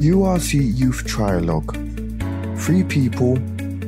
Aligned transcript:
URC 0.00 0.78
Youth 0.78 1.04
Trialogue. 1.08 1.74
Free 2.56 2.84
people, 2.84 3.34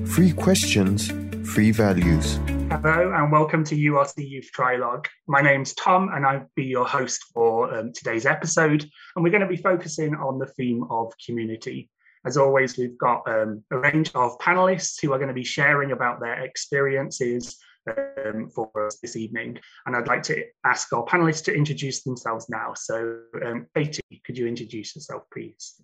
free 0.08 0.32
questions, 0.32 1.12
free 1.48 1.70
values. 1.70 2.40
Hello 2.68 3.12
and 3.14 3.30
welcome 3.30 3.62
to 3.62 3.76
URC 3.76 4.28
Youth 4.28 4.50
Trialogue. 4.52 5.06
My 5.28 5.40
name's 5.40 5.72
Tom 5.74 6.10
and 6.12 6.26
I'll 6.26 6.50
be 6.56 6.64
your 6.64 6.84
host 6.84 7.22
for 7.32 7.72
um, 7.72 7.92
today's 7.92 8.26
episode. 8.26 8.90
And 9.14 9.22
we're 9.22 9.30
going 9.30 9.42
to 9.42 9.46
be 9.46 9.56
focusing 9.56 10.16
on 10.16 10.40
the 10.40 10.46
theme 10.46 10.82
of 10.90 11.12
community. 11.24 11.88
As 12.26 12.36
always, 12.36 12.76
we've 12.76 12.98
got 12.98 13.22
um, 13.28 13.62
a 13.70 13.78
range 13.78 14.10
of 14.16 14.36
panelists 14.38 15.00
who 15.00 15.12
are 15.12 15.18
going 15.18 15.28
to 15.28 15.34
be 15.34 15.44
sharing 15.44 15.92
about 15.92 16.18
their 16.18 16.42
experiences 16.42 17.56
um, 17.88 18.50
for 18.50 18.70
us 18.86 18.98
this 19.00 19.16
evening. 19.16 19.58
And 19.86 19.96
I'd 19.96 20.08
like 20.08 20.22
to 20.24 20.44
ask 20.64 20.92
our 20.92 21.04
panelists 21.04 21.44
to 21.44 21.54
introduce 21.54 22.02
themselves 22.02 22.48
now. 22.48 22.74
So, 22.74 23.20
um, 23.44 23.66
Katie, 23.74 24.02
could 24.24 24.36
you 24.36 24.46
introduce 24.46 24.94
yourself, 24.94 25.24
please? 25.32 25.80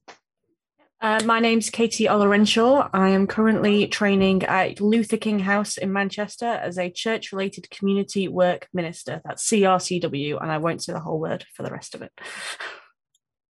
Uh, 1.00 1.20
my 1.26 1.40
name's 1.40 1.68
Katie 1.68 2.06
Olorenshaw. 2.06 2.88
I 2.92 3.10
am 3.10 3.26
currently 3.26 3.86
training 3.86 4.44
at 4.44 4.80
Luther 4.80 5.18
King 5.18 5.40
House 5.40 5.76
in 5.76 5.92
Manchester 5.92 6.46
as 6.46 6.78
a 6.78 6.90
church 6.90 7.32
related 7.32 7.68
community 7.68 8.28
work 8.28 8.66
minister. 8.72 9.20
That's 9.24 9.46
CRCW, 9.46 10.40
and 10.40 10.50
I 10.50 10.56
won't 10.56 10.82
say 10.82 10.94
the 10.94 11.00
whole 11.00 11.20
word 11.20 11.44
for 11.52 11.62
the 11.62 11.70
rest 11.70 11.94
of 11.94 12.00
it. 12.00 12.12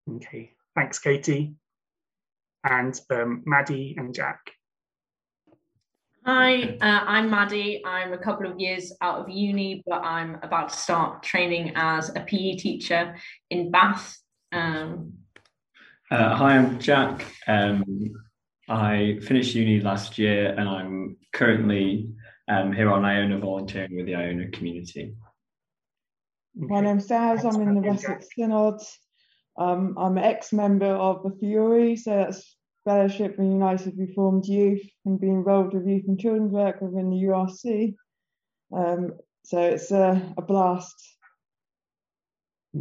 Okay, 0.10 0.54
thanks, 0.76 0.98
Katie 0.98 1.56
and 2.66 3.00
um, 3.12 3.44
Maddie 3.46 3.96
and 3.98 4.14
Jack. 4.14 4.40
Hi, 6.28 6.76
uh, 6.82 7.06
I'm 7.06 7.30
Maddie. 7.30 7.84
I'm 7.86 8.12
a 8.14 8.18
couple 8.18 8.48
of 8.50 8.60
years 8.60 8.92
out 9.00 9.20
of 9.20 9.30
uni, 9.30 9.84
but 9.86 10.02
I'm 10.02 10.40
about 10.42 10.70
to 10.70 10.76
start 10.76 11.22
training 11.22 11.74
as 11.76 12.10
a 12.16 12.22
PE 12.22 12.56
teacher 12.56 13.16
in 13.52 13.70
Bath. 13.70 14.18
Um, 14.52 15.14
uh, 16.10 16.36
hi, 16.36 16.58
I'm 16.58 16.80
Jack. 16.80 17.28
Um, 17.46 17.84
I 18.68 19.20
finished 19.22 19.54
uni 19.54 19.82
last 19.82 20.18
year 20.18 20.56
and 20.58 20.68
I'm 20.68 21.18
currently 21.32 22.10
um, 22.48 22.74
here 22.74 22.92
on 22.92 23.06
Iona 23.06 23.38
volunteering 23.38 23.96
with 23.96 24.08
the 24.08 24.16
Iona 24.16 24.50
community. 24.50 25.14
My 26.56 26.80
name's 26.80 27.08
Saz, 27.08 27.46
I'm 27.46 27.62
in 27.62 27.76
the 27.76 27.88
Wessex 27.88 28.30
Synod. 28.36 28.82
Um, 29.60 29.94
I'm 29.96 30.18
an 30.18 30.24
ex-member 30.24 30.88
of 30.88 31.22
the 31.22 31.38
FURY, 31.40 31.96
so 31.98 32.16
that's 32.16 32.58
Fellowship 32.86 33.40
and 33.40 33.52
United 33.52 33.98
Reformed 33.98 34.46
Youth, 34.46 34.88
and 35.06 35.20
be 35.20 35.28
involved 35.28 35.74
with 35.74 35.88
youth 35.88 36.04
and 36.08 36.20
children's 36.20 36.52
work 36.52 36.82
within 36.82 37.10
the 37.10 37.18
URC. 37.24 37.96
Um, 38.72 39.14
so 39.44 39.60
it's 39.60 39.90
a, 39.90 40.34
a 40.38 40.42
blast. 40.44 40.96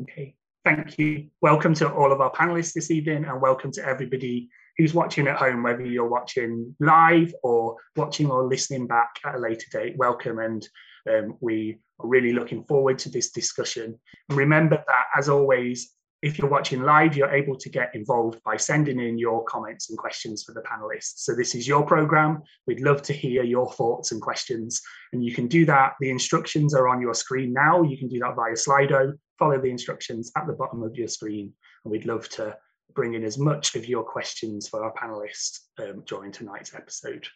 Okay, 0.02 0.36
thank 0.62 0.98
you. 0.98 1.28
Welcome 1.40 1.72
to 1.74 1.90
all 1.90 2.12
of 2.12 2.20
our 2.20 2.30
panelists 2.30 2.74
this 2.74 2.90
evening, 2.90 3.24
and 3.24 3.40
welcome 3.40 3.72
to 3.72 3.86
everybody 3.86 4.50
who's 4.76 4.92
watching 4.92 5.26
at 5.26 5.38
home, 5.38 5.62
whether 5.62 5.86
you're 5.86 6.06
watching 6.06 6.76
live 6.80 7.34
or 7.42 7.76
watching 7.96 8.30
or 8.30 8.44
listening 8.44 8.86
back 8.86 9.08
at 9.24 9.36
a 9.36 9.38
later 9.38 9.66
date. 9.72 9.96
Welcome, 9.96 10.38
and 10.38 10.68
um, 11.08 11.38
we 11.40 11.78
are 11.98 12.06
really 12.06 12.34
looking 12.34 12.62
forward 12.64 12.98
to 12.98 13.08
this 13.08 13.30
discussion. 13.30 13.98
Remember 14.28 14.76
that, 14.86 15.06
as 15.16 15.30
always, 15.30 15.94
if 16.24 16.38
you're 16.38 16.48
watching 16.48 16.82
live, 16.82 17.14
you're 17.14 17.30
able 17.30 17.54
to 17.54 17.68
get 17.68 17.94
involved 17.94 18.42
by 18.44 18.56
sending 18.56 18.98
in 18.98 19.18
your 19.18 19.44
comments 19.44 19.90
and 19.90 19.98
questions 19.98 20.42
for 20.42 20.54
the 20.54 20.62
panelists. 20.62 21.18
So 21.18 21.34
this 21.34 21.54
is 21.54 21.68
your 21.68 21.84
program. 21.84 22.42
We'd 22.66 22.80
love 22.80 23.02
to 23.02 23.12
hear 23.12 23.42
your 23.42 23.70
thoughts 23.70 24.10
and 24.10 24.22
questions. 24.22 24.80
And 25.12 25.22
you 25.22 25.34
can 25.34 25.48
do 25.48 25.66
that. 25.66 25.92
The 26.00 26.08
instructions 26.08 26.74
are 26.74 26.88
on 26.88 27.02
your 27.02 27.12
screen 27.12 27.52
now. 27.52 27.82
You 27.82 27.98
can 27.98 28.08
do 28.08 28.18
that 28.20 28.36
via 28.36 28.54
Slido. 28.54 29.12
Follow 29.38 29.60
the 29.60 29.68
instructions 29.68 30.32
at 30.34 30.46
the 30.46 30.54
bottom 30.54 30.82
of 30.82 30.96
your 30.96 31.08
screen. 31.08 31.52
And 31.84 31.92
we'd 31.92 32.06
love 32.06 32.26
to 32.30 32.56
bring 32.94 33.12
in 33.12 33.22
as 33.22 33.36
much 33.36 33.74
of 33.74 33.86
your 33.86 34.02
questions 34.02 34.66
for 34.66 34.82
our 34.82 34.94
panelists 34.94 35.58
um, 35.78 36.04
during 36.06 36.32
tonight's 36.32 36.74
episode. 36.74 37.26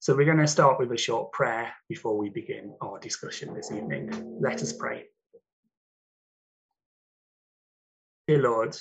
So 0.00 0.16
we're 0.16 0.26
going 0.26 0.38
to 0.38 0.48
start 0.48 0.80
with 0.80 0.90
a 0.90 0.98
short 0.98 1.30
prayer 1.30 1.72
before 1.88 2.18
we 2.18 2.30
begin 2.30 2.74
our 2.80 2.98
discussion 2.98 3.54
this 3.54 3.70
evening. 3.70 4.10
Let 4.40 4.60
us 4.60 4.72
pray. 4.72 5.13
Dear 8.26 8.40
Lord, 8.40 8.74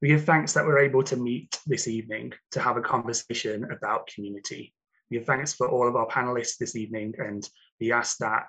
we 0.00 0.08
give 0.08 0.24
thanks 0.24 0.54
that 0.54 0.64
we're 0.64 0.78
able 0.78 1.02
to 1.02 1.18
meet 1.18 1.60
this 1.66 1.86
evening 1.86 2.32
to 2.52 2.60
have 2.60 2.78
a 2.78 2.80
conversation 2.80 3.70
about 3.70 4.06
community. 4.06 4.74
We 5.10 5.18
give 5.18 5.26
thanks 5.26 5.52
for 5.52 5.68
all 5.68 5.86
of 5.86 5.96
our 5.96 6.06
panelists 6.06 6.56
this 6.56 6.74
evening, 6.74 7.14
and 7.18 7.46
we 7.78 7.92
ask 7.92 8.16
that 8.18 8.46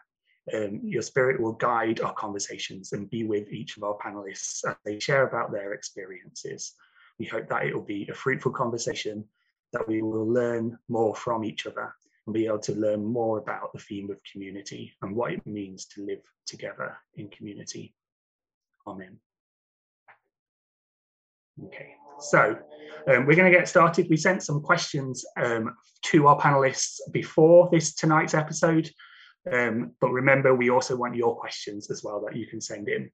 um, 0.53 0.79
your 0.85 1.01
spirit 1.01 1.41
will 1.41 1.51
guide 1.51 1.99
our 1.99 2.13
conversations 2.13 2.93
and 2.93 3.09
be 3.09 3.25
with 3.25 3.51
each 3.51 3.75
of 3.75 3.83
our 3.83 3.97
panelists 3.97 4.65
as 4.65 4.77
they 4.85 5.01
share 5.01 5.27
about 5.27 5.51
their 5.51 5.73
experiences. 5.73 6.75
We 7.19 7.25
hope 7.25 7.49
that 7.49 7.65
it 7.65 7.75
will 7.75 7.83
be 7.83 8.07
a 8.09 8.15
fruitful 8.15 8.53
conversation, 8.53 9.25
that 9.73 9.85
we 9.85 10.01
will 10.01 10.29
learn 10.29 10.79
more 10.87 11.13
from 11.13 11.43
each 11.43 11.67
other 11.67 11.93
and 12.25 12.33
be 12.33 12.45
able 12.45 12.59
to 12.59 12.75
learn 12.75 13.03
more 13.03 13.37
about 13.37 13.73
the 13.73 13.79
theme 13.79 14.09
of 14.09 14.23
community 14.31 14.93
and 15.01 15.13
what 15.13 15.33
it 15.33 15.45
means 15.45 15.87
to 15.87 16.05
live 16.05 16.21
together 16.45 16.95
in 17.15 17.27
community. 17.27 17.93
Amen. 18.87 19.19
Okay, 21.61 21.95
so 22.19 22.57
um, 23.07 23.25
we're 23.25 23.35
going 23.35 23.51
to 23.51 23.57
get 23.57 23.67
started. 23.67 24.07
We 24.09 24.17
sent 24.17 24.43
some 24.43 24.61
questions 24.61 25.23
um, 25.37 25.75
to 26.03 26.27
our 26.27 26.39
panelists 26.39 26.99
before 27.11 27.69
this 27.71 27.93
tonight's 27.93 28.33
episode, 28.33 28.89
um, 29.51 29.91
but 29.99 30.11
remember, 30.11 30.55
we 30.55 30.69
also 30.69 30.95
want 30.95 31.15
your 31.15 31.35
questions 31.35 31.91
as 31.91 32.03
well 32.03 32.23
that 32.25 32.35
you 32.35 32.47
can 32.47 32.61
send 32.61 32.89
in. 32.89 33.11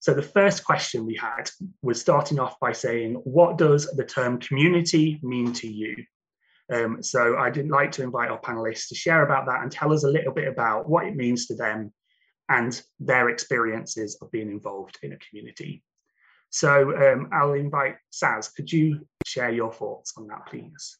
So 0.00 0.14
the 0.14 0.22
first 0.22 0.64
question 0.64 1.06
we 1.06 1.16
had 1.16 1.50
was 1.82 2.00
starting 2.00 2.38
off 2.38 2.60
by 2.60 2.72
saying, 2.72 3.14
what 3.24 3.58
does 3.58 3.90
the 3.96 4.04
term 4.04 4.38
community 4.38 5.18
mean 5.22 5.52
to 5.54 5.66
you? 5.66 5.96
Um, 6.72 7.02
so 7.02 7.36
I'd 7.36 7.56
like 7.68 7.92
to 7.92 8.02
invite 8.02 8.30
our 8.30 8.40
panelists 8.40 8.88
to 8.88 8.94
share 8.94 9.24
about 9.24 9.46
that 9.46 9.62
and 9.62 9.70
tell 9.70 9.92
us 9.92 10.04
a 10.04 10.10
little 10.10 10.32
bit 10.32 10.48
about 10.48 10.88
what 10.88 11.06
it 11.06 11.16
means 11.16 11.46
to 11.46 11.54
them 11.54 11.92
and 12.48 12.80
their 13.00 13.30
experiences 13.30 14.18
of 14.20 14.30
being 14.30 14.50
involved 14.50 14.98
in 15.02 15.12
a 15.12 15.18
community. 15.18 15.82
So 16.54 16.96
um, 16.96 17.30
I'll 17.32 17.54
invite 17.54 17.96
Saz. 18.12 18.54
Could 18.54 18.72
you 18.72 19.04
share 19.26 19.50
your 19.50 19.72
thoughts 19.72 20.12
on 20.16 20.28
that, 20.28 20.46
please? 20.46 20.96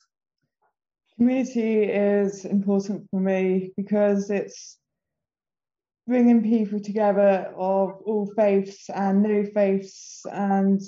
Community 1.15 1.84
is 1.84 2.44
important 2.44 3.09
for 3.09 3.20
me 3.20 3.72
because 3.76 4.31
it's 4.31 4.78
bringing 6.09 6.43
people 6.43 6.81
together 6.81 7.53
of 7.56 8.00
all 8.04 8.32
faiths 8.37 8.91
and 8.91 9.22
no 9.22 9.44
faiths, 9.44 10.26
and 10.32 10.81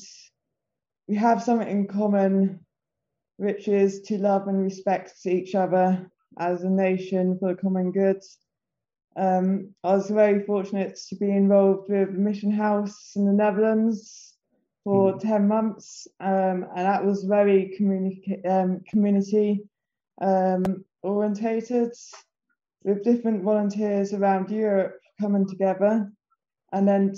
we 1.06 1.14
have 1.14 1.44
something 1.44 1.68
in 1.68 1.86
common, 1.86 2.58
which 3.36 3.68
is 3.68 4.00
to 4.06 4.18
love 4.18 4.48
and 4.48 4.60
respect 4.60 5.14
each 5.26 5.54
other 5.54 6.10
as 6.40 6.64
a 6.64 6.68
nation 6.68 7.38
for 7.38 7.54
the 7.54 7.60
common 7.60 7.92
good. 7.92 8.20
Um, 9.16 9.76
I 9.84 9.94
was 9.94 10.10
very 10.10 10.44
fortunate 10.44 10.98
to 11.08 11.14
be 11.14 11.30
involved 11.30 11.88
with 11.88 12.10
Mission 12.10 12.50
House 12.50 13.12
in 13.14 13.26
the 13.26 13.32
Netherlands 13.32 14.32
for 14.86 15.14
mm. 15.14 15.20
10 15.20 15.48
months 15.48 16.06
um, 16.20 16.64
and 16.76 16.86
that 16.86 17.04
was 17.04 17.24
very 17.24 17.76
communi- 17.76 18.46
um, 18.48 18.80
community 18.88 19.64
um, 20.22 20.84
orientated 21.02 21.90
with 22.84 23.02
different 23.02 23.42
volunteers 23.42 24.12
around 24.12 24.48
Europe 24.48 25.00
coming 25.20 25.44
together 25.44 26.08
and 26.72 26.86
then 26.86 27.12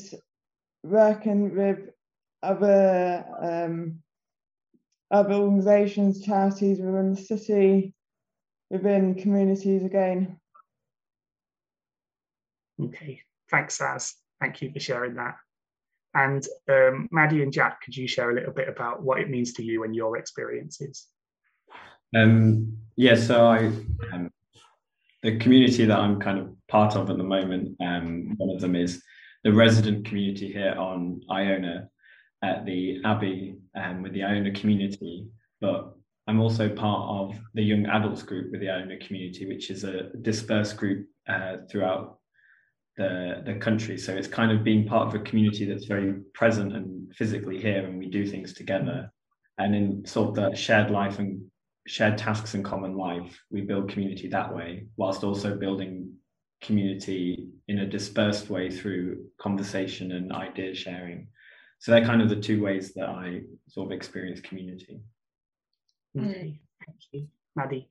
working 0.83 1.55
with 1.55 1.91
other 2.43 3.23
um, 3.43 3.99
other 5.11 5.35
organisations, 5.35 6.23
charities 6.23 6.79
within 6.81 7.15
the 7.15 7.21
city, 7.21 7.93
within 8.71 9.15
communities 9.15 9.85
again. 9.85 10.39
Okay, 12.81 13.21
thanks, 13.50 13.79
Saz. 13.79 14.15
Thank 14.41 14.62
you 14.62 14.71
for 14.73 14.81
sharing 14.81 15.15
that. 15.17 15.37
And 16.14 16.46
um, 16.69 17.08
Maddie 17.10 17.42
and 17.42 17.52
Jack, 17.52 17.82
could 17.82 17.96
you 17.96 18.08
share 18.08 18.30
a 18.30 18.34
little 18.34 18.52
bit 18.52 18.69
about 18.69 19.02
what 19.02 19.20
it 19.20 19.31
means 19.31 19.52
to 19.55 19.62
you 19.62 19.84
and 19.84 19.94
your 19.94 20.16
experiences? 20.16 21.06
Um, 22.16 22.76
yeah, 22.96 23.14
so 23.14 23.46
I, 23.46 23.66
um, 24.12 24.31
the 25.22 25.38
community 25.38 25.84
that 25.84 25.99
I'm 25.99 26.19
kind 26.19 26.38
of 26.38 26.55
part 26.69 26.96
of 26.96 27.10
at 27.10 27.19
the 27.19 27.25
moment, 27.25 27.76
um, 27.81 28.34
one 28.38 28.55
of 28.55 28.60
them 28.60 28.75
is 28.75 29.02
the 29.44 29.52
resident 29.52 30.06
community 30.06 30.52
here 30.52 30.75
on 30.78 31.20
Iona 31.31 31.88
at 32.43 32.64
the 32.64 33.00
Abbey 33.04 33.56
um, 33.76 34.02
with 34.02 34.12
the 34.12 34.25
Iona 34.25 34.52
community. 34.52 35.26
But 35.61 35.94
I'm 36.26 36.40
also 36.40 36.69
part 36.69 37.08
of 37.08 37.38
the 37.54 37.62
young 37.62 37.87
adults 37.87 38.22
group 38.22 38.52
with 38.52 38.61
the 38.61 38.70
Iona 38.70 38.99
community, 38.99 39.46
which 39.46 39.70
is 39.70 39.84
a 39.84 40.11
dispersed 40.22 40.76
group 40.76 41.06
uh, 41.28 41.58
throughout 41.70 42.19
the, 42.99 43.43
the 43.47 43.55
country. 43.55 43.97
So 43.97 44.12
it's 44.15 44.29
kind 44.29 44.53
of 44.53 44.65
being 44.65 44.87
part 44.87 45.06
of 45.06 45.15
a 45.15 45.25
community 45.25 45.65
that's 45.65 45.87
very 45.87 46.15
present 46.35 46.75
and 46.75 47.15
physically 47.15 47.59
here, 47.59 47.87
and 47.87 47.99
we 47.99 48.11
do 48.11 48.27
things 48.27 48.53
together. 48.53 49.11
And 49.56 49.75
in 49.75 50.05
sort 50.05 50.31
of 50.31 50.35
the 50.35 50.55
shared 50.55 50.91
life 50.91 51.19
and 51.19 51.41
shared 51.87 52.19
tasks 52.19 52.55
and 52.55 52.65
common 52.65 52.97
life, 52.97 53.41
we 53.50 53.62
build 53.62 53.89
community 53.89 54.29
that 54.29 54.55
way, 54.55 54.89
whilst 54.97 55.25
also 55.25 55.56
building 55.56 56.12
community 56.61 57.49
in 57.69 57.79
a 57.79 57.87
dispersed 57.87 58.50
way 58.50 58.69
through 58.69 59.25
conversation 59.41 60.12
and 60.12 60.33
idea 60.33 60.75
sharing. 60.75 61.29
so 61.79 61.93
they're 61.93 62.05
kind 62.05 62.21
of 62.21 62.29
the 62.29 62.37
two 62.37 62.61
ways 62.61 62.93
that 62.95 63.09
I 63.09 63.43
sort 63.69 63.87
of 63.87 63.93
experience 63.93 64.41
community. 64.41 65.00
Mm. 66.17 66.31
Okay, 66.31 66.61
thank 66.85 66.99
you, 67.12 67.29
Maddie. 67.55 67.89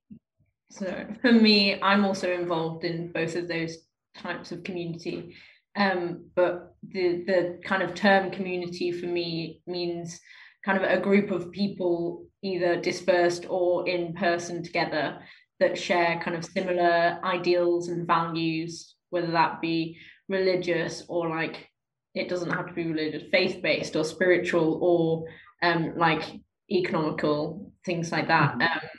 So 0.69 1.07
for 1.21 1.31
me, 1.31 1.81
I'm 1.81 2.04
also 2.04 2.30
involved 2.33 2.83
in 2.83 3.12
both 3.13 3.36
of 3.38 3.48
those 3.48 3.77
types 4.17 4.51
of 4.51 4.63
community. 4.63 5.35
Um, 5.75 6.25
but 6.35 6.75
the 6.81 7.23
the 7.25 7.59
kind 7.63 7.83
of 7.83 7.93
term 7.93 8.31
community 8.31 8.91
for 8.91 9.05
me 9.05 9.61
means 9.67 10.19
kind 10.65 10.83
of 10.83 10.89
a 10.89 11.01
group 11.01 11.31
of 11.31 11.51
people 11.51 12.25
either 12.41 12.81
dispersed 12.81 13.45
or 13.49 13.87
in 13.87 14.13
person 14.13 14.63
together 14.63 15.19
that 15.59 15.77
share 15.77 16.19
kind 16.23 16.35
of 16.35 16.45
similar 16.45 17.19
ideals 17.23 17.89
and 17.89 18.05
values, 18.05 18.95
whether 19.09 19.31
that 19.31 19.61
be 19.61 19.97
religious 20.29 21.03
or 21.07 21.29
like 21.29 21.69
it 22.13 22.29
doesn't 22.29 22.51
have 22.51 22.67
to 22.67 22.73
be 22.73 22.85
religious, 22.85 23.23
faith 23.31 23.61
based 23.61 23.95
or 23.95 24.03
spiritual 24.03 24.79
or 24.81 25.25
um, 25.67 25.93
like 25.97 26.23
economical 26.71 27.71
things 27.85 28.11
like 28.11 28.27
that. 28.27 28.57
Mm-hmm. 28.57 28.61
Um, 28.61 28.89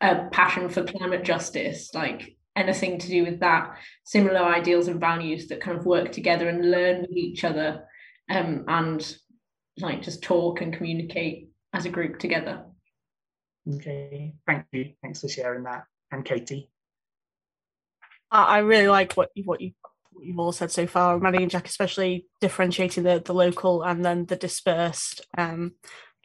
a 0.00 0.28
passion 0.30 0.68
for 0.68 0.84
climate 0.84 1.24
justice, 1.24 1.90
like 1.92 2.36
anything 2.58 2.98
to 2.98 3.08
do 3.08 3.24
with 3.24 3.40
that, 3.40 3.78
similar 4.04 4.40
ideals 4.40 4.88
and 4.88 5.00
values 5.00 5.46
that 5.48 5.60
kind 5.60 5.78
of 5.78 5.86
work 5.86 6.12
together 6.12 6.48
and 6.48 6.70
learn 6.70 7.02
with 7.02 7.16
each 7.16 7.44
other, 7.44 7.84
um, 8.30 8.64
and 8.68 9.16
like 9.78 10.02
just 10.02 10.22
talk 10.22 10.60
and 10.60 10.74
communicate 10.74 11.50
as 11.72 11.86
a 11.86 11.90
group 11.90 12.18
together. 12.18 12.64
Okay, 13.76 14.34
thank 14.46 14.66
you. 14.72 14.92
Thanks 15.02 15.20
for 15.20 15.28
sharing 15.28 15.64
that. 15.64 15.84
And 16.10 16.24
Katie. 16.24 16.70
I 18.30 18.58
really 18.58 18.88
like 18.88 19.14
what 19.14 19.30
you 19.34 19.44
what 19.44 19.60
you 19.60 19.72
what 20.12 20.26
you've 20.26 20.38
all 20.38 20.52
said 20.52 20.70
so 20.70 20.86
far, 20.86 21.18
Maddie 21.18 21.42
and 21.42 21.50
Jack, 21.50 21.66
especially 21.66 22.26
differentiating 22.40 23.04
the 23.04 23.22
the 23.24 23.34
local 23.34 23.82
and 23.82 24.04
then 24.04 24.26
the 24.26 24.36
dispersed 24.36 25.22
um, 25.36 25.74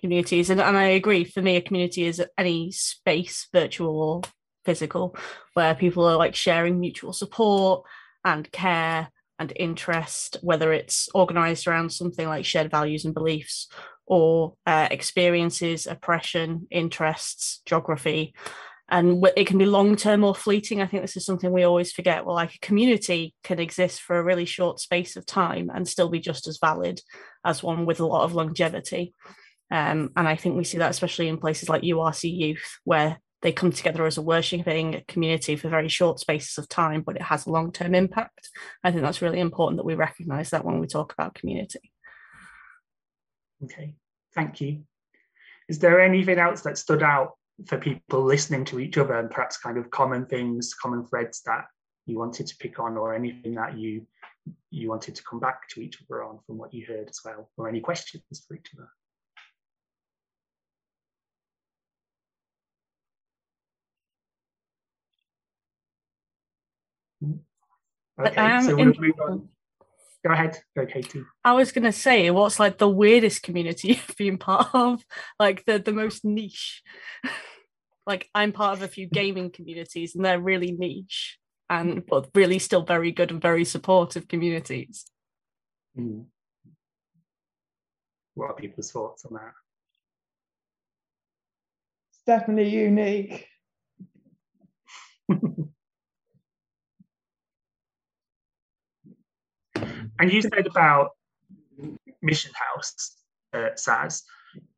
communities. 0.02 0.50
And, 0.50 0.60
and 0.60 0.76
I 0.78 0.86
agree. 0.86 1.24
For 1.24 1.42
me, 1.42 1.56
a 1.56 1.62
community 1.62 2.06
is 2.06 2.22
any 2.38 2.72
space, 2.72 3.48
virtual 3.54 4.02
or 4.02 4.22
physical, 4.66 5.16
where 5.54 5.76
people 5.76 6.06
are 6.06 6.18
like 6.18 6.36
sharing 6.36 6.80
mutual 6.80 7.14
support 7.14 7.86
and 8.24 8.52
care 8.52 9.10
and 9.40 9.54
interest, 9.56 10.38
whether 10.42 10.72
it's 10.72 11.10
organized 11.14 11.68
around 11.68 11.92
something 11.92 12.28
like 12.28 12.46
shared 12.46 12.72
values 12.72 13.06
and 13.06 13.14
beliefs 13.14 13.68
or 14.06 14.56
uh, 14.66 14.88
experiences, 14.92 15.88
oppression, 15.88 16.68
interests, 16.70 17.62
geography. 17.66 18.34
And 18.90 19.26
it 19.36 19.48
can 19.48 19.58
be 19.58 19.66
long 19.66 19.96
term 19.96 20.24
or 20.24 20.36
fleeting. 20.36 20.82
I 20.82 20.86
think 20.86 21.02
this 21.02 21.18
is 21.18 21.26
something 21.26 21.52
we 21.52 21.64
always 21.64 21.92
forget. 21.92 22.26
Well, 22.26 22.36
like 22.36 22.56
a 22.56 22.60
community 22.60 23.34
can 23.44 23.60
exist 23.60 24.02
for 24.02 24.18
a 24.18 24.24
really 24.24 24.46
short 24.46 24.80
space 24.80 25.16
of 25.16 25.26
time 25.26 25.72
and 25.74 25.88
still 25.88 26.10
be 26.10 26.20
just 26.20 26.48
as 26.48 26.60
valid 26.60 27.02
as 27.44 27.64
one 27.64 27.86
with 27.86 28.02
a 28.02 28.06
lot 28.06 28.24
of 28.24 28.34
longevity. 28.34 29.14
Um, 29.72 30.12
and 30.16 30.28
I 30.28 30.36
think 30.36 30.56
we 30.56 30.64
see 30.64 30.78
that 30.78 30.92
especially 30.92 31.28
in 31.28 31.38
places 31.38 31.70
like 31.70 31.82
URC 31.82 32.32
Youth, 32.32 32.80
where 32.84 33.20
they 33.44 33.52
come 33.52 33.72
together 33.72 34.06
as 34.06 34.18
a 34.18 34.22
worshipping 34.22 35.04
community 35.08 35.58
for 35.58 35.68
very 35.68 35.90
short 35.90 36.20
spaces 36.20 36.58
of 36.58 36.70
time, 36.70 37.02
but 37.02 37.18
it 37.18 37.22
has 37.22 37.46
a 37.46 37.52
long 37.52 37.72
term 37.72 37.94
impact. 37.94 38.50
I 38.84 38.90
think 38.90 39.04
that's 39.04 39.22
really 39.22 39.42
important 39.42 39.78
that 39.78 39.86
we 39.86 39.96
recognize 39.96 40.50
that 40.50 40.66
when 40.66 40.80
we 40.80 40.88
talk 40.88 41.14
about 41.14 41.36
community. 41.36 41.92
Okay, 43.64 43.96
thank 44.34 44.62
you. 44.62 44.84
Is 45.68 45.80
there 45.80 46.02
anything 46.02 46.40
else 46.40 46.62
that 46.62 46.78
stood 46.78 47.04
out 47.04 47.34
for 47.68 47.78
people 47.78 48.24
listening 48.24 48.66
to 48.66 48.80
each 48.80 48.98
other 48.98 49.16
and 49.16 49.30
perhaps 49.30 49.58
kind 49.58 49.78
of 49.78 49.92
common 49.92 50.26
things, 50.26 50.74
common 50.74 51.06
threads 51.06 51.42
that 51.46 51.66
you 52.06 52.18
wanted 52.18 52.48
to 52.48 52.58
pick 52.58 52.80
on 52.80 52.98
or 52.98 53.14
anything 53.14 53.56
that 53.56 53.78
you 53.78 54.08
you 54.72 54.90
wanted 54.90 55.16
to 55.16 55.24
come 55.24 55.40
back 55.40 55.70
to 55.70 55.80
each 55.80 56.00
other 56.02 56.22
on 56.22 56.38
from 56.46 56.58
what 56.58 56.74
you 56.74 56.86
heard 56.86 57.10
as 57.10 57.20
well, 57.24 57.50
or 57.58 57.70
any 57.70 57.80
questions 57.80 58.24
for 58.48 58.56
each 58.56 58.72
other? 58.76 58.90
Okay, 68.20 68.42
um, 68.42 68.64
so 68.64 68.76
we'll 68.76 68.86
move 68.86 69.20
on. 69.28 69.50
Go 70.26 70.32
ahead, 70.32 70.58
go 70.76 70.86
Katie. 70.86 71.24
I 71.44 71.54
was 71.54 71.72
gonna 71.72 71.92
say, 71.92 72.30
what's 72.32 72.60
like 72.60 72.78
the 72.78 72.88
weirdest 72.88 73.44
community 73.44 73.88
you've 74.08 74.16
been 74.18 74.38
part 74.38 74.68
of? 74.74 75.04
Like 75.40 75.66
the 75.66 75.80
the 75.80 75.92
most 75.92 76.24
niche. 76.24 76.82
like 78.08 78.30
I'm 78.34 78.52
part 78.52 78.78
of 78.78 78.84
a 78.84 78.88
few 78.88 79.08
gaming 79.08 79.52
communities, 79.52 80.16
and 80.16 80.24
they're 80.24 80.40
really 80.40 80.72
niche, 80.72 81.40
and 81.70 82.06
but 82.06 82.30
really 82.34 82.60
still 82.60 82.84
very 82.84 83.12
good 83.12 83.32
and 83.32 83.42
very 83.42 83.66
supportive 83.66 84.28
communities. 84.28 85.06
Mm. 85.98 86.26
What 88.36 88.52
are 88.52 88.56
people's 88.56 88.92
thoughts 88.92 89.26
on 89.26 89.34
that? 89.34 89.54
It's 92.12 92.22
definitely 92.26 92.70
unique. 92.70 93.48
And 100.24 100.32
you 100.32 100.42
said 100.42 100.68
about 100.68 101.10
Mission 102.22 102.54
House, 102.56 103.18
uh, 103.52 103.72
Saz. 103.76 104.22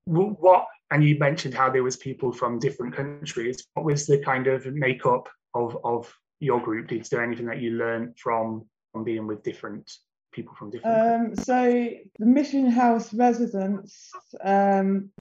What 0.05 0.65
and 0.89 1.03
you 1.03 1.19
mentioned 1.19 1.53
how 1.53 1.69
there 1.69 1.83
was 1.83 1.97
people 1.97 2.31
from 2.31 2.57
different 2.57 2.95
countries. 2.95 3.63
What 3.75 3.85
was 3.85 4.07
the 4.07 4.17
kind 4.23 4.47
of 4.47 4.65
makeup 4.65 5.29
of 5.53 5.77
of 5.83 6.11
your 6.39 6.59
group? 6.59 6.91
Is 6.91 7.09
there 7.09 7.23
anything 7.23 7.45
that 7.45 7.61
you 7.61 7.71
learned 7.77 8.17
from 8.17 8.65
from 8.91 9.03
being 9.03 9.27
with 9.27 9.43
different 9.43 9.91
people 10.33 10.55
from 10.55 10.71
different? 10.71 10.97
Um, 10.97 11.35
so 11.35 11.89
the 12.17 12.25
Mission 12.25 12.71
House 12.71 13.13
residents 13.13 14.09
um, 14.43 15.11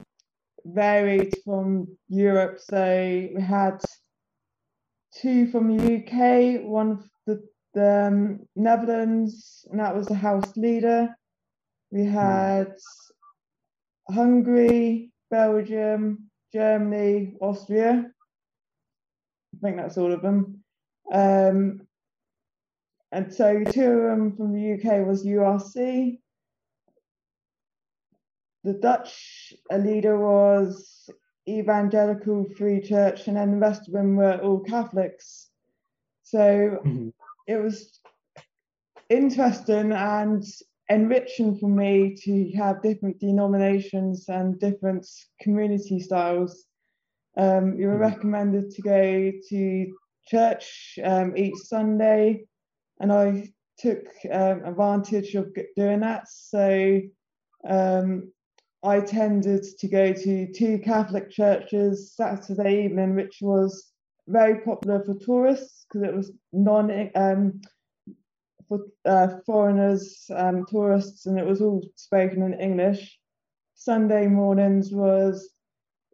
varied 0.65 1.35
from 1.45 1.99
Europe. 2.09 2.57
So 2.59 3.29
we 3.35 3.41
had 3.43 3.79
two 5.21 5.51
from 5.51 5.77
the 5.77 5.97
UK, 5.97 6.63
one 6.63 7.07
the 7.27 7.43
the 7.75 8.07
um, 8.07 8.39
Netherlands, 8.55 9.67
and 9.69 9.79
that 9.79 9.95
was 9.95 10.07
the 10.07 10.15
house 10.15 10.55
leader. 10.55 11.09
We 11.91 12.05
hmm. 12.05 12.13
had 12.13 12.73
Hungary, 14.09 15.11
Belgium, 15.29 16.31
Germany, 16.53 17.35
Austria. 17.41 18.05
I 19.53 19.57
think 19.61 19.77
that's 19.77 19.97
all 19.97 20.11
of 20.11 20.21
them. 20.21 20.63
Um, 21.11 21.81
and 23.11 23.33
so 23.33 23.63
two 23.63 23.91
of 23.91 24.09
them 24.09 24.35
from 24.35 24.53
the 24.53 24.73
UK 24.73 25.05
was 25.05 25.25
URC. 25.25 26.17
The 28.63 28.73
Dutch 28.73 29.53
leader 29.71 30.17
was 30.17 31.09
Evangelical 31.47 32.45
Free 32.57 32.81
Church, 32.81 33.27
and 33.27 33.37
then 33.37 33.51
the 33.51 33.57
rest 33.57 33.87
of 33.87 33.93
them 33.93 34.15
were 34.15 34.37
all 34.37 34.61
Catholics. 34.61 35.49
So 36.23 36.79
mm-hmm 36.83 37.09
it 37.47 37.61
was 37.61 37.99
interesting 39.09 39.91
and 39.91 40.43
enriching 40.89 41.57
for 41.57 41.69
me 41.69 42.15
to 42.23 42.51
have 42.51 42.81
different 42.81 43.19
denominations 43.19 44.25
and 44.29 44.59
different 44.59 45.07
community 45.41 45.99
styles. 45.99 46.65
Um, 47.37 47.77
you 47.77 47.87
were 47.87 47.95
hmm. 47.95 48.01
recommended 48.01 48.71
to 48.71 48.81
go 48.81 49.31
to 49.49 49.93
church 50.27 50.97
um, 51.03 51.35
each 51.35 51.57
Sunday, 51.57 52.45
and 52.99 53.11
I 53.11 53.49
took 53.77 54.05
um, 54.31 54.63
advantage 54.63 55.35
of 55.35 55.53
doing 55.75 55.99
that. 55.99 56.27
So 56.29 57.01
um, 57.67 58.31
I 58.83 59.01
tended 59.01 59.65
to 59.79 59.87
go 59.87 60.13
to 60.13 60.53
two 60.53 60.79
Catholic 60.79 61.29
churches 61.29 62.13
Saturday 62.15 62.85
evening, 62.85 63.15
which 63.15 63.39
was 63.41 63.91
very 64.27 64.61
popular 64.61 65.03
for 65.03 65.15
tourists 65.15 65.85
because 65.87 66.07
it 66.07 66.15
was 66.15 66.31
non 66.51 67.11
um, 67.15 67.61
for 68.67 68.79
uh, 69.05 69.27
foreigners, 69.45 70.25
um, 70.35 70.65
tourists, 70.67 71.25
and 71.25 71.37
it 71.37 71.45
was 71.45 71.61
all 71.61 71.81
spoken 71.95 72.41
in 72.41 72.59
English. 72.59 73.17
Sunday 73.75 74.27
mornings 74.27 74.91
was 74.91 75.49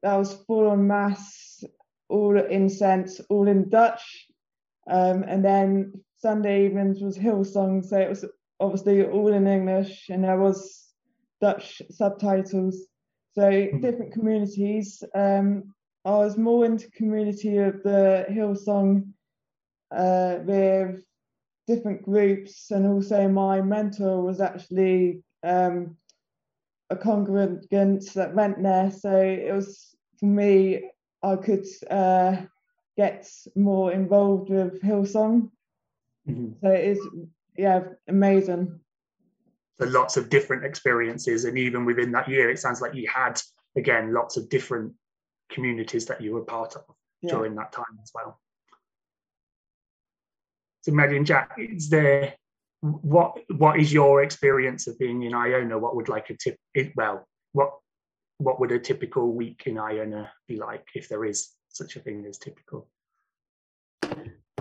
that 0.01 0.15
was 0.15 0.33
full 0.47 0.67
on 0.67 0.87
mass, 0.87 1.63
all 2.09 2.37
incense, 2.37 3.21
all 3.29 3.47
in 3.47 3.69
Dutch, 3.69 4.27
um, 4.89 5.23
and 5.23 5.45
then 5.45 5.93
Sunday 6.17 6.65
evenings 6.65 7.01
was 7.01 7.15
hill 7.15 7.43
Hillsong, 7.43 7.85
so 7.85 7.97
it 7.97 8.09
was 8.09 8.25
obviously 8.59 9.05
all 9.05 9.33
in 9.33 9.47
English, 9.47 10.09
and 10.09 10.23
there 10.23 10.39
was 10.39 10.91
Dutch 11.39 11.81
subtitles. 11.89 12.87
So 13.33 13.43
mm-hmm. 13.43 13.79
different 13.79 14.13
communities. 14.13 15.03
Um, 15.15 15.73
I 16.03 16.11
was 16.11 16.37
more 16.37 16.65
into 16.65 16.89
community 16.91 17.57
of 17.57 17.83
the 17.83 18.25
Hillsong 18.29 19.11
uh, 19.91 20.39
with 20.43 21.03
different 21.67 22.01
groups, 22.03 22.71
and 22.71 22.87
also 22.87 23.27
my 23.27 23.61
mentor 23.61 24.21
was 24.21 24.41
actually 24.41 25.21
um, 25.43 25.95
a 26.89 26.95
congregant 26.95 28.13
that 28.13 28.33
went 28.33 28.61
there. 28.63 28.89
So 28.91 29.15
it 29.15 29.53
was 29.53 29.95
for 30.19 30.25
me, 30.25 30.89
I 31.23 31.35
could 31.35 31.65
uh, 31.89 32.37
get 32.97 33.29
more 33.55 33.91
involved 33.91 34.49
with 34.49 34.81
Hillsong. 34.81 35.51
Mm-hmm. 36.27 36.51
So 36.61 36.71
it 36.71 36.85
is, 36.85 36.99
yeah, 37.57 37.81
amazing. 38.07 38.79
so 39.79 39.85
lots 39.87 40.17
of 40.17 40.29
different 40.29 40.65
experiences, 40.65 41.45
and 41.45 41.57
even 41.57 41.85
within 41.85 42.11
that 42.13 42.27
year, 42.27 42.49
it 42.49 42.59
sounds 42.59 42.81
like 42.81 42.95
you 42.95 43.07
had 43.07 43.39
again 43.75 44.13
lots 44.13 44.37
of 44.37 44.49
different 44.49 44.93
communities 45.51 46.05
that 46.07 46.21
you 46.21 46.33
were 46.33 46.41
part 46.41 46.75
of 46.75 46.83
yeah. 47.21 47.31
during 47.31 47.55
that 47.55 47.71
time 47.71 47.99
as 48.01 48.11
well. 48.13 48.39
So, 50.81 50.91
Maddie 50.91 51.17
and 51.17 51.25
Jack, 51.25 51.51
is 51.57 51.89
there 51.89 52.33
what 52.81 53.37
what 53.57 53.79
is 53.79 53.93
your 53.93 54.23
experience 54.23 54.87
of 54.87 54.97
being 54.97 55.23
in 55.23 55.35
Iona? 55.35 55.77
What 55.77 55.95
would 55.95 56.09
like 56.09 56.31
a 56.31 56.37
tip? 56.37 56.57
Well, 56.95 57.27
what 57.51 57.73
what 58.39 58.59
would 58.59 58.71
a 58.71 58.79
typical 58.79 59.31
week 59.31 59.63
in 59.67 59.77
Iona 59.77 60.31
be 60.47 60.57
like 60.57 60.87
if 60.95 61.07
there 61.07 61.25
is 61.25 61.49
such 61.69 61.95
a 61.95 61.99
thing 61.99 62.25
as 62.27 62.39
typical? 62.39 62.87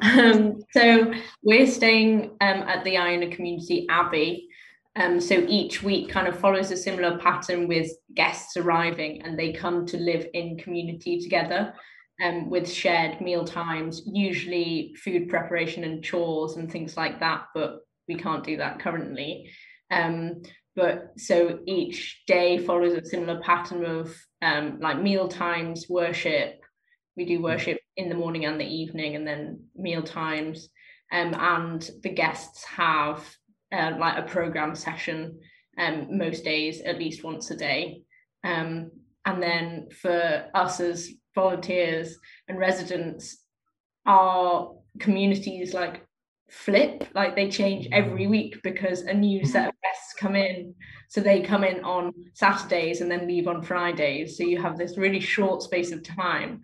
Um, 0.03 0.63
so 0.73 1.13
we're 1.43 1.67
staying 1.67 2.31
um, 2.41 2.63
at 2.63 2.85
the 2.85 2.99
Iona 2.99 3.35
Community 3.35 3.87
Abbey. 3.89 4.49
Um, 4.97 5.21
so 5.21 5.45
each 5.49 5.83
week 5.83 6.09
kind 6.09 6.27
of 6.27 6.39
follows 6.39 6.71
a 6.71 6.77
similar 6.77 7.19
pattern 7.19 7.69
with 7.69 7.91
guests 8.15 8.57
arriving 8.57 9.23
and 9.23 9.39
they 9.39 9.53
come 9.53 9.87
to 9.87 9.97
live 9.97 10.27
in 10.35 10.59
community 10.59 11.21
together 11.21 11.73
um, 12.23 12.51
with 12.51 12.71
shared 12.71 13.21
meal 13.21 13.45
times, 13.45 14.03
usually 14.05 14.95
food 15.03 15.29
preparation 15.29 15.85
and 15.85 16.03
chores 16.03 16.57
and 16.57 16.71
things 16.71 16.97
like 16.97 17.21
that, 17.21 17.47
but 17.55 17.81
we 18.09 18.17
can't 18.17 18.45
do 18.45 18.57
that 18.59 18.81
currently. 18.81 19.51
Um, 19.91 20.43
but 20.77 21.13
so 21.17 21.61
each 21.67 22.23
day 22.27 22.59
follows 22.59 22.95
a 22.95 23.05
similar 23.05 23.41
pattern 23.41 23.85
of 23.85 24.15
um, 24.43 24.79
like 24.81 25.01
meal 25.01 25.29
times, 25.29 25.87
worship. 25.89 26.61
We 27.17 27.25
do 27.25 27.43
worship 27.43 27.79
in 27.97 28.09
the 28.09 28.15
morning 28.15 28.45
and 28.45 28.61
the 28.61 28.67
evening, 28.67 29.17
and 29.17 29.27
then 29.27 29.65
meal 29.75 30.03
times. 30.03 30.69
Um, 31.13 31.35
and 31.35 31.91
the 32.03 32.11
guests 32.11 32.65
have 32.65 33.25
uh, 33.73 33.93
like 33.99 34.19
a 34.19 34.29
program 34.29 34.75
session 34.75 35.39
um, 35.79 36.17
most 36.17 36.45
days, 36.45 36.81
at 36.83 36.99
least 36.99 37.25
once 37.25 37.51
a 37.51 37.57
day. 37.57 38.03
Um, 38.45 38.91
and 39.25 39.43
then 39.43 39.89
for 40.01 40.47
us 40.55 40.81
as 40.81 41.11
volunteers 41.35 42.17
and 42.49 42.59
residents, 42.59 43.39
our 44.07 44.75
communities 44.99 45.75
like 45.75 46.05
flip 46.51 47.07
like 47.15 47.37
they 47.37 47.49
change 47.49 47.87
every 47.93 48.27
week 48.27 48.57
because 48.65 49.03
a 49.03 49.15
new 49.15 49.45
set 49.47 49.69
of 49.69 49.75
guests 49.85 50.15
come 50.19 50.35
in 50.35 50.75
so 51.09 51.21
they 51.21 51.41
come 51.41 51.63
in 51.63 51.83
on 51.85 52.13
saturdays 52.35 53.01
and 53.01 53.09
then 53.11 53.29
leave 53.29 53.47
on 53.47 53.63
fridays 53.63 54.37
so 54.37 54.43
you 54.43 54.61
have 54.61 54.77
this 54.77 54.99
really 54.99 55.21
short 55.21 55.63
space 55.63 55.93
of 55.93 56.03
time 56.03 56.61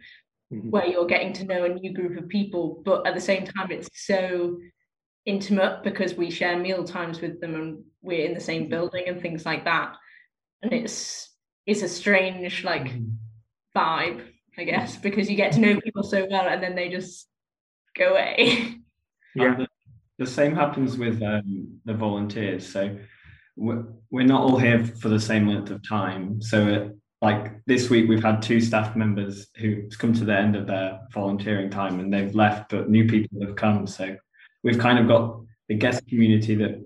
mm-hmm. 0.53 0.71
where 0.71 0.87
you're 0.87 1.07
getting 1.07 1.33
to 1.33 1.45
know 1.45 1.65
a 1.65 1.69
new 1.69 1.95
group 1.95 2.19
of 2.19 2.29
people 2.29 2.83
but 2.85 3.07
at 3.07 3.15
the 3.15 3.21
same 3.21 3.45
time 3.45 3.71
it's 3.71 3.89
so 3.95 4.59
intimate 5.27 5.83
because 5.83 6.15
we 6.15 6.31
share 6.31 6.59
meal 6.59 6.85
times 6.85 7.21
with 7.21 7.41
them 7.41 7.55
and 7.55 7.85
we're 8.03 8.25
in 8.25 8.35
the 8.35 8.41
same 8.41 8.63
mm-hmm. 8.63 8.71
building 8.71 9.05
and 9.07 9.21
things 9.21 9.45
like 9.45 9.65
that 9.65 9.97
and 10.63 10.73
it's 10.73 11.35
it's 11.67 11.83
a 11.83 11.89
strange 11.89 12.65
like 12.65 12.85
mm-hmm. 12.85 13.11
vibe 13.77 14.25
i 14.57 14.65
guess 14.65 14.97
because 14.97 15.29
you 15.29 15.37
get 15.37 15.53
to 15.53 15.61
know 15.61 15.81
people 15.81 16.03
so 16.03 16.27
well 16.31 16.49
and 16.49 16.63
then 16.63 16.75
they 16.75 16.89
just 16.89 17.29
go 17.97 18.13
away 18.13 18.77
yeah 19.35 19.67
the 20.19 20.27
same 20.27 20.55
happens 20.55 20.97
with 20.97 21.23
um, 21.23 21.79
the 21.85 21.95
volunteers. 21.95 22.67
So 22.67 22.97
we're, 23.57 23.85
we're 24.11 24.27
not 24.27 24.43
all 24.43 24.59
here 24.59 24.85
for 24.85 25.09
the 25.09 25.21
same 25.21 25.47
length 25.47 25.71
of 25.71 25.87
time. 25.87 26.41
So, 26.41 26.67
it, 26.67 26.97
like 27.23 27.65
this 27.65 27.89
week, 27.89 28.09
we've 28.09 28.23
had 28.23 28.43
two 28.43 28.61
staff 28.61 28.95
members 28.95 29.47
who've 29.57 29.91
come 29.99 30.13
to 30.15 30.25
the 30.25 30.37
end 30.37 30.55
of 30.55 30.67
their 30.67 31.01
volunteering 31.13 31.71
time 31.71 31.99
and 31.99 32.13
they've 32.13 32.35
left, 32.35 32.71
but 32.71 32.91
new 32.91 33.09
people 33.09 33.41
have 33.45 33.57
come. 33.57 33.87
So 33.87 34.17
we've 34.67 34.81
kind 34.81 34.99
of 34.99 35.07
got 35.07 35.41
the 35.69 35.77
guest 35.77 36.05
community 36.09 36.57
that 36.57 36.85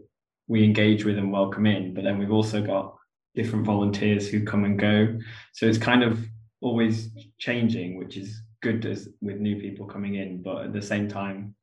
we 0.49 0.63
engage 0.63 1.07
with 1.07 1.17
and 1.17 1.33
welcome 1.33 1.65
in, 1.65 1.95
but 1.95 2.05
then 2.05 2.19
we've 2.19 2.31
also 2.31 2.61
got 2.61 2.95
different 3.35 3.65
volunteers 3.65 4.29
who 4.29 4.45
come 4.45 4.65
and 4.65 4.79
go. 4.79 5.19
So 5.55 5.65
it's 5.65 5.79
kind 5.79 6.03
of 6.03 6.23
always 6.61 7.09
changing, 7.39 7.97
which 7.97 8.19
is 8.19 8.43
good 8.61 8.85
as 8.85 9.09
with 9.23 9.39
new 9.39 9.59
people 9.59 9.87
coming 9.87 10.17
in, 10.17 10.43
but 10.43 10.67
at 10.67 10.73
the 10.75 10.83
same 10.83 11.09
time, 11.09 11.55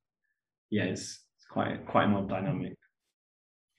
yeah, 0.72 0.86
it's 0.86 1.20
quite 1.52 1.86
quite 1.86 2.06
an 2.06 2.16
odd 2.16 2.30
dynamic. 2.30 2.74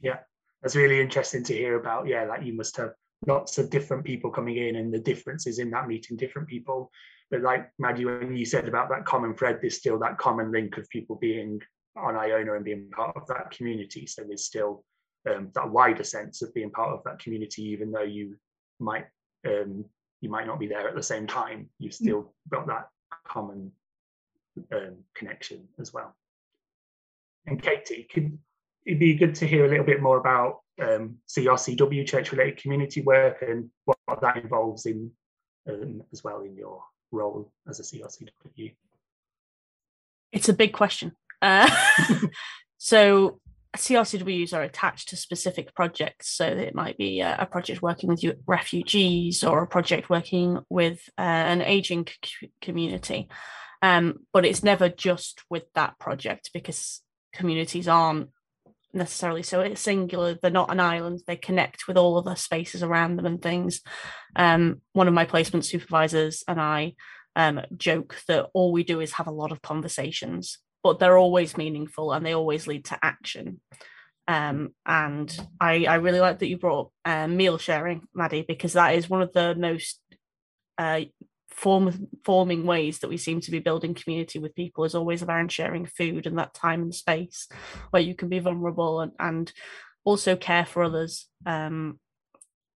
Yeah, 0.00 0.18
that's 0.62 0.76
really 0.76 1.00
interesting 1.00 1.42
to 1.42 1.52
hear 1.52 1.74
about. 1.80 2.06
Yeah, 2.06 2.22
like 2.24 2.44
you 2.44 2.54
must 2.54 2.76
have 2.76 2.92
lots 3.26 3.58
of 3.58 3.68
different 3.68 4.04
people 4.04 4.30
coming 4.30 4.58
in 4.58 4.76
and 4.76 4.94
the 4.94 5.00
differences 5.00 5.58
in 5.58 5.70
that 5.72 5.88
meeting 5.88 6.16
different 6.16 6.46
people. 6.46 6.92
But 7.32 7.42
like 7.42 7.68
Maddie, 7.80 8.04
when 8.04 8.36
you 8.36 8.46
said 8.46 8.68
about 8.68 8.90
that 8.90 9.06
common 9.06 9.34
thread, 9.34 9.58
there's 9.60 9.76
still 9.76 9.98
that 9.98 10.18
common 10.18 10.52
link 10.52 10.78
of 10.78 10.88
people 10.88 11.16
being 11.16 11.60
on 11.98 12.16
Iona 12.16 12.54
and 12.54 12.64
being 12.64 12.90
part 12.90 13.16
of 13.16 13.26
that 13.28 13.50
community. 13.50 14.06
So 14.06 14.22
there's 14.24 14.44
still 14.44 14.84
um, 15.28 15.50
that 15.54 15.70
wider 15.70 16.04
sense 16.04 16.42
of 16.42 16.54
being 16.54 16.70
part 16.70 16.90
of 16.90 17.02
that 17.04 17.18
community, 17.18 17.62
even 17.64 17.90
though 17.90 18.02
you 18.02 18.36
might 18.78 19.06
um, 19.46 19.84
you 20.20 20.28
might 20.28 20.46
not 20.46 20.58
be 20.58 20.66
there 20.66 20.88
at 20.88 20.94
the 20.94 21.02
same 21.02 21.26
time. 21.26 21.68
You've 21.78 21.92
mm. 21.92 21.96
still 21.96 22.34
got 22.50 22.66
that 22.66 22.88
common 23.26 23.72
um, 24.72 24.96
connection 25.14 25.68
as 25.78 25.92
well 25.92 26.14
and 27.48 27.62
Katie, 27.62 28.06
could 28.12 28.38
it 28.84 28.98
be 28.98 29.14
good 29.14 29.34
to 29.36 29.46
hear 29.46 29.64
a 29.64 29.68
little 29.68 29.84
bit 29.84 30.02
more 30.02 30.18
about 30.18 30.60
um, 30.80 31.16
CRCW, 31.28 32.06
church-related 32.06 32.58
community 32.58 33.00
work, 33.02 33.42
and 33.42 33.70
what 33.84 34.20
that 34.20 34.36
involves 34.36 34.86
in 34.86 35.10
um, 35.68 36.02
as 36.12 36.22
well 36.22 36.42
in 36.42 36.56
your 36.56 36.82
role 37.10 37.50
as 37.68 37.80
a 37.80 37.82
CRCW? 37.82 38.74
It's 40.32 40.48
a 40.48 40.52
big 40.52 40.72
question. 40.72 41.16
Uh, 41.40 41.70
so 42.78 43.40
CRCWs 43.76 44.52
are 44.52 44.62
attached 44.62 45.08
to 45.08 45.16
specific 45.16 45.74
projects. 45.74 46.30
So 46.30 46.46
it 46.46 46.74
might 46.74 46.96
be 46.96 47.20
a, 47.20 47.46
project 47.50 47.82
working 47.82 48.08
with 48.08 48.24
refugees 48.46 49.44
or 49.44 49.62
a 49.62 49.66
project 49.66 50.10
working 50.10 50.58
with 50.68 51.00
uh, 51.18 51.22
an 51.22 51.62
aging 51.62 52.08
c- 52.24 52.50
community. 52.60 53.28
Um, 53.82 54.20
but 54.32 54.44
it's 54.44 54.64
never 54.64 54.88
just 54.88 55.42
with 55.48 55.64
that 55.74 55.98
project 55.98 56.50
because 56.52 57.02
communities 57.32 57.86
aren't 57.86 58.30
necessarily 58.94 59.42
so 59.42 59.60
it's 59.60 59.82
singular 59.82 60.38
they're 60.40 60.50
not 60.50 60.72
an 60.72 60.80
island 60.80 61.20
they 61.26 61.36
connect 61.36 61.86
with 61.86 61.98
all 61.98 62.16
of 62.16 62.24
the 62.24 62.34
spaces 62.34 62.82
around 62.82 63.16
them 63.16 63.26
and 63.26 63.42
things 63.42 63.82
um, 64.34 64.80
one 64.94 65.06
of 65.06 65.12
my 65.12 65.26
placement 65.26 65.64
supervisors 65.64 66.42
and 66.48 66.58
i 66.58 66.94
um, 67.36 67.60
joke 67.76 68.16
that 68.28 68.46
all 68.54 68.72
we 68.72 68.82
do 68.82 69.00
is 69.00 69.12
have 69.12 69.26
a 69.26 69.32
lot 69.32 69.52
of 69.52 69.60
conversations 69.60 70.58
but 70.82 70.98
they're 70.98 71.18
always 71.18 71.56
meaningful 71.56 72.12
and 72.12 72.24
they 72.24 72.34
always 72.34 72.66
lead 72.66 72.84
to 72.86 72.98
action. 73.02 73.60
Um, 74.26 74.74
and 74.84 75.34
I, 75.60 75.86
I 75.86 75.94
really 75.96 76.20
like 76.20 76.40
that 76.40 76.48
you 76.48 76.58
brought 76.58 76.90
uh, 77.04 77.26
meal 77.26 77.58
sharing, 77.58 78.02
Maddie, 78.14 78.44
because 78.46 78.74
that 78.74 78.94
is 78.94 79.08
one 79.08 79.22
of 79.22 79.32
the 79.32 79.54
most 79.54 80.00
uh, 80.76 81.00
form 81.48 82.08
forming 82.24 82.66
ways 82.66 82.98
that 82.98 83.08
we 83.08 83.16
seem 83.16 83.40
to 83.40 83.50
be 83.50 83.58
building 83.58 83.94
community 83.94 84.38
with 84.38 84.54
people 84.54 84.84
is 84.84 84.94
always 84.94 85.22
around 85.22 85.50
sharing 85.50 85.86
food 85.86 86.26
and 86.26 86.38
that 86.38 86.54
time 86.54 86.82
and 86.82 86.94
space 86.94 87.48
where 87.90 88.02
you 88.02 88.14
can 88.14 88.28
be 88.28 88.38
vulnerable 88.38 89.00
and, 89.00 89.12
and 89.18 89.52
also 90.04 90.36
care 90.36 90.64
for 90.66 90.84
others. 90.84 91.26
Um 91.46 91.98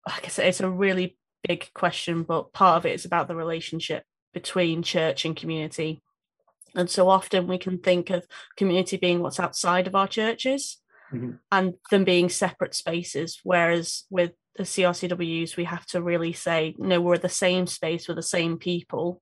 like 0.08 0.26
i 0.26 0.28
said 0.28 0.48
it's 0.48 0.62
a 0.62 0.70
really 0.70 1.18
big 1.48 1.70
question 1.74 2.24
but 2.24 2.52
part 2.54 2.78
of 2.78 2.86
it 2.86 2.94
is 2.94 3.06
about 3.06 3.28
the 3.28 3.36
relationship 3.36 4.04
between 4.34 4.84
church 4.84 5.26
and 5.26 5.36
community 5.36 6.02
and 6.76 6.90
so 6.90 7.10
often 7.10 7.48
we 7.48 7.58
can 7.58 7.78
think 7.78 8.10
of 8.10 8.26
community 8.56 8.98
being 8.98 9.22
what's 9.22 9.40
outside 9.40 9.88
of 9.88 9.96
our 9.96 10.08
churches 10.08 10.78
mm-hmm. 11.14 11.32
and 11.52 11.74
them 11.92 12.04
being 12.04 12.30
separate 12.30 12.76
spaces 12.76 13.40
whereas 13.44 14.06
with 14.10 14.32
the 14.60 14.66
CRCWs, 14.66 15.56
we 15.56 15.64
have 15.64 15.86
to 15.88 16.02
really 16.02 16.34
say, 16.34 16.76
no, 16.78 17.00
we're 17.00 17.18
the 17.18 17.30
same 17.30 17.66
space, 17.66 18.10
we're 18.10 18.16
the 18.16 18.22
same 18.22 18.58
people. 18.58 19.22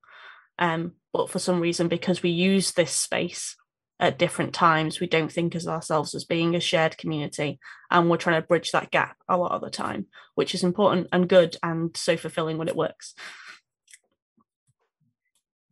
Um, 0.58 0.94
but 1.12 1.30
for 1.30 1.38
some 1.38 1.60
reason, 1.60 1.86
because 1.86 2.24
we 2.24 2.30
use 2.30 2.72
this 2.72 2.90
space 2.90 3.56
at 4.00 4.18
different 4.18 4.52
times, 4.52 4.98
we 4.98 5.06
don't 5.06 5.30
think 5.30 5.54
of 5.54 5.64
ourselves 5.68 6.12
as 6.16 6.24
being 6.24 6.56
a 6.56 6.60
shared 6.60 6.98
community. 6.98 7.60
And 7.88 8.10
we're 8.10 8.16
trying 8.16 8.42
to 8.42 8.46
bridge 8.46 8.72
that 8.72 8.90
gap 8.90 9.16
a 9.28 9.36
lot 9.36 9.52
of 9.52 9.60
the 9.60 9.70
time, 9.70 10.06
which 10.34 10.56
is 10.56 10.64
important 10.64 11.06
and 11.12 11.28
good 11.28 11.56
and 11.62 11.96
so 11.96 12.16
fulfilling 12.16 12.58
when 12.58 12.68
it 12.68 12.76
works. 12.76 13.14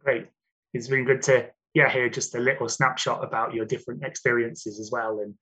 Great. 0.04 0.28
It's 0.72 0.86
been 0.86 1.04
good 1.04 1.22
to 1.22 1.50
yeah 1.76 1.90
hear 1.90 2.08
just 2.08 2.34
a 2.34 2.40
little 2.40 2.70
snapshot 2.70 3.22
about 3.22 3.52
your 3.52 3.66
different 3.66 4.02
experiences 4.02 4.80
as 4.80 4.90
well. 4.90 5.20
And 5.20 5.34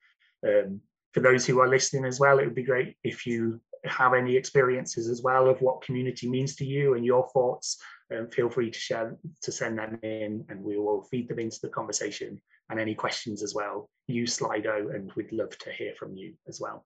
um, 0.44 0.80
for 1.12 1.20
those 1.20 1.46
who 1.46 1.60
are 1.60 1.68
listening 1.68 2.04
as 2.04 2.18
well, 2.18 2.40
it 2.40 2.44
would 2.44 2.56
be 2.56 2.64
great 2.64 2.96
if 3.04 3.24
you 3.24 3.60
have 3.84 4.14
any 4.14 4.34
experiences 4.34 5.08
as 5.08 5.22
well 5.22 5.48
of 5.48 5.62
what 5.62 5.82
community 5.82 6.28
means 6.28 6.56
to 6.56 6.64
you 6.64 6.94
and 6.94 7.04
your 7.04 7.28
thoughts, 7.28 7.80
um, 8.12 8.28
feel 8.30 8.50
free 8.50 8.68
to 8.68 8.78
share 8.78 9.16
to 9.42 9.52
send 9.52 9.78
them 9.78 9.96
in, 10.02 10.44
and 10.48 10.60
we 10.60 10.76
will 10.76 11.02
feed 11.04 11.28
them 11.28 11.38
into 11.38 11.60
the 11.62 11.68
conversation. 11.68 12.42
And 12.68 12.80
any 12.80 12.96
questions 12.96 13.40
as 13.42 13.54
well, 13.54 13.88
use 14.08 14.38
Slido, 14.38 14.92
and 14.92 15.12
we'd 15.14 15.30
love 15.30 15.56
to 15.58 15.70
hear 15.70 15.92
from 15.96 16.16
you 16.16 16.34
as 16.48 16.60
well. 16.60 16.84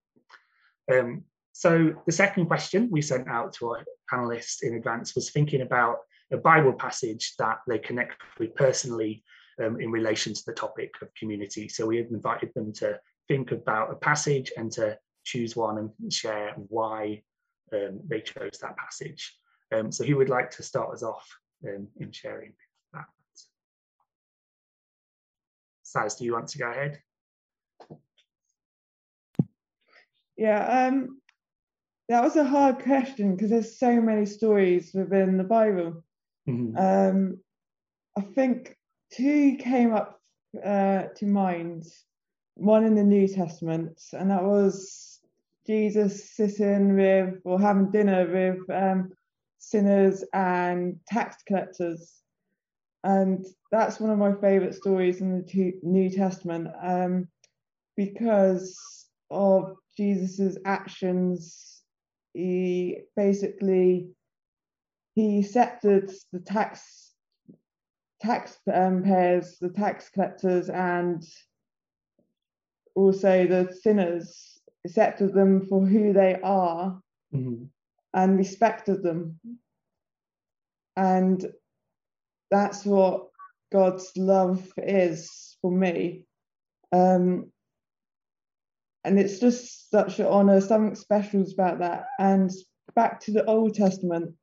Um, 0.93 1.23
so 1.53 1.93
the 2.05 2.11
second 2.11 2.45
question 2.45 2.89
we 2.91 3.01
sent 3.01 3.27
out 3.27 3.53
to 3.53 3.69
our 3.69 3.83
panelists 4.11 4.61
in 4.61 4.75
advance 4.75 5.15
was 5.15 5.31
thinking 5.31 5.61
about 5.61 5.97
a 6.31 6.37
Bible 6.37 6.73
passage 6.73 7.33
that 7.39 7.59
they 7.67 7.79
connect 7.79 8.21
with 8.39 8.53
personally 8.55 9.23
um, 9.63 9.79
in 9.79 9.91
relation 9.91 10.33
to 10.33 10.43
the 10.45 10.53
topic 10.53 10.93
of 11.01 11.13
community. 11.15 11.67
So 11.67 11.85
we 11.85 11.99
invited 11.99 12.51
them 12.55 12.73
to 12.73 12.99
think 13.27 13.51
about 13.51 13.91
a 13.91 13.95
passage 13.95 14.51
and 14.57 14.71
to 14.73 14.97
choose 15.23 15.55
one 15.55 15.77
and 15.77 16.13
share 16.13 16.53
why 16.55 17.21
um, 17.73 17.99
they 18.07 18.21
chose 18.21 18.57
that 18.61 18.77
passage. 18.77 19.37
Um, 19.71 19.91
so 19.91 20.03
who 20.03 20.17
would 20.17 20.29
like 20.29 20.49
to 20.51 20.63
start 20.63 20.93
us 20.93 21.03
off 21.03 21.27
um, 21.67 21.87
in 21.99 22.11
sharing 22.11 22.53
that? 22.93 23.05
Saz, 25.85 26.17
do 26.17 26.25
you 26.25 26.33
want 26.33 26.47
to 26.49 26.57
go 26.57 26.71
ahead? 26.71 26.99
Yeah, 30.37 30.87
um, 30.87 31.19
that 32.07 32.23
was 32.23 32.37
a 32.37 32.45
hard 32.45 32.79
question 32.79 33.35
because 33.35 33.49
there's 33.51 33.77
so 33.77 34.01
many 34.01 34.25
stories 34.25 34.91
within 34.93 35.37
the 35.37 35.43
Bible. 35.43 36.03
Mm-hmm. 36.47 36.77
Um, 36.77 37.37
I 38.17 38.21
think 38.21 38.75
two 39.11 39.57
came 39.57 39.93
up 39.93 40.19
uh, 40.63 41.03
to 41.15 41.25
mind. 41.25 41.85
One 42.55 42.83
in 42.83 42.95
the 42.95 43.03
New 43.03 43.27
Testament, 43.27 44.01
and 44.11 44.31
that 44.31 44.43
was 44.43 45.19
Jesus 45.65 46.31
sitting 46.31 46.95
with 46.95 47.35
or 47.45 47.59
having 47.59 47.91
dinner 47.91 48.27
with 48.27 48.69
um, 48.69 49.11
sinners 49.59 50.23
and 50.33 50.99
tax 51.07 51.37
collectors. 51.47 52.15
And 53.03 53.45
that's 53.71 53.99
one 53.99 54.09
of 54.09 54.17
my 54.17 54.33
favorite 54.41 54.75
stories 54.75 55.21
in 55.21 55.45
the 55.45 55.73
New 55.83 56.09
Testament 56.09 56.67
um, 56.83 57.27
because 57.95 58.77
of 59.31 59.75
Jesus's 59.95 60.57
actions. 60.65 61.81
He 62.33 63.01
basically 63.15 64.09
he 65.15 65.39
accepted 65.39 66.11
the 66.31 66.39
tax 66.39 67.08
tax 68.21 68.57
um, 68.73 69.03
the 69.03 69.73
tax 69.75 70.09
collectors, 70.09 70.69
and 70.69 71.23
also 72.95 73.47
the 73.47 73.73
sinners, 73.81 74.59
accepted 74.85 75.33
them 75.33 75.65
for 75.65 75.85
who 75.85 76.13
they 76.13 76.39
are 76.43 77.01
mm-hmm. 77.33 77.65
and 78.13 78.37
respected 78.37 79.03
them. 79.03 79.39
And 80.95 81.45
that's 82.51 82.85
what 82.85 83.27
God's 83.71 84.11
love 84.17 84.71
is 84.77 85.57
for 85.61 85.71
me. 85.71 86.23
Um, 86.91 87.51
and 89.03 89.19
it's 89.19 89.39
just 89.39 89.89
such 89.89 90.19
an 90.19 90.25
honor, 90.25 90.59
something 90.59 90.95
special 90.95 91.45
about 91.53 91.79
that. 91.79 92.05
And 92.19 92.51
back 92.95 93.21
to 93.21 93.31
the 93.31 93.45
Old 93.45 93.75
Testament, 93.75 94.35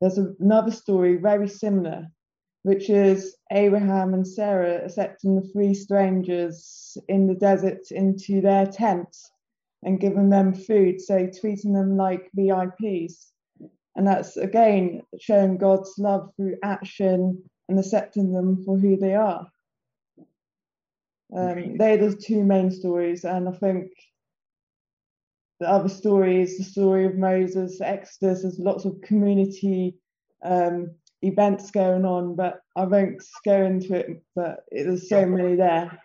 there's 0.00 0.18
another 0.18 0.72
story 0.72 1.16
very 1.16 1.48
similar, 1.48 2.06
which 2.62 2.90
is 2.90 3.36
Abraham 3.52 4.14
and 4.14 4.26
Sarah 4.26 4.84
accepting 4.84 5.36
the 5.36 5.48
three 5.48 5.74
strangers 5.74 6.98
in 7.08 7.26
the 7.26 7.34
desert 7.34 7.90
into 7.90 8.40
their 8.40 8.66
tent 8.66 9.16
and 9.82 10.00
giving 10.00 10.28
them 10.28 10.52
food, 10.52 11.00
so 11.00 11.28
treating 11.40 11.72
them 11.72 11.96
like 11.96 12.30
VIPs. 12.36 13.30
And 13.96 14.06
that's 14.06 14.36
again 14.36 15.02
showing 15.18 15.56
God's 15.56 15.94
love 15.98 16.32
through 16.36 16.56
action 16.62 17.42
and 17.68 17.78
accepting 17.78 18.32
them 18.32 18.62
for 18.64 18.78
who 18.78 18.96
they 18.96 19.14
are. 19.14 19.46
Um, 21.34 21.76
they're 21.76 21.96
the 21.96 22.14
two 22.14 22.44
main 22.44 22.70
stories, 22.70 23.24
and 23.24 23.48
I 23.48 23.52
think 23.52 23.92
the 25.60 25.68
other 25.68 25.88
story 25.88 26.42
is 26.42 26.58
the 26.58 26.64
story 26.64 27.06
of 27.06 27.16
Moses, 27.16 27.80
Exodus. 27.80 28.42
There's 28.42 28.58
lots 28.58 28.84
of 28.84 29.00
community 29.02 29.96
um, 30.42 30.94
events 31.22 31.70
going 31.70 32.04
on, 32.04 32.34
but 32.34 32.60
I 32.76 32.84
won't 32.84 33.22
go 33.44 33.64
into 33.64 33.94
it. 33.94 34.22
But 34.34 34.64
there's 34.70 35.08
so 35.08 35.26
many 35.26 35.56
there. 35.56 36.00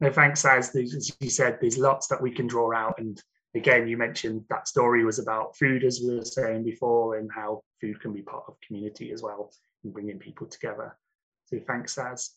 No, 0.00 0.12
thanks, 0.12 0.44
As 0.44 0.74
as 0.76 1.12
you 1.20 1.30
said, 1.30 1.58
there's 1.60 1.78
lots 1.78 2.06
that 2.08 2.22
we 2.22 2.30
can 2.30 2.46
draw 2.46 2.72
out. 2.74 2.98
And 2.98 3.20
again, 3.54 3.88
you 3.88 3.96
mentioned 3.96 4.44
that 4.48 4.68
story 4.68 5.04
was 5.04 5.18
about 5.18 5.56
food, 5.56 5.84
as 5.84 6.00
we 6.00 6.16
were 6.16 6.24
saying 6.24 6.64
before, 6.64 7.16
and 7.16 7.30
how 7.34 7.62
food 7.80 8.00
can 8.00 8.12
be 8.12 8.22
part 8.22 8.44
of 8.48 8.60
community 8.66 9.12
as 9.12 9.22
well 9.22 9.52
and 9.84 9.92
bringing 9.92 10.18
people 10.18 10.46
together. 10.46 10.96
So 11.46 11.58
thanks, 11.66 11.94
Saz. 11.96 12.30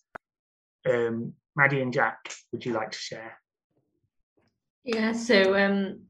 Um, 0.89 1.33
Maddie 1.55 1.81
and 1.81 1.93
Jack, 1.93 2.33
would 2.51 2.65
you 2.65 2.73
like 2.73 2.91
to 2.91 2.97
share? 2.97 3.37
Yeah, 4.83 5.11
so 5.11 5.55
um, 5.55 6.01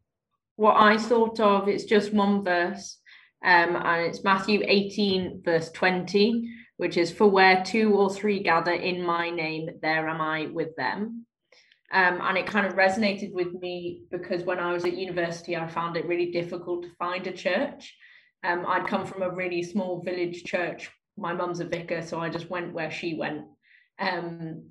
what 0.56 0.78
I 0.78 0.98
thought 0.98 1.40
of, 1.40 1.68
it's 1.68 1.84
just 1.84 2.14
one 2.14 2.44
verse, 2.44 3.00
um, 3.44 3.76
and 3.76 4.06
it's 4.06 4.24
Matthew 4.24 4.62
18, 4.64 5.42
verse 5.44 5.72
20, 5.72 6.48
which 6.78 6.98
is, 6.98 7.12
For 7.12 7.28
where 7.28 7.64
two 7.64 7.94
or 7.96 8.14
three 8.14 8.44
gather 8.44 8.74
in 8.74 9.04
my 9.04 9.30
name, 9.30 9.70
there 9.82 10.08
am 10.08 10.22
I 10.22 10.48
with 10.48 10.76
them. 10.76 11.26
Um, 11.92 12.20
and 12.22 12.38
it 12.38 12.46
kind 12.46 12.66
of 12.66 12.74
resonated 12.76 13.34
with 13.34 13.54
me 13.54 14.04
because 14.12 14.44
when 14.44 14.60
I 14.60 14.72
was 14.72 14.86
at 14.86 14.96
university, 14.96 15.58
I 15.58 15.68
found 15.68 15.98
it 15.98 16.08
really 16.08 16.32
difficult 16.32 16.84
to 16.84 16.96
find 16.98 17.28
a 17.28 17.34
church. 17.34 17.96
Um, 18.44 18.66
I'd 18.66 18.88
come 18.88 19.06
from 19.06 19.24
a 19.24 19.30
really 19.30 19.62
small 19.62 20.02
village 20.02 20.44
church. 20.46 20.90
My 21.18 21.34
mum's 21.34 21.60
a 21.60 21.66
vicar, 21.66 22.02
so 22.02 22.20
I 22.20 22.30
just 22.30 22.50
went 22.50 22.74
where 22.74 22.92
she 22.92 23.16
went. 23.16 23.42
Um, 24.00 24.64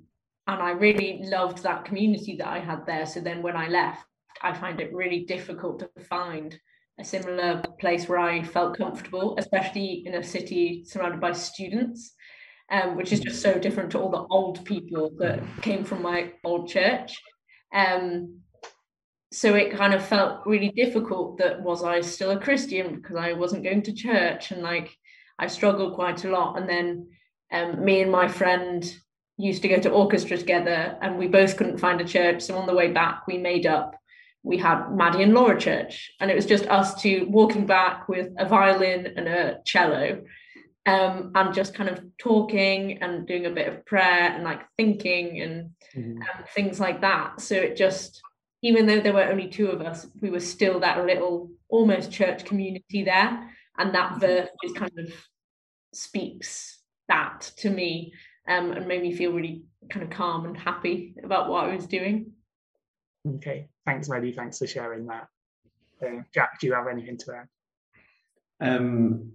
and 0.47 0.61
I 0.61 0.71
really 0.71 1.21
loved 1.23 1.61
that 1.63 1.85
community 1.85 2.37
that 2.37 2.47
I 2.47 2.59
had 2.59 2.85
there. 2.85 3.05
So 3.05 3.21
then 3.21 3.43
when 3.43 3.55
I 3.55 3.67
left, 3.67 4.03
I 4.41 4.53
find 4.53 4.81
it 4.81 4.93
really 4.93 5.25
difficult 5.25 5.79
to 5.79 6.03
find 6.05 6.57
a 7.01 7.05
similar 7.05 7.63
place 7.79 8.07
where 8.07 8.19
I 8.19 8.43
felt 8.43 8.77
comfortable, 8.77 9.35
especially 9.37 10.03
in 10.05 10.13
a 10.15 10.23
city 10.23 10.83
surrounded 10.85 11.19
by 11.19 11.33
students, 11.33 12.13
um, 12.69 12.95
which 12.95 13.11
is 13.11 13.19
just 13.19 13.41
so 13.41 13.57
different 13.57 13.91
to 13.91 13.99
all 13.99 14.11
the 14.11 14.25
old 14.29 14.63
people 14.65 15.11
that 15.17 15.39
came 15.61 15.83
from 15.83 16.03
my 16.03 16.31
old 16.43 16.69
church. 16.69 17.19
Um, 17.73 18.41
so 19.33 19.55
it 19.55 19.75
kind 19.75 19.93
of 19.93 20.05
felt 20.05 20.45
really 20.45 20.69
difficult 20.69 21.37
that 21.39 21.61
was 21.61 21.83
I 21.83 22.01
still 22.01 22.31
a 22.31 22.39
Christian 22.39 22.95
because 22.95 23.17
I 23.17 23.33
wasn't 23.33 23.63
going 23.63 23.81
to 23.83 23.93
church 23.93 24.51
and 24.51 24.61
like 24.61 24.95
I 25.39 25.47
struggled 25.47 25.95
quite 25.95 26.23
a 26.23 26.29
lot. 26.29 26.57
And 26.57 26.69
then 26.69 27.07
um, 27.51 27.83
me 27.83 28.01
and 28.01 28.11
my 28.11 28.27
friend 28.27 28.83
used 29.37 29.63
to 29.63 29.69
go 29.69 29.79
to 29.79 29.89
orchestra 29.89 30.37
together 30.37 30.97
and 31.01 31.17
we 31.17 31.27
both 31.27 31.57
couldn't 31.57 31.79
find 31.79 31.99
a 31.99 32.05
church. 32.05 32.43
So 32.43 32.57
on 32.57 32.67
the 32.67 32.75
way 32.75 32.91
back, 32.91 33.25
we 33.25 33.37
made 33.37 33.65
up 33.65 33.95
we 34.43 34.57
had 34.57 34.91
Maddie 34.91 35.23
and 35.23 35.33
Laura 35.33 35.59
Church, 35.59 36.11
and 36.19 36.31
it 36.31 36.35
was 36.35 36.45
just 36.45 36.65
us 36.67 36.99
two 37.01 37.27
walking 37.29 37.65
back 37.65 38.09
with 38.09 38.29
a 38.37 38.47
violin 38.47 39.13
and 39.15 39.27
a 39.27 39.59
cello, 39.65 40.23
um, 40.85 41.31
and 41.35 41.53
just 41.53 41.75
kind 41.75 41.89
of 41.89 42.03
talking 42.17 43.01
and 43.03 43.27
doing 43.27 43.45
a 43.45 43.51
bit 43.51 43.67
of 43.67 43.85
prayer 43.85 44.31
and 44.33 44.43
like 44.43 44.61
thinking 44.77 45.41
and 45.41 45.69
um, 45.95 46.23
things 46.55 46.79
like 46.79 47.01
that. 47.01 47.39
So 47.39 47.55
it 47.55 47.77
just, 47.77 48.21
even 48.63 48.87
though 48.87 48.99
there 48.99 49.13
were 49.13 49.23
only 49.23 49.47
two 49.47 49.67
of 49.67 49.81
us, 49.81 50.07
we 50.21 50.31
were 50.31 50.39
still 50.39 50.79
that 50.79 51.05
little 51.05 51.51
almost 51.69 52.11
church 52.11 52.45
community 52.45 53.03
there, 53.03 53.49
and 53.77 53.93
that 53.93 54.11
mm-hmm. 54.11 54.19
verse 54.19 54.49
just 54.63 54.75
kind 54.75 54.97
of 54.97 55.13
speaks 55.93 56.79
that 57.07 57.51
to 57.57 57.69
me 57.69 58.13
um, 58.47 58.71
and 58.71 58.87
made 58.87 59.01
me 59.01 59.13
feel 59.13 59.33
really 59.33 59.63
kind 59.89 60.03
of 60.03 60.09
calm 60.09 60.45
and 60.45 60.57
happy 60.57 61.15
about 61.23 61.49
what 61.49 61.65
I 61.65 61.75
was 61.75 61.85
doing. 61.85 62.31
Okay, 63.27 63.67
thanks, 63.85 64.09
Maddie. 64.09 64.31
Thanks 64.31 64.57
for 64.57 64.67
sharing 64.67 65.05
that. 65.07 65.27
Uh, 66.03 66.21
Jack, 66.33 66.59
do 66.59 66.67
you 66.67 66.73
have 66.73 66.87
anything 66.87 67.17
to 67.17 67.33
add? 67.33 67.47
Um, 68.59 69.33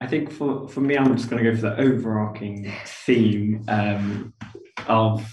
I 0.00 0.06
think 0.06 0.30
for, 0.30 0.68
for 0.68 0.80
me, 0.80 0.96
I'm 0.96 1.16
just 1.16 1.28
going 1.28 1.42
to 1.42 1.50
go 1.50 1.56
for 1.56 1.62
the 1.62 1.80
overarching 1.80 2.72
theme 2.84 3.64
um, 3.68 4.34
of 4.86 5.26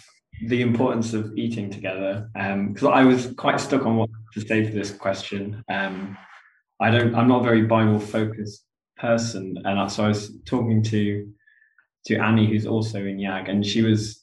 the 0.48 0.62
importance 0.62 1.14
of 1.14 1.34
eating 1.38 1.70
together. 1.70 2.30
Because 2.34 2.84
um, 2.84 2.94
I 2.94 3.04
was 3.04 3.34
quite 3.38 3.60
stuck 3.60 3.86
on 3.86 3.98
what 3.98 4.10
to 4.34 4.42
say 4.42 4.66
for 4.66 4.74
this 4.74 4.92
question. 4.92 5.64
Um, 5.70 6.18
I 6.82 6.92
don't. 6.92 7.16
I'm 7.16 7.28
not 7.28 7.42
a 7.42 7.44
very 7.44 7.64
Bible 7.64 8.00
focused 8.00 8.66
person, 8.98 9.56
and 9.64 9.92
so 9.92 10.06
I 10.06 10.08
was 10.10 10.38
talking 10.46 10.84
to 10.84 11.32
to 12.08 12.18
Annie, 12.18 12.48
who's 12.48 12.66
also 12.66 13.00
in 13.00 13.18
YAG, 13.18 13.50
and 13.50 13.66
she 13.66 13.82
was 13.82 14.22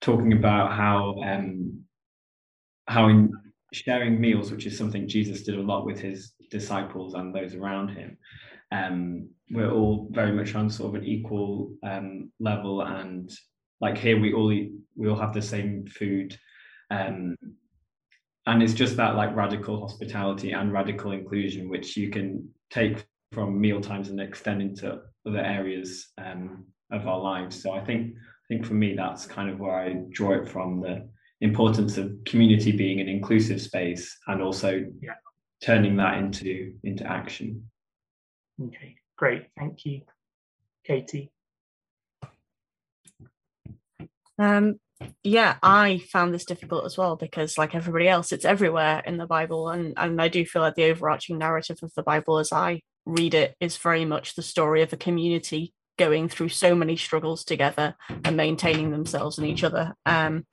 talking 0.00 0.32
about 0.32 0.72
how 0.72 1.16
um, 1.24 1.84
how 2.88 3.08
in 3.08 3.32
sharing 3.72 4.20
meals, 4.20 4.50
which 4.50 4.66
is 4.66 4.76
something 4.76 5.06
Jesus 5.06 5.42
did 5.42 5.56
a 5.56 5.62
lot 5.62 5.84
with 5.84 6.00
his 6.00 6.32
disciples 6.50 7.14
and 7.14 7.34
those 7.34 7.54
around 7.54 7.90
him, 7.90 8.16
um, 8.72 9.28
we're 9.50 9.70
all 9.70 10.08
very 10.10 10.32
much 10.32 10.54
on 10.54 10.70
sort 10.70 10.94
of 10.94 11.02
an 11.02 11.06
equal 11.06 11.72
um, 11.82 12.32
level. 12.40 12.82
And 12.82 13.30
like 13.80 13.98
here, 13.98 14.18
we 14.18 14.32
all 14.32 14.50
eat, 14.50 14.72
we 14.96 15.08
all 15.08 15.18
have 15.18 15.34
the 15.34 15.42
same 15.42 15.86
food. 15.86 16.36
Um, 16.90 17.36
and 18.46 18.62
it's 18.62 18.72
just 18.72 18.96
that 18.96 19.16
like 19.16 19.36
radical 19.36 19.80
hospitality 19.80 20.52
and 20.52 20.72
radical 20.72 21.12
inclusion, 21.12 21.68
which 21.68 21.96
you 21.96 22.08
can 22.08 22.48
take 22.70 23.06
from 23.32 23.60
meal 23.60 23.80
times 23.82 24.08
and 24.08 24.20
extend 24.20 24.62
into 24.62 25.00
other 25.26 25.40
areas 25.40 26.08
um, 26.16 26.64
of 26.90 27.06
our 27.06 27.20
lives. 27.20 27.62
So 27.62 27.72
I 27.72 27.84
think 27.84 28.14
I 28.16 28.46
think 28.48 28.64
for 28.64 28.72
me 28.72 28.94
that's 28.94 29.26
kind 29.26 29.50
of 29.50 29.58
where 29.58 29.78
I 29.78 29.96
draw 30.10 30.32
it 30.32 30.48
from 30.48 30.80
the 30.80 31.06
importance 31.40 31.96
of 31.98 32.12
community 32.24 32.72
being 32.72 33.00
an 33.00 33.08
inclusive 33.08 33.60
space 33.60 34.18
and 34.26 34.42
also 34.42 34.84
yeah. 35.00 35.14
turning 35.62 35.96
that 35.96 36.18
into 36.18 36.74
into 36.82 37.06
action 37.06 37.64
okay 38.62 38.96
great 39.16 39.46
thank 39.56 39.84
you 39.84 40.02
katie 40.84 41.30
um, 44.40 44.78
yeah, 45.22 45.56
I 45.62 46.02
found 46.10 46.32
this 46.32 46.44
difficult 46.44 46.84
as 46.84 46.96
well 46.96 47.16
because, 47.16 47.58
like 47.58 47.74
everybody 47.74 48.08
else, 48.08 48.32
it's 48.32 48.44
everywhere 48.44 49.02
in 49.06 49.16
the 49.16 49.26
Bible, 49.26 49.68
and 49.68 49.94
and 49.96 50.20
I 50.20 50.28
do 50.28 50.44
feel 50.44 50.62
like 50.62 50.74
the 50.74 50.90
overarching 50.90 51.38
narrative 51.38 51.78
of 51.82 51.92
the 51.94 52.02
Bible, 52.02 52.38
as 52.38 52.52
I 52.52 52.82
read 53.04 53.34
it, 53.34 53.54
is 53.60 53.76
very 53.76 54.04
much 54.04 54.34
the 54.34 54.42
story 54.42 54.82
of 54.82 54.92
a 54.92 54.96
community 54.96 55.72
going 55.98 56.28
through 56.28 56.48
so 56.48 56.74
many 56.74 56.96
struggles 56.96 57.44
together 57.44 57.96
and 58.24 58.36
maintaining 58.36 58.90
themselves 58.90 59.38
and 59.38 59.46
each 59.46 59.64
other. 59.64 59.94
Um, 60.06 60.46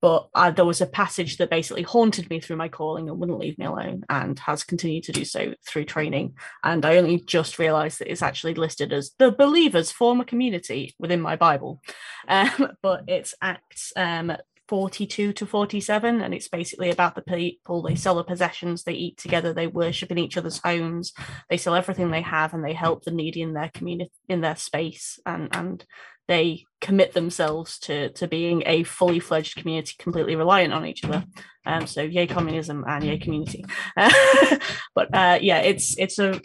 but 0.00 0.28
uh, 0.34 0.50
there 0.50 0.64
was 0.64 0.80
a 0.80 0.86
passage 0.86 1.36
that 1.36 1.50
basically 1.50 1.82
haunted 1.82 2.28
me 2.30 2.40
through 2.40 2.56
my 2.56 2.68
calling 2.68 3.08
and 3.08 3.18
wouldn't 3.18 3.38
leave 3.38 3.58
me 3.58 3.66
alone 3.66 4.02
and 4.08 4.38
has 4.40 4.64
continued 4.64 5.04
to 5.04 5.12
do 5.12 5.24
so 5.24 5.54
through 5.66 5.84
training. 5.84 6.34
And 6.64 6.84
i 6.84 6.96
only 6.96 7.20
just 7.20 7.58
realized 7.58 7.98
that 8.00 8.10
it's 8.10 8.22
actually 8.22 8.54
listed 8.54 8.92
as 8.92 9.12
the 9.18 9.30
believers 9.30 9.90
form 9.90 10.20
a 10.20 10.24
community 10.24 10.94
within 10.98 11.20
my 11.20 11.36
bible. 11.36 11.80
Um, 12.28 12.72
but 12.82 13.04
it's 13.08 13.34
acts 13.42 13.92
um, 13.96 14.32
42 14.68 15.32
to 15.32 15.46
47 15.46 16.20
and 16.20 16.32
it's 16.32 16.48
basically 16.48 16.90
about 16.90 17.16
the 17.16 17.22
people. 17.22 17.82
They 17.82 17.96
sell 17.96 18.14
the 18.14 18.24
possessions 18.24 18.84
they 18.84 18.92
eat 18.92 19.16
together 19.16 19.52
they 19.52 19.66
worship 19.66 20.12
in 20.12 20.18
each 20.18 20.36
other's 20.36 20.60
homes 20.64 21.12
they 21.48 21.56
sell 21.56 21.74
everything 21.74 22.10
they 22.10 22.22
have 22.22 22.54
and 22.54 22.64
they 22.64 22.72
help 22.72 23.04
the 23.04 23.10
needy 23.10 23.42
in 23.42 23.52
their 23.52 23.70
community 23.74 24.12
in 24.28 24.40
their 24.40 24.56
space. 24.56 25.18
And 25.26 25.48
and 25.52 25.84
they 26.30 26.64
commit 26.80 27.12
themselves 27.12 27.76
to 27.80 28.08
to 28.10 28.28
being 28.28 28.62
a 28.64 28.84
fully 28.84 29.18
fledged 29.18 29.56
community 29.56 29.96
completely 29.98 30.36
reliant 30.36 30.72
on 30.72 30.86
each 30.86 31.04
other. 31.04 31.24
Um 31.66 31.88
so 31.88 32.02
yay 32.02 32.28
communism 32.28 32.84
and 32.86 33.04
yay 33.04 33.18
community. 33.18 33.64
But 34.94 35.12
uh 35.12 35.38
yeah 35.42 35.58
it's 35.58 35.98
it's 35.98 36.20
a 36.20 36.40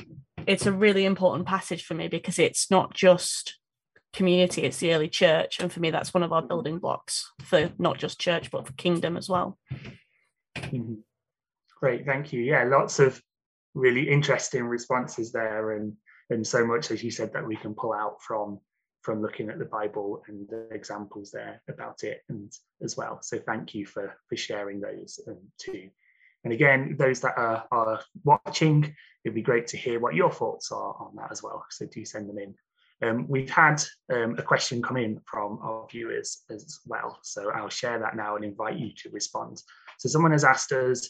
it's 0.47 0.65
a 0.65 0.71
really 0.71 1.05
important 1.05 1.45
passage 1.47 1.85
for 1.85 1.93
me 1.93 2.07
because 2.07 2.39
it's 2.39 2.71
not 2.71 2.95
just 2.95 3.59
community 4.11 4.63
it's 4.63 4.77
the 4.77 4.91
early 4.91 5.07
church. 5.07 5.59
And 5.59 5.71
for 5.71 5.79
me 5.79 5.91
that's 5.91 6.13
one 6.15 6.23
of 6.23 6.33
our 6.33 6.41
building 6.41 6.79
blocks 6.79 7.31
for 7.43 7.69
not 7.77 7.99
just 7.99 8.19
church 8.19 8.49
but 8.49 8.65
for 8.65 8.73
kingdom 8.73 9.15
as 9.15 9.29
well. 9.29 9.59
Mm-hmm. 10.57 10.95
great 11.79 12.05
thank 12.07 12.33
you. 12.33 12.41
Yeah 12.41 12.63
lots 12.63 12.97
of 12.99 13.21
really 13.75 14.09
interesting 14.09 14.63
responses 14.65 15.31
there 15.31 15.73
and 15.73 15.93
and 16.31 16.47
so 16.47 16.65
much 16.65 16.89
as 16.89 17.03
you 17.03 17.11
said 17.11 17.31
that 17.33 17.45
we 17.45 17.55
can 17.55 17.75
pull 17.75 17.93
out 17.93 18.17
from 18.27 18.59
from 19.05 19.21
looking 19.21 19.49
at 19.49 19.59
the 19.59 19.65
Bible 19.79 20.23
and 20.27 20.49
the 20.49 20.67
examples 20.71 21.29
there 21.31 21.61
about 21.69 22.03
it 22.03 22.21
and 22.29 22.51
as 22.81 22.97
well. 22.97 23.19
So 23.21 23.37
thank 23.37 23.75
you 23.75 23.85
for 23.85 24.05
for 24.27 24.35
sharing 24.35 24.81
those 24.81 25.19
um, 25.27 25.37
too. 25.59 25.89
And 26.43 26.53
again, 26.53 26.95
those 26.97 27.19
that 27.21 27.37
are, 27.37 27.65
are 27.71 27.99
watching, 28.23 28.95
it'd 29.23 29.35
be 29.35 29.41
great 29.51 29.67
to 29.67 29.77
hear 29.77 29.99
what 29.99 30.15
your 30.15 30.31
thoughts 30.31 30.71
are 30.71 30.95
on 30.99 31.15
that 31.17 31.31
as 31.31 31.41
well. 31.41 31.65
So 31.69 31.85
do 31.85 32.03
send 32.05 32.29
them 32.29 32.37
in. 32.37 32.55
Um, 33.05 33.27
we've 33.27 33.49
had 33.49 33.83
um, 34.13 34.35
a 34.37 34.43
question 34.43 34.81
come 34.81 34.97
in 34.97 35.19
from 35.25 35.59
our 35.61 35.87
viewers 35.91 36.43
as 36.51 36.79
well. 36.85 37.19
So 37.23 37.51
I'll 37.51 37.69
share 37.81 37.99
that 37.99 38.15
now 38.15 38.35
and 38.35 38.45
invite 38.45 38.77
you 38.77 38.91
to 39.01 39.09
respond. 39.09 39.61
So 39.97 40.07
someone 40.07 40.31
has 40.31 40.43
asked 40.43 40.71
us, 40.71 41.09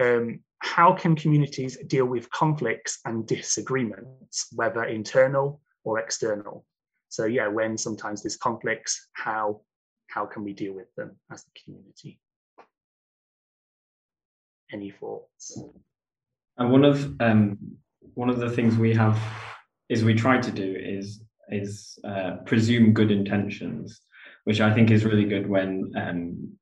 um, 0.00 0.40
how 0.60 0.92
can 0.92 1.16
communities 1.16 1.76
deal 1.86 2.06
with 2.06 2.30
conflicts 2.30 3.00
and 3.04 3.26
disagreements, 3.26 4.46
whether 4.52 4.84
internal 4.84 5.60
or 5.84 5.98
external? 5.98 6.64
So 7.08 7.24
yeah, 7.26 7.48
when 7.48 7.78
sometimes 7.78 8.22
there's 8.22 8.36
conflicts, 8.36 9.08
how 9.12 9.60
how 10.08 10.26
can 10.26 10.44
we 10.44 10.52
deal 10.52 10.72
with 10.72 10.94
them 10.96 11.16
as 11.30 11.44
the 11.44 11.50
community? 11.62 12.20
Any 14.72 14.90
thoughts? 14.90 15.58
And 16.58 16.72
one 16.72 16.84
of 16.84 17.20
um, 17.20 17.58
one 18.14 18.30
of 18.30 18.38
the 18.38 18.50
things 18.50 18.76
we 18.76 18.94
have 18.94 19.18
is 19.88 20.04
we 20.04 20.14
try 20.14 20.40
to 20.40 20.50
do 20.50 20.76
is 20.78 21.22
is 21.50 21.98
uh, 22.04 22.36
presume 22.44 22.92
good 22.92 23.10
intentions, 23.10 24.00
which 24.44 24.60
I 24.60 24.72
think 24.74 24.90
is 24.90 25.04
really 25.04 25.26
good 25.26 25.48
when 25.48 25.92
um, 25.96 26.56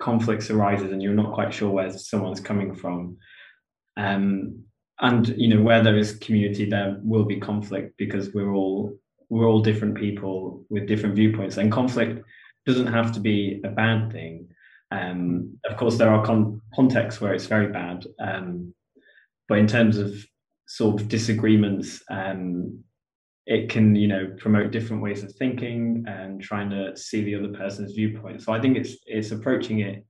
conflicts 0.00 0.50
arises 0.50 0.92
and 0.92 1.02
you're 1.02 1.14
not 1.14 1.34
quite 1.34 1.52
sure 1.52 1.70
where 1.70 1.90
someone's 1.90 2.40
coming 2.40 2.74
from. 2.74 3.16
Um, 3.96 4.64
and 5.00 5.28
you 5.28 5.48
know 5.48 5.62
where 5.62 5.82
there 5.82 5.96
is 5.96 6.18
community, 6.18 6.64
there 6.64 6.98
will 7.02 7.24
be 7.24 7.40
conflict 7.40 7.94
because 7.98 8.32
we're 8.32 8.52
all 8.52 8.96
we're 9.32 9.48
all 9.48 9.62
different 9.62 9.94
people 9.94 10.62
with 10.68 10.86
different 10.86 11.14
viewpoints, 11.14 11.56
and 11.56 11.72
conflict 11.72 12.22
doesn't 12.66 12.92
have 12.92 13.12
to 13.12 13.20
be 13.20 13.62
a 13.64 13.68
bad 13.70 14.12
thing. 14.12 14.46
Um, 14.90 15.58
of 15.64 15.78
course, 15.78 15.96
there 15.96 16.12
are 16.12 16.22
con- 16.22 16.60
contexts 16.74 17.18
where 17.18 17.32
it's 17.32 17.46
very 17.46 17.72
bad, 17.72 18.04
um, 18.20 18.74
but 19.48 19.56
in 19.56 19.66
terms 19.66 19.96
of 19.96 20.14
sort 20.66 21.00
of 21.00 21.08
disagreements, 21.08 22.02
um, 22.10 22.84
it 23.46 23.70
can 23.70 23.96
you 23.96 24.06
know 24.06 24.36
promote 24.38 24.70
different 24.70 25.02
ways 25.02 25.22
of 25.22 25.34
thinking 25.34 26.04
and 26.06 26.42
trying 26.42 26.68
to 26.68 26.94
see 26.94 27.24
the 27.24 27.34
other 27.34 27.56
person's 27.56 27.94
viewpoint. 27.94 28.42
So 28.42 28.52
I 28.52 28.60
think 28.60 28.76
it's 28.76 28.96
it's 29.06 29.30
approaching 29.30 29.80
it 29.80 30.04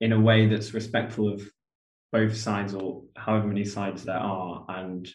in 0.00 0.12
a 0.12 0.20
way 0.20 0.46
that's 0.46 0.72
respectful 0.72 1.30
of 1.30 1.42
both 2.10 2.34
sides 2.34 2.74
or 2.74 3.02
however 3.16 3.48
many 3.48 3.66
sides 3.66 4.02
there 4.02 4.16
are, 4.16 4.64
and 4.70 5.06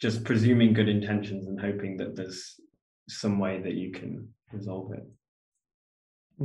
just 0.00 0.24
presuming 0.24 0.72
good 0.72 0.88
intentions 0.88 1.46
and 1.46 1.60
hoping 1.60 1.96
that 1.98 2.16
there's 2.16 2.60
some 3.08 3.38
way 3.38 3.60
that 3.62 3.74
you 3.74 3.92
can 3.92 4.28
resolve 4.52 4.92
it. 4.92 5.06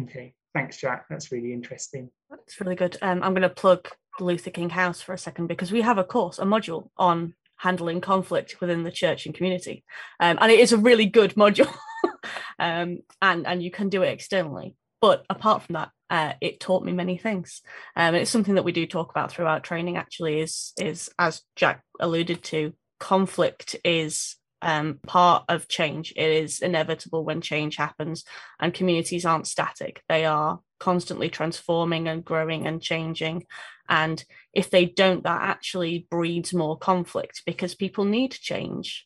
Okay, 0.04 0.34
thanks, 0.54 0.78
Jack. 0.78 1.06
That's 1.10 1.32
really 1.32 1.54
interesting. 1.54 2.10
That's 2.30 2.60
really 2.62 2.76
good. 2.76 2.98
Um, 3.02 3.24
I'm 3.24 3.34
going 3.34 3.42
to 3.42 3.50
plug 3.50 3.90
the 4.18 4.26
Luther 4.26 4.52
King 4.52 4.70
House 4.70 5.02
for 5.02 5.14
a 5.14 5.18
second 5.18 5.48
because 5.48 5.72
we 5.72 5.82
have 5.82 5.98
a 5.98 6.04
course, 6.04 6.40
a 6.40 6.44
module 6.44 6.90
on 6.98 7.34
handling 7.58 8.02
conflict 8.02 8.60
within 8.62 8.84
the 8.84 8.92
church 8.92 9.26
and 9.26 9.36
community, 9.36 9.84
um, 10.20 10.38
and 10.42 10.52
it 10.52 10.60
is 10.60 10.72
a 10.72 10.78
really 10.78 11.06
good 11.06 11.36
module. 11.36 11.74
um, 12.60 13.00
and 13.22 13.46
and 13.46 13.62
you 13.62 13.72
can 13.72 13.90
do 13.90 14.04
it 14.04 14.10
externally. 14.10 14.76
But 15.02 15.26
apart 15.30 15.64
from 15.64 15.74
that, 15.74 15.90
uh, 16.12 16.34
it 16.42 16.60
taught 16.60 16.86
me 16.86 16.92
many 16.92 17.18
things. 17.18 17.62
Um, 17.96 18.14
and 18.14 18.18
it's 18.18 18.32
something 18.32 18.56
that 18.56 18.64
we 18.64 18.72
do 18.72 18.86
talk 18.86 19.10
about 19.10 19.32
throughout 19.32 19.64
training. 19.64 19.98
Actually, 19.98 20.40
is 20.40 20.74
is 20.80 21.10
as 21.20 21.42
Jack 21.56 21.84
alluded 22.00 22.44
to, 22.46 22.74
conflict 23.02 23.76
is 23.84 24.38
um, 24.62 25.00
part 25.06 25.44
of 25.50 25.68
change. 25.68 26.14
It 26.16 26.30
is 26.30 26.62
inevitable 26.62 27.26
when 27.26 27.42
change 27.42 27.76
happens, 27.76 28.24
and 28.60 28.74
communities 28.74 29.26
aren't 29.26 29.48
static. 29.48 30.04
They 30.08 30.24
are 30.26 30.60
constantly 30.80 31.30
transforming 31.30 32.08
and 32.08 32.24
growing 32.24 32.68
and 32.68 32.82
changing. 32.82 33.46
And 33.90 34.24
if 34.54 34.70
they 34.70 34.86
don't, 34.86 35.24
that 35.24 35.42
actually 35.42 36.08
breeds 36.10 36.54
more 36.54 36.78
conflict 36.78 37.42
because 37.46 37.76
people 37.76 38.06
need 38.06 38.32
change 38.32 39.06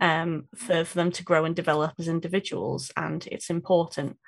um, 0.00 0.48
for, 0.54 0.84
for 0.84 0.94
them 0.96 1.12
to 1.12 1.24
grow 1.24 1.44
and 1.44 1.56
develop 1.56 1.94
as 1.98 2.08
individuals. 2.08 2.90
And 2.96 3.26
it's 3.26 3.50
important. 3.50 4.18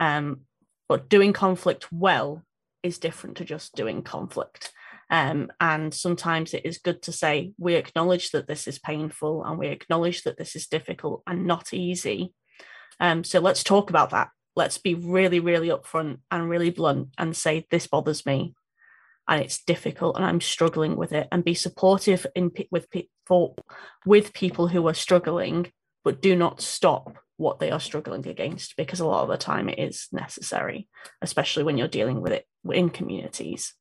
Um, 0.00 0.40
but 0.88 1.08
doing 1.08 1.32
conflict 1.32 1.92
well 1.92 2.42
is 2.82 2.98
different 2.98 3.36
to 3.36 3.44
just 3.44 3.74
doing 3.74 4.02
conflict. 4.02 4.72
Um, 5.10 5.50
and 5.60 5.92
sometimes 5.92 6.54
it 6.54 6.64
is 6.64 6.78
good 6.78 7.02
to 7.02 7.12
say, 7.12 7.52
we 7.58 7.74
acknowledge 7.74 8.30
that 8.30 8.46
this 8.46 8.66
is 8.66 8.78
painful 8.78 9.44
and 9.44 9.58
we 9.58 9.68
acknowledge 9.68 10.22
that 10.22 10.38
this 10.38 10.56
is 10.56 10.66
difficult 10.66 11.22
and 11.26 11.46
not 11.46 11.74
easy. 11.74 12.32
Um, 13.00 13.24
so 13.24 13.40
let's 13.40 13.62
talk 13.62 13.90
about 13.90 14.10
that. 14.10 14.28
Let's 14.56 14.78
be 14.78 14.94
really, 14.94 15.40
really 15.40 15.68
upfront 15.68 16.18
and 16.30 16.48
really 16.48 16.70
blunt 16.70 17.08
and 17.18 17.36
say, 17.36 17.66
this 17.70 17.86
bothers 17.86 18.24
me 18.24 18.54
and 19.28 19.42
it's 19.42 19.64
difficult 19.64 20.16
and 20.16 20.24
I'm 20.24 20.40
struggling 20.40 20.96
with 20.96 21.12
it 21.12 21.28
and 21.32 21.44
be 21.44 21.54
supportive 21.54 22.26
in 22.34 22.50
with 22.70 22.90
people 22.90 23.56
with 24.04 24.32
people 24.34 24.68
who 24.68 24.86
are 24.86 24.94
struggling, 24.94 25.72
but 26.04 26.20
do 26.20 26.36
not 26.36 26.60
stop 26.60 27.16
what 27.36 27.58
they 27.58 27.70
are 27.70 27.80
struggling 27.80 28.26
against 28.28 28.76
because 28.76 29.00
a 29.00 29.06
lot 29.06 29.22
of 29.22 29.28
the 29.28 29.36
time 29.36 29.68
it 29.68 29.78
is 29.78 30.08
necessary, 30.12 30.88
especially 31.20 31.64
when 31.64 31.78
you're 31.78 31.88
dealing 31.88 32.20
with 32.20 32.32
it 32.32 32.46
in 32.70 32.90
communities. 32.90 33.74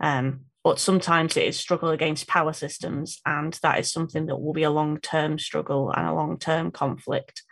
Um, 0.00 0.40
but 0.68 0.78
sometimes 0.78 1.34
it 1.34 1.46
is 1.46 1.58
struggle 1.58 1.88
against 1.88 2.28
power 2.28 2.52
systems 2.52 3.22
and 3.24 3.58
that 3.62 3.78
is 3.78 3.90
something 3.90 4.26
that 4.26 4.36
will 4.36 4.52
be 4.52 4.64
a 4.64 4.70
long-term 4.70 5.38
struggle 5.38 5.90
and 5.90 6.06
a 6.06 6.12
long-term 6.12 6.70
conflict 6.70 7.42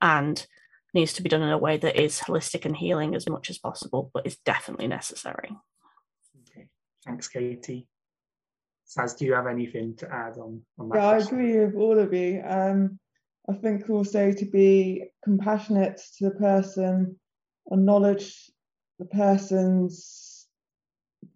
and 0.00 0.46
needs 0.94 1.12
to 1.12 1.20
be 1.20 1.28
done 1.28 1.42
in 1.42 1.50
a 1.50 1.58
way 1.58 1.76
that 1.76 2.00
is 2.00 2.20
holistic 2.20 2.64
and 2.64 2.76
healing 2.76 3.16
as 3.16 3.28
much 3.28 3.50
as 3.50 3.58
possible 3.58 4.08
but 4.14 4.24
is 4.24 4.36
definitely 4.46 4.86
necessary. 4.86 5.50
Okay. 6.42 6.68
Thanks 7.04 7.26
katie. 7.26 7.88
Saz 8.86 9.18
do 9.18 9.24
you 9.24 9.32
have 9.32 9.48
anything 9.48 9.96
to 9.96 10.06
add 10.08 10.38
on, 10.38 10.62
on 10.78 10.90
that 10.90 10.94
yeah 10.94 11.10
question? 11.10 11.38
i 11.38 11.40
agree 11.42 11.64
with 11.64 11.74
all 11.74 11.98
of 11.98 12.14
you. 12.14 12.40
Um, 12.46 13.00
i 13.48 13.52
think 13.52 13.90
also 13.90 14.30
to 14.30 14.44
be 14.44 15.06
compassionate 15.24 16.00
to 16.18 16.26
the 16.26 16.36
person 16.36 17.18
acknowledge 17.72 18.48
the 19.00 19.06
person's 19.06 20.29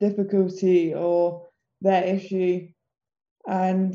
difficulty 0.01 0.95
or 0.95 1.47
their 1.81 2.05
issue. 2.05 2.69
And 3.47 3.95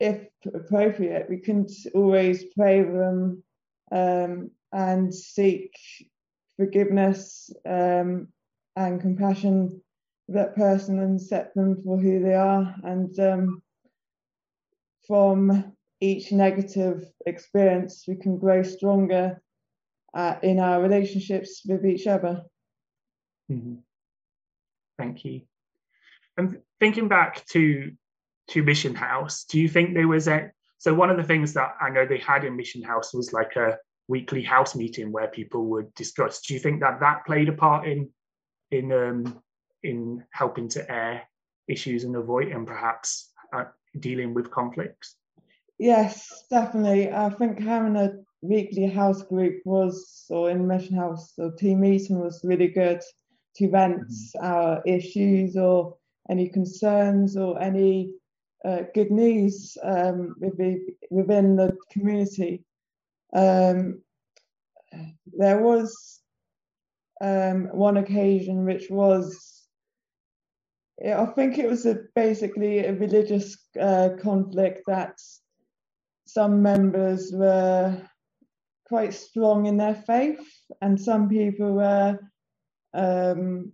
if 0.00 0.28
appropriate, 0.54 1.26
we 1.28 1.38
can 1.38 1.66
always 1.94 2.44
pray 2.56 2.82
with 2.82 2.94
them 2.94 3.42
um, 3.90 4.50
and 4.72 5.14
seek 5.14 5.72
forgiveness 6.56 7.50
um, 7.66 8.28
and 8.76 9.00
compassion 9.00 9.80
for 10.26 10.32
that 10.32 10.54
person 10.54 10.98
and 10.98 11.20
set 11.20 11.54
them 11.54 11.82
for 11.82 11.98
who 11.98 12.20
they 12.22 12.34
are. 12.34 12.74
And 12.84 13.18
um, 13.18 13.62
from 15.06 15.72
each 16.00 16.30
negative 16.30 17.04
experience, 17.26 18.04
we 18.06 18.16
can 18.16 18.38
grow 18.38 18.62
stronger 18.62 19.42
uh, 20.14 20.36
in 20.42 20.60
our 20.60 20.80
relationships 20.80 21.62
with 21.66 21.84
each 21.84 22.06
other. 22.06 22.42
Mm-hmm. 23.50 23.76
Thank 24.98 25.24
you. 25.24 25.42
And 26.36 26.58
thinking 26.80 27.08
back 27.08 27.44
to 27.52 27.92
to 28.48 28.62
Mission 28.62 28.94
House, 28.94 29.44
do 29.44 29.60
you 29.60 29.68
think 29.68 29.94
there 29.94 30.08
was 30.08 30.28
a 30.28 30.50
so 30.78 30.94
one 30.94 31.10
of 31.10 31.16
the 31.16 31.24
things 31.24 31.52
that 31.54 31.74
I 31.80 31.90
know 31.90 32.06
they 32.06 32.18
had 32.18 32.44
in 32.44 32.56
Mission 32.56 32.82
House 32.82 33.12
was 33.12 33.32
like 33.32 33.56
a 33.56 33.78
weekly 34.08 34.42
house 34.42 34.74
meeting 34.74 35.12
where 35.12 35.28
people 35.28 35.66
would 35.66 35.92
discuss. 35.94 36.40
Do 36.40 36.54
you 36.54 36.60
think 36.60 36.80
that 36.80 37.00
that 37.00 37.26
played 37.26 37.48
a 37.48 37.52
part 37.52 37.86
in 37.86 38.08
in 38.70 38.92
um, 38.92 39.42
in 39.82 40.24
helping 40.30 40.68
to 40.70 40.90
air 40.90 41.22
issues 41.68 42.04
and 42.04 42.16
avoid 42.16 42.48
and 42.48 42.66
perhaps 42.66 43.30
uh, 43.52 43.64
dealing 44.00 44.34
with 44.34 44.50
conflicts? 44.50 45.16
Yes, 45.78 46.44
definitely. 46.50 47.12
I 47.12 47.30
think 47.30 47.60
having 47.60 47.96
a 47.96 48.14
weekly 48.40 48.86
house 48.86 49.22
group 49.22 49.60
was, 49.64 50.24
or 50.28 50.50
in 50.50 50.66
Mission 50.66 50.96
House, 50.96 51.34
or 51.38 51.52
team 51.52 51.80
meeting 51.80 52.18
was 52.18 52.40
really 52.42 52.68
good 52.68 53.00
to 53.58 53.68
mm-hmm. 53.68 54.44
our 54.44 54.82
issues 54.86 55.56
or 55.56 55.96
any 56.30 56.48
concerns 56.48 57.36
or 57.36 57.60
any 57.60 58.12
uh, 58.64 58.82
good 58.94 59.10
news 59.10 59.76
um, 59.82 60.34
within 61.10 61.56
the 61.56 61.76
community. 61.92 62.64
Um, 63.34 64.02
there 65.26 65.62
was 65.62 66.20
um, 67.20 67.68
one 67.72 67.98
occasion 67.98 68.64
which 68.64 68.90
was, 68.90 69.66
I 71.04 71.26
think 71.26 71.58
it 71.58 71.68
was 71.68 71.86
a, 71.86 71.98
basically 72.14 72.80
a 72.80 72.94
religious 72.94 73.56
uh, 73.80 74.10
conflict 74.20 74.82
that 74.86 75.18
some 76.26 76.62
members 76.62 77.30
were 77.32 78.02
quite 78.86 79.14
strong 79.14 79.66
in 79.66 79.76
their 79.76 79.94
faith, 79.94 80.40
and 80.80 81.00
some 81.00 81.28
people 81.28 81.72
were, 81.74 82.18
um, 82.94 83.72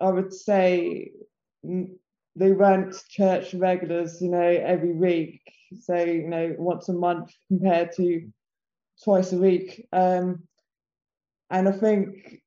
I 0.00 0.10
would 0.10 0.32
say, 0.32 1.12
they 1.62 2.52
weren't 2.52 2.96
church 3.08 3.54
regulars, 3.54 4.20
you 4.20 4.30
know, 4.30 4.40
every 4.40 4.92
week. 4.92 5.42
So, 5.82 5.96
you 5.96 6.28
know, 6.28 6.54
once 6.58 6.88
a 6.88 6.92
month 6.92 7.30
compared 7.48 7.92
to 7.96 8.28
twice 9.04 9.32
a 9.32 9.38
week. 9.38 9.86
Um, 9.92 10.44
and 11.50 11.68
I 11.68 11.72
think 11.72 12.42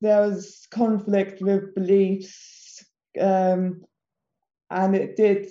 there 0.00 0.20
was 0.22 0.66
conflict 0.70 1.42
with 1.42 1.74
beliefs, 1.74 2.84
um, 3.20 3.84
and 4.70 4.94
it 4.94 5.16
did 5.16 5.48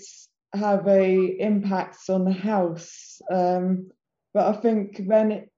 have 0.53 0.87
a 0.87 1.37
impact 1.39 2.09
on 2.09 2.25
the 2.25 2.33
house. 2.33 3.21
Um, 3.31 3.89
but 4.33 4.55
I 4.55 4.59
think 4.59 5.01
when 5.05 5.31
it, 5.31 5.51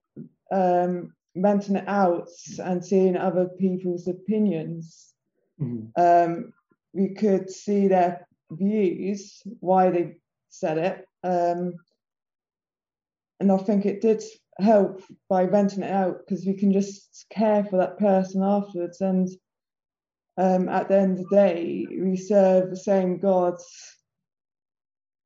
um, 0.52 1.14
renting 1.41 1.76
it 1.76 1.88
out 1.88 2.30
and 2.63 2.84
seeing 2.84 3.17
other 3.17 3.47
people's 3.60 4.08
opinions, 4.08 5.13
mm-hmm. 5.60 5.88
um, 6.02 6.54
we 6.93 7.10
could 7.10 7.50
see 7.50 7.88
their 7.88 8.28
views, 8.52 9.41
why 9.60 9.89
they 9.89 10.15
said 10.50 10.78
it. 10.78 11.08
Um, 11.23 11.76
and 13.39 13.52
I 13.52 13.58
think 13.58 13.86
it 13.86 14.02
did 14.02 14.23
help 14.60 15.04
by 15.30 15.45
venting 15.45 15.84
it 15.84 15.91
out 15.91 16.19
because 16.19 16.45
we 16.45 16.54
can 16.54 16.73
just 16.73 17.26
care 17.30 17.63
for 17.63 17.78
that 17.78 18.00
person 18.00 18.41
afterwards. 18.43 19.02
And 19.02 19.30
um, 20.38 20.69
at 20.69 20.88
the 20.88 20.97
end 20.97 21.19
of 21.19 21.30
the 21.30 21.36
day, 21.36 21.88
we 21.89 22.17
serve 22.17 22.69
the 22.69 22.78
same 22.78 23.19
God 23.19 23.60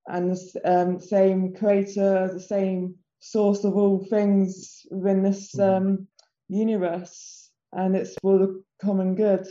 and 0.07 0.31
the 0.31 0.61
um, 0.65 0.99
same 0.99 1.53
creator, 1.53 2.29
the 2.33 2.39
same 2.39 2.95
source 3.21 3.63
of 3.63 3.77
all 3.77 4.03
things 4.05 4.85
within 4.91 5.23
this 5.23 5.55
mm-hmm. 5.55 5.87
um, 5.87 6.07
universe, 6.49 7.49
and 7.71 7.95
it's 7.95 8.15
for 8.21 8.37
the 8.37 8.63
common 8.81 9.15
good. 9.15 9.47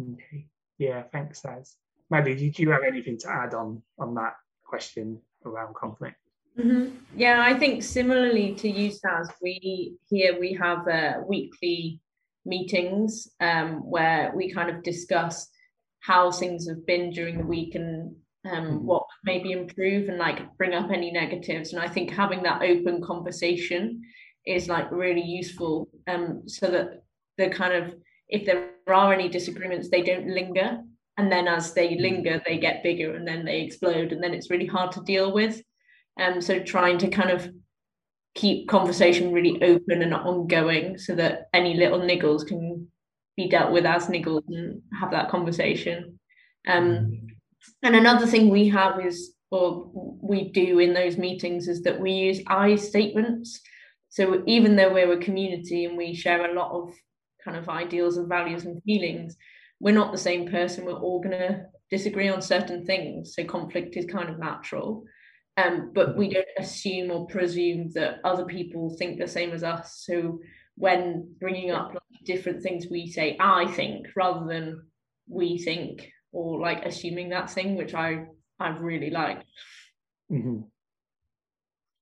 Okay. 0.00 0.46
Yeah, 0.78 1.04
thanks, 1.12 1.40
Saz. 1.40 1.76
Maddie, 2.10 2.34
did 2.34 2.58
you 2.58 2.70
have 2.70 2.82
anything 2.86 3.16
to 3.18 3.28
add 3.30 3.54
on 3.54 3.82
on 3.98 4.14
that 4.16 4.34
question 4.64 5.20
around 5.46 5.74
conflict? 5.74 6.16
Mm-hmm. 6.58 6.96
Yeah, 7.16 7.42
I 7.42 7.54
think 7.54 7.82
similarly 7.82 8.54
to 8.56 8.68
you, 8.68 8.90
Saz, 8.90 9.28
we 9.40 9.96
here 10.10 10.38
we 10.38 10.52
have 10.54 10.86
uh, 10.88 11.20
weekly 11.26 12.00
meetings 12.44 13.28
um, 13.40 13.88
where 13.88 14.32
we 14.34 14.52
kind 14.52 14.68
of 14.68 14.82
discuss 14.82 15.48
how 16.00 16.32
things 16.32 16.68
have 16.68 16.84
been 16.84 17.10
during 17.10 17.38
the 17.38 17.46
week 17.46 17.76
and 17.76 18.16
um, 18.44 18.64
mm-hmm. 18.64 18.84
what 18.84 19.06
maybe 19.24 19.52
improve 19.52 20.08
and 20.08 20.18
like 20.18 20.56
bring 20.56 20.74
up 20.74 20.90
any 20.90 21.10
negatives. 21.10 21.72
And 21.72 21.82
I 21.82 21.88
think 21.88 22.10
having 22.10 22.42
that 22.42 22.62
open 22.62 23.02
conversation 23.02 24.02
is 24.46 24.68
like 24.68 24.90
really 24.90 25.22
useful 25.22 25.88
um, 26.08 26.42
so 26.48 26.68
that 26.68 27.02
the 27.38 27.48
kind 27.48 27.72
of 27.72 27.94
if 28.28 28.46
there 28.46 28.70
are 28.88 29.12
any 29.12 29.28
disagreements, 29.28 29.88
they 29.90 30.02
don't 30.02 30.26
linger. 30.26 30.80
And 31.18 31.30
then 31.30 31.46
as 31.46 31.74
they 31.74 31.88
mm-hmm. 31.88 32.02
linger, 32.02 32.42
they 32.46 32.58
get 32.58 32.82
bigger 32.82 33.14
and 33.14 33.28
then 33.28 33.44
they 33.44 33.60
explode. 33.60 34.12
And 34.12 34.22
then 34.22 34.34
it's 34.34 34.50
really 34.50 34.66
hard 34.66 34.90
to 34.92 35.02
deal 35.02 35.32
with. 35.32 35.62
Um, 36.18 36.40
so 36.40 36.58
trying 36.58 36.98
to 36.98 37.08
kind 37.08 37.30
of 37.30 37.50
keep 38.34 38.68
conversation 38.68 39.32
really 39.32 39.62
open 39.62 40.02
and 40.02 40.14
ongoing 40.14 40.96
so 40.96 41.14
that 41.14 41.48
any 41.52 41.74
little 41.74 42.00
niggles 42.00 42.46
can 42.46 42.88
be 43.36 43.48
dealt 43.48 43.72
with 43.72 43.84
as 43.84 44.06
niggles 44.06 44.42
and 44.48 44.80
have 44.98 45.10
that 45.10 45.28
conversation. 45.28 46.18
Um, 46.66 46.84
mm-hmm. 46.88 47.26
And 47.82 47.96
another 47.96 48.26
thing 48.26 48.48
we 48.48 48.68
have 48.68 49.04
is, 49.04 49.34
or 49.50 49.90
we 49.94 50.50
do 50.50 50.78
in 50.78 50.94
those 50.94 51.18
meetings, 51.18 51.68
is 51.68 51.82
that 51.82 52.00
we 52.00 52.12
use 52.12 52.40
I 52.46 52.76
statements. 52.76 53.60
So 54.08 54.42
even 54.46 54.76
though 54.76 54.92
we're 54.92 55.12
a 55.12 55.18
community 55.18 55.84
and 55.84 55.96
we 55.96 56.14
share 56.14 56.50
a 56.50 56.54
lot 56.54 56.72
of 56.72 56.94
kind 57.44 57.56
of 57.56 57.68
ideals 57.68 58.16
and 58.16 58.28
values 58.28 58.64
and 58.64 58.82
feelings, 58.82 59.36
we're 59.80 59.94
not 59.94 60.12
the 60.12 60.18
same 60.18 60.50
person. 60.50 60.84
We're 60.84 60.92
all 60.92 61.20
going 61.20 61.38
to 61.38 61.64
disagree 61.90 62.28
on 62.28 62.40
certain 62.40 62.86
things. 62.86 63.34
So 63.34 63.44
conflict 63.44 63.96
is 63.96 64.06
kind 64.06 64.28
of 64.28 64.38
natural. 64.38 65.04
Um, 65.56 65.92
but 65.94 66.16
we 66.16 66.30
don't 66.30 66.46
assume 66.58 67.10
or 67.10 67.26
presume 67.26 67.90
that 67.92 68.20
other 68.24 68.44
people 68.44 68.96
think 68.96 69.18
the 69.18 69.28
same 69.28 69.52
as 69.52 69.64
us. 69.64 70.02
So 70.06 70.38
when 70.76 71.34
bringing 71.40 71.72
up 71.72 71.92
different 72.24 72.62
things, 72.62 72.86
we 72.90 73.06
say 73.10 73.36
I 73.40 73.66
think 73.66 74.06
rather 74.16 74.46
than 74.46 74.82
we 75.28 75.58
think, 75.58 76.11
or 76.32 76.58
like 76.58 76.84
assuming 76.84 77.30
that 77.30 77.50
thing, 77.50 77.76
which 77.76 77.94
I 77.94 78.26
I 78.58 78.70
really 78.70 79.10
like. 79.10 79.42
Mm-hmm. 80.30 80.62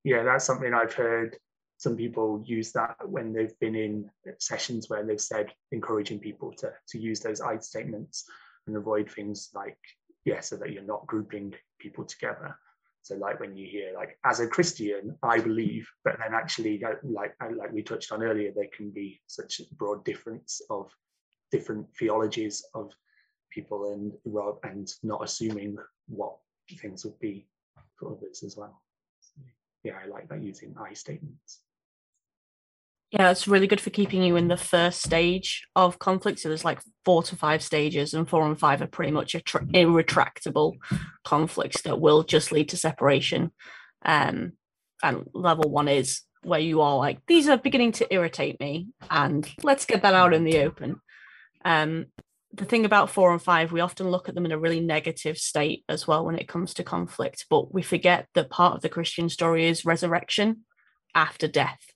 Yeah, 0.05 0.23
that's 0.23 0.45
something 0.45 0.73
I've 0.73 0.95
heard 0.95 1.37
some 1.81 1.97
people 1.97 2.43
use 2.45 2.73
that 2.73 2.97
when 3.09 3.33
they've 3.33 3.59
been 3.59 3.75
in 3.75 4.11
sessions 4.39 4.91
where 4.91 5.05
they've 5.05 5.21
said 5.21 5.51
encouraging 5.73 6.21
people 6.21 6.53
to 6.53 6.73
to 6.89 6.99
use 6.99 7.21
those 7.21 7.41
I 7.41 7.59
statements 7.59 8.25
and 8.67 8.77
avoid 8.77 9.11
things 9.11 9.51
like 9.55 9.79
yeah, 10.25 10.41
so 10.41 10.57
that 10.57 10.73
you're 10.73 10.83
not 10.83 11.07
grouping 11.07 11.55
people 11.79 12.05
together. 12.05 12.55
So 13.03 13.17
like 13.17 13.41
when 13.41 13.57
you 13.57 13.67
hear 13.67 13.95
like 13.95 14.19
as 14.27 14.41
a 14.41 14.47
Christian, 14.47 15.17
I 15.23 15.41
believe, 15.41 15.89
but 16.05 16.19
then 16.19 16.35
actually 16.35 16.83
like 17.03 17.35
like 17.41 17.73
we 17.73 17.83
touched 17.83 18.13
on 18.13 18.23
earlier, 18.23 18.53
there 18.55 18.69
can 18.77 18.91
be 18.91 19.21
such 19.27 19.61
a 19.61 19.75
broad 19.75 20.05
difference 20.05 20.61
of 20.69 20.91
different 21.51 21.87
theologies 21.99 22.63
of 22.75 22.93
people 23.51 23.93
and 23.93 24.13
and 24.65 24.89
not 25.03 25.25
assuming 25.25 25.77
what 26.09 26.37
things 26.79 27.05
would 27.05 27.19
be 27.19 27.47
for 27.97 28.13
others 28.13 28.43
as 28.43 28.57
well. 28.57 28.81
So, 29.21 29.43
yeah, 29.85 29.95
I 30.03 30.09
like 30.09 30.29
that 30.29 30.43
using 30.43 30.75
I 30.81 30.95
statements. 30.95 31.61
Yeah, 33.11 33.33
it's 33.33 33.49
really 33.49 33.67
good 33.67 33.81
for 33.81 33.91
keeping 33.91 34.23
you 34.23 34.37
in 34.37 34.47
the 34.47 34.57
first 34.57 35.03
stage 35.03 35.67
of 35.75 35.99
conflict. 35.99 36.39
So 36.39 36.49
there's 36.49 36.65
like 36.65 36.81
four 37.05 37.25
to 37.25 37.35
five 37.35 37.61
stages, 37.61 38.15
and 38.15 38.29
four 38.29 38.47
and 38.47 38.59
five 38.59 38.81
are 38.81 38.87
pretty 38.87 39.11
much 39.11 39.35
irretractable 39.75 40.77
conflicts 41.25 41.83
that 41.83 42.01
will 42.01 42.23
just 42.23 42.53
lead 42.53 42.69
to 42.69 42.77
separation. 42.77 43.51
Um, 44.05 44.53
and 45.03 45.29
level 45.35 45.71
one 45.71 45.89
is 45.89 46.21
where 46.43 46.61
you 46.61 46.81
are 46.83 46.97
like, 46.97 47.19
these 47.27 47.49
are 47.49 47.59
beginning 47.59 47.93
to 47.93 48.15
irritate 48.15 48.61
me, 48.61 48.89
and 49.11 49.49
let's 49.65 49.87
get 49.87 50.03
that 50.03 50.15
out 50.15 50.33
in 50.33 50.45
the 50.45 50.61
open. 50.61 51.01
Um, 51.65 52.07
the 52.53 52.65
thing 52.65 52.85
about 52.85 53.11
four 53.11 53.33
and 53.33 53.41
five, 53.41 53.71
we 53.71 53.81
often 53.81 54.11
look 54.11 54.29
at 54.29 54.35
them 54.35 54.45
in 54.45 54.53
a 54.53 54.59
really 54.59 54.81
negative 54.81 55.39
state 55.39 55.85
as 55.89 56.07
well 56.07 56.25
when 56.25 56.39
it 56.39 56.49
comes 56.49 56.75
to 56.75 56.85
conflict, 56.85 57.47
but 57.49 57.73
we 57.73 57.83
forget 57.83 58.27
that 58.35 58.51
part 58.51 58.75
of 58.75 58.83
the 58.83 58.89
Christian 58.89 59.29
story 59.29 59.67
is 59.67 59.85
resurrection 59.85 60.65
after 61.15 61.47
death 61.47 61.93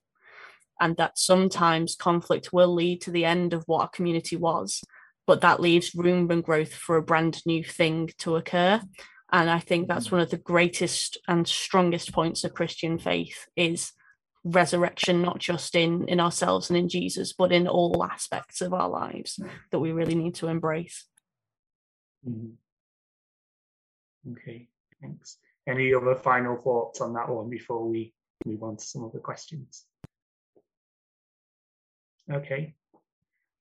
and 0.81 0.97
that 0.97 1.19
sometimes 1.19 1.97
conflict 1.97 2.53
will 2.53 2.73
lead 2.73 3.01
to 3.01 3.11
the 3.11 3.25
end 3.25 3.53
of 3.53 3.65
what 3.67 3.85
a 3.85 3.97
community 3.97 4.37
was, 4.37 4.83
but 5.27 5.41
that 5.41 5.61
leaves 5.61 5.95
room 5.95 6.31
and 6.31 6.45
growth 6.45 6.73
for 6.73 6.97
a 6.97 7.03
brand 7.03 7.41
new 7.47 7.65
thing 7.65 8.11
to 8.19 8.37
occur. 8.37 8.81
And 9.33 9.51
I 9.51 9.59
think 9.59 9.89
that's 9.89 10.09
mm. 10.09 10.13
one 10.13 10.21
of 10.21 10.31
the 10.31 10.37
greatest 10.37 11.19
and 11.27 11.47
strongest 11.47 12.13
points 12.13 12.45
of 12.45 12.55
Christian 12.55 12.99
faith 12.99 13.47
is 13.57 13.93
resurrection, 14.45 15.23
not 15.23 15.39
just 15.39 15.75
in 15.75 16.07
in 16.09 16.21
ourselves 16.21 16.71
and 16.71 16.77
in 16.77 16.89
Jesus, 16.89 17.33
but 17.33 17.53
in 17.53 17.67
all 17.67 18.05
aspects 18.05 18.61
of 18.61 18.75
our 18.75 18.89
lives 18.89 19.41
that 19.71 19.81
we 19.81 19.93
really 19.93 20.15
need 20.15 20.35
to 20.37 20.49
embrace. 20.49 21.07
Mm-hmm. 22.29 22.51
Okay, 24.33 24.69
thanks. 25.01 25.39
Any 25.67 25.95
other 25.95 26.15
final 26.15 26.57
thoughts 26.57 27.01
on 27.01 27.15
that 27.15 27.29
one 27.29 27.49
before 27.49 27.89
we 27.89 28.15
move 28.45 28.63
on 28.63 28.77
to 28.77 28.85
some 28.85 29.05
of 29.05 29.13
the 29.13 29.19
questions? 29.19 29.85
Okay. 32.31 32.75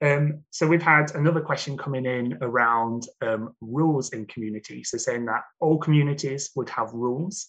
Um, 0.02 0.43
so 0.50 0.67
we've 0.67 0.82
had 0.82 1.15
another 1.15 1.39
question 1.39 1.78
coming 1.78 2.06
in 2.06 2.38
around 2.41 3.08
um, 3.22 3.56
rules 3.62 4.10
in 4.10 4.26
community. 4.26 4.84
So 4.84 4.98
saying 4.98 5.26
that 5.26 5.43
all 5.62 5.78
communities 5.78 6.52
would 6.56 6.69
have 6.69 6.91
rules. 6.93 7.48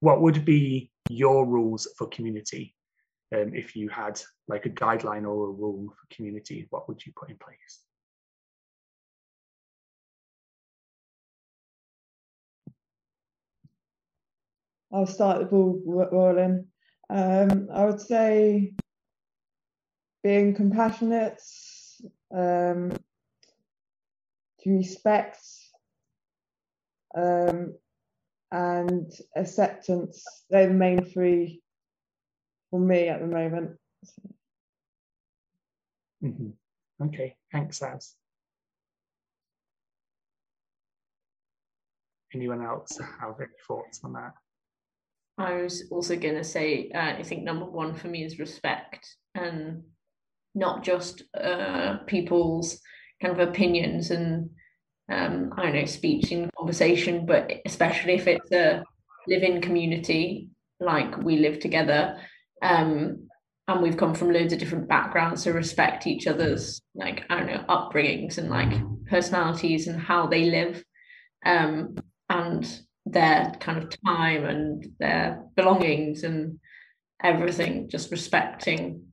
What 0.00 0.20
would 0.20 0.44
be 0.44 0.90
your 1.08 1.46
rules 1.46 1.88
for 1.96 2.06
community? 2.08 2.74
Um, 3.34 3.54
if 3.54 3.74
you 3.74 3.88
had 3.88 4.20
like 4.48 4.66
a 4.66 4.70
guideline 4.70 5.22
or 5.22 5.48
a 5.48 5.52
rule 5.52 5.88
for 5.88 6.14
community, 6.14 6.66
what 6.70 6.88
would 6.88 7.04
you 7.04 7.12
put 7.16 7.30
in 7.30 7.36
place? 7.36 7.80
I'll 14.92 15.06
start 15.06 15.40
the 15.40 15.46
ball 15.46 15.80
rolling. 15.84 16.66
Um, 17.10 17.68
I 17.72 17.84
would 17.84 18.00
say 18.00 18.74
being 20.22 20.54
compassionate, 20.54 21.42
um, 22.34 22.92
to 24.60 24.70
respect, 24.70 25.38
um, 27.16 27.74
and 28.54 29.12
acceptance. 29.34 30.24
They're 30.48 30.68
the 30.68 30.74
main 30.74 31.04
three 31.04 31.60
for 32.70 32.78
me 32.78 33.08
at 33.08 33.18
the 33.20 33.26
moment. 33.26 33.72
Mm-hmm. 36.22 36.50
Okay, 37.04 37.34
thanks, 37.50 37.80
Saz. 37.80 38.12
Anyone 42.32 42.64
else 42.64 42.96
have 43.20 43.34
any 43.40 43.48
thoughts 43.66 44.00
on 44.04 44.12
that? 44.12 44.34
I 45.36 45.54
was 45.54 45.88
also 45.90 46.14
going 46.14 46.36
to 46.36 46.44
say, 46.44 46.92
uh, 46.94 47.16
I 47.18 47.24
think 47.24 47.42
number 47.42 47.64
one 47.64 47.92
for 47.92 48.06
me 48.06 48.24
is 48.24 48.38
respect 48.38 49.16
and 49.34 49.82
not 50.54 50.84
just 50.84 51.24
uh, 51.36 51.96
people's 52.06 52.80
kind 53.20 53.38
of 53.38 53.48
opinions 53.48 54.12
and, 54.12 54.50
um, 55.10 55.52
I 55.56 55.64
don't 55.64 55.74
know, 55.74 55.84
speech 55.84 56.32
in 56.32 56.50
conversation, 56.56 57.26
but 57.26 57.50
especially 57.66 58.14
if 58.14 58.26
it's 58.26 58.52
a 58.52 58.84
living 59.28 59.60
community 59.60 60.48
like 60.80 61.16
we 61.18 61.38
live 61.38 61.60
together. 61.60 62.18
Um, 62.62 63.28
and 63.66 63.82
we've 63.82 63.96
come 63.96 64.14
from 64.14 64.32
loads 64.32 64.52
of 64.52 64.58
different 64.58 64.88
backgrounds 64.88 65.44
to 65.44 65.52
respect 65.52 66.06
each 66.06 66.26
other's 66.26 66.82
like 66.94 67.24
i 67.30 67.36
don't 67.36 67.46
know 67.46 67.64
upbringings 67.68 68.38
and 68.38 68.50
like 68.50 68.72
personalities 69.06 69.86
and 69.88 70.00
how 70.00 70.26
they 70.26 70.44
live 70.50 70.84
um 71.46 71.96
and 72.28 72.80
their 73.06 73.54
kind 73.60 73.82
of 73.82 73.92
time 74.04 74.44
and 74.44 74.86
their 74.98 75.42
belongings 75.56 76.24
and 76.24 76.58
everything 77.22 77.88
just 77.88 78.10
respecting 78.10 79.06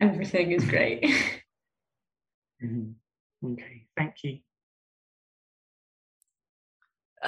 everything 0.00 0.52
is 0.52 0.64
great 0.64 1.02
mm-hmm. 2.62 2.90
okay 3.52 3.86
thank 3.96 4.14
you 4.22 4.38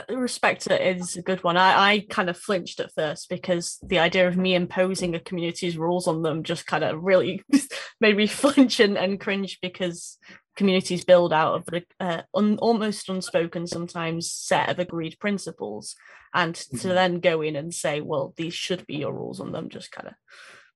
respect 0.09 0.67
is 0.71 1.17
a 1.17 1.23
good 1.23 1.43
one. 1.43 1.57
I, 1.57 1.93
I 1.93 2.07
kind 2.11 2.29
of 2.29 2.37
flinched 2.37 2.81
at 2.81 2.93
first 2.95 3.29
because 3.29 3.79
the 3.83 3.99
idea 3.99 4.29
of 4.29 4.37
me 4.37 4.55
imposing 4.55 5.15
a 5.15 5.21
community's 5.21 5.79
rules 5.79 6.07
on 6.07 6.23
them 6.23 6.43
just 6.43 6.67
kind 6.67 6.85
of 6.85 7.03
really 7.03 7.43
made 8.01 8.17
me 8.17 8.27
flinch 8.27 8.81
and, 8.81 8.97
and 8.97 9.21
cringe 9.21 9.59
because 9.61 10.19
communities 10.57 11.05
build 11.05 11.33
out 11.33 11.55
of 11.55 11.67
the 11.67 11.85
uh, 12.01 12.23
un, 12.35 12.57
almost 12.59 13.09
unspoken 13.09 13.67
sometimes 13.67 14.33
set 14.33 14.69
of 14.71 14.79
agreed 14.79 15.17
principles 15.21 15.95
and 16.35 16.55
mm-hmm. 16.55 16.79
to 16.79 16.89
then 16.89 17.21
go 17.21 17.43
in 17.43 17.55
and 17.55 17.75
say 17.75 18.01
well 18.01 18.33
these 18.37 18.55
should 18.55 18.87
be 18.87 18.97
your 18.97 19.13
rules 19.13 19.39
on 19.39 19.53
them 19.53 19.69
just 19.69 19.93
kind 19.93 20.09
of 20.09 20.15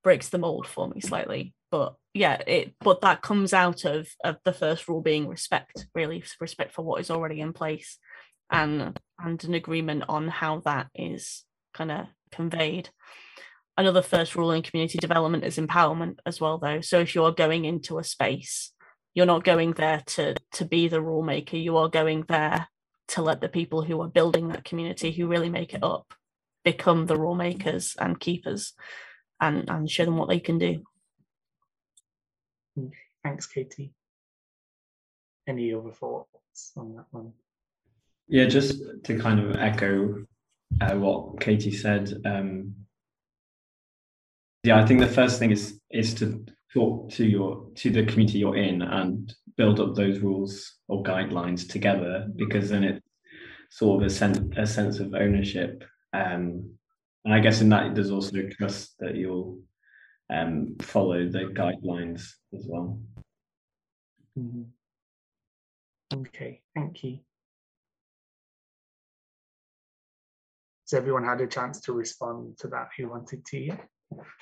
breaks 0.04 0.28
the 0.28 0.38
mold 0.38 0.66
for 0.66 0.88
me 0.88 1.00
slightly 1.00 1.54
but 1.70 1.94
yeah 2.12 2.34
it 2.46 2.74
but 2.80 3.00
that 3.00 3.22
comes 3.22 3.52
out 3.52 3.84
of 3.84 4.08
of 4.22 4.36
the 4.44 4.52
first 4.52 4.86
rule 4.86 5.00
being 5.00 5.26
respect 5.26 5.86
really 5.94 6.22
respect 6.40 6.72
for 6.72 6.82
what 6.82 7.00
is 7.00 7.10
already 7.10 7.40
in 7.40 7.52
place 7.52 7.98
and 8.50 8.98
and 9.22 9.42
an 9.44 9.54
agreement 9.54 10.04
on 10.08 10.28
how 10.28 10.60
that 10.60 10.88
is 10.94 11.44
kind 11.74 11.90
of 11.90 12.06
conveyed. 12.32 12.90
Another 13.76 14.02
first 14.02 14.36
rule 14.36 14.50
in 14.50 14.62
community 14.62 14.98
development 14.98 15.44
is 15.44 15.56
empowerment 15.56 16.16
as 16.26 16.40
well 16.40 16.58
though. 16.58 16.80
So 16.80 17.00
if 17.00 17.14
you're 17.14 17.32
going 17.32 17.64
into 17.64 17.98
a 17.98 18.04
space 18.04 18.72
you're 19.14 19.26
not 19.26 19.44
going 19.44 19.72
there 19.72 20.02
to 20.06 20.34
to 20.52 20.64
be 20.64 20.88
the 20.88 21.00
rule 21.00 21.22
maker 21.22 21.56
you 21.56 21.76
are 21.76 21.88
going 21.88 22.24
there 22.28 22.68
to 23.08 23.22
let 23.22 23.40
the 23.40 23.48
people 23.48 23.82
who 23.82 24.00
are 24.00 24.08
building 24.08 24.48
that 24.48 24.64
community 24.64 25.10
who 25.10 25.26
really 25.26 25.50
make 25.50 25.74
it 25.74 25.82
up 25.82 26.14
become 26.64 27.06
the 27.06 27.16
rule 27.16 27.34
makers 27.34 27.96
and 27.98 28.20
keepers 28.20 28.72
and 29.40 29.68
and 29.68 29.90
show 29.90 30.04
them 30.04 30.16
what 30.16 30.28
they 30.28 30.38
can 30.38 30.58
do. 30.58 30.82
Thanks 33.24 33.46
katie. 33.46 33.92
Any 35.46 35.74
other 35.74 35.90
thoughts 35.90 36.72
on 36.76 36.94
that 36.96 37.06
one 37.10 37.32
yeah 38.30 38.46
just 38.46 38.80
to 39.04 39.18
kind 39.18 39.40
of 39.40 39.56
echo 39.56 40.24
uh, 40.80 40.94
what 40.94 41.40
katie 41.40 41.72
said 41.72 42.12
um 42.24 42.74
yeah 44.62 44.80
i 44.80 44.86
think 44.86 45.00
the 45.00 45.06
first 45.06 45.38
thing 45.38 45.50
is 45.50 45.80
is 45.90 46.14
to 46.14 46.44
talk 46.72 47.10
to 47.10 47.24
your 47.24 47.66
to 47.74 47.90
the 47.90 48.04
community 48.06 48.38
you're 48.38 48.56
in 48.56 48.82
and 48.82 49.34
build 49.56 49.80
up 49.80 49.94
those 49.94 50.20
rules 50.20 50.76
or 50.88 51.02
guidelines 51.02 51.68
together 51.68 52.28
because 52.36 52.70
then 52.70 52.84
it's 52.84 53.06
sort 53.70 54.00
of 54.00 54.06
a 54.06 54.10
sense 54.10 54.38
a 54.56 54.66
sense 54.66 55.00
of 55.00 55.14
ownership. 55.14 55.84
Um, 56.12 56.70
and 57.24 57.34
i 57.34 57.38
guess 57.38 57.60
in 57.60 57.68
that 57.68 57.94
there's 57.94 58.10
also 58.10 58.48
trust 58.50 58.94
that 59.00 59.14
you'll 59.14 59.58
um, 60.32 60.76
follow 60.80 61.28
the 61.28 61.52
guidelines 61.54 62.22
as 62.54 62.64
well. 62.66 62.98
Mm-hmm. 64.38 64.62
okay 66.14 66.62
thank 66.74 67.04
you 67.04 67.18
has 70.90 70.98
everyone 70.98 71.24
had 71.24 71.40
a 71.40 71.46
chance 71.46 71.80
to 71.80 71.92
respond 71.92 72.56
to 72.58 72.68
that 72.68 72.88
who 72.96 73.08
wanted 73.08 73.44
to 73.46 73.70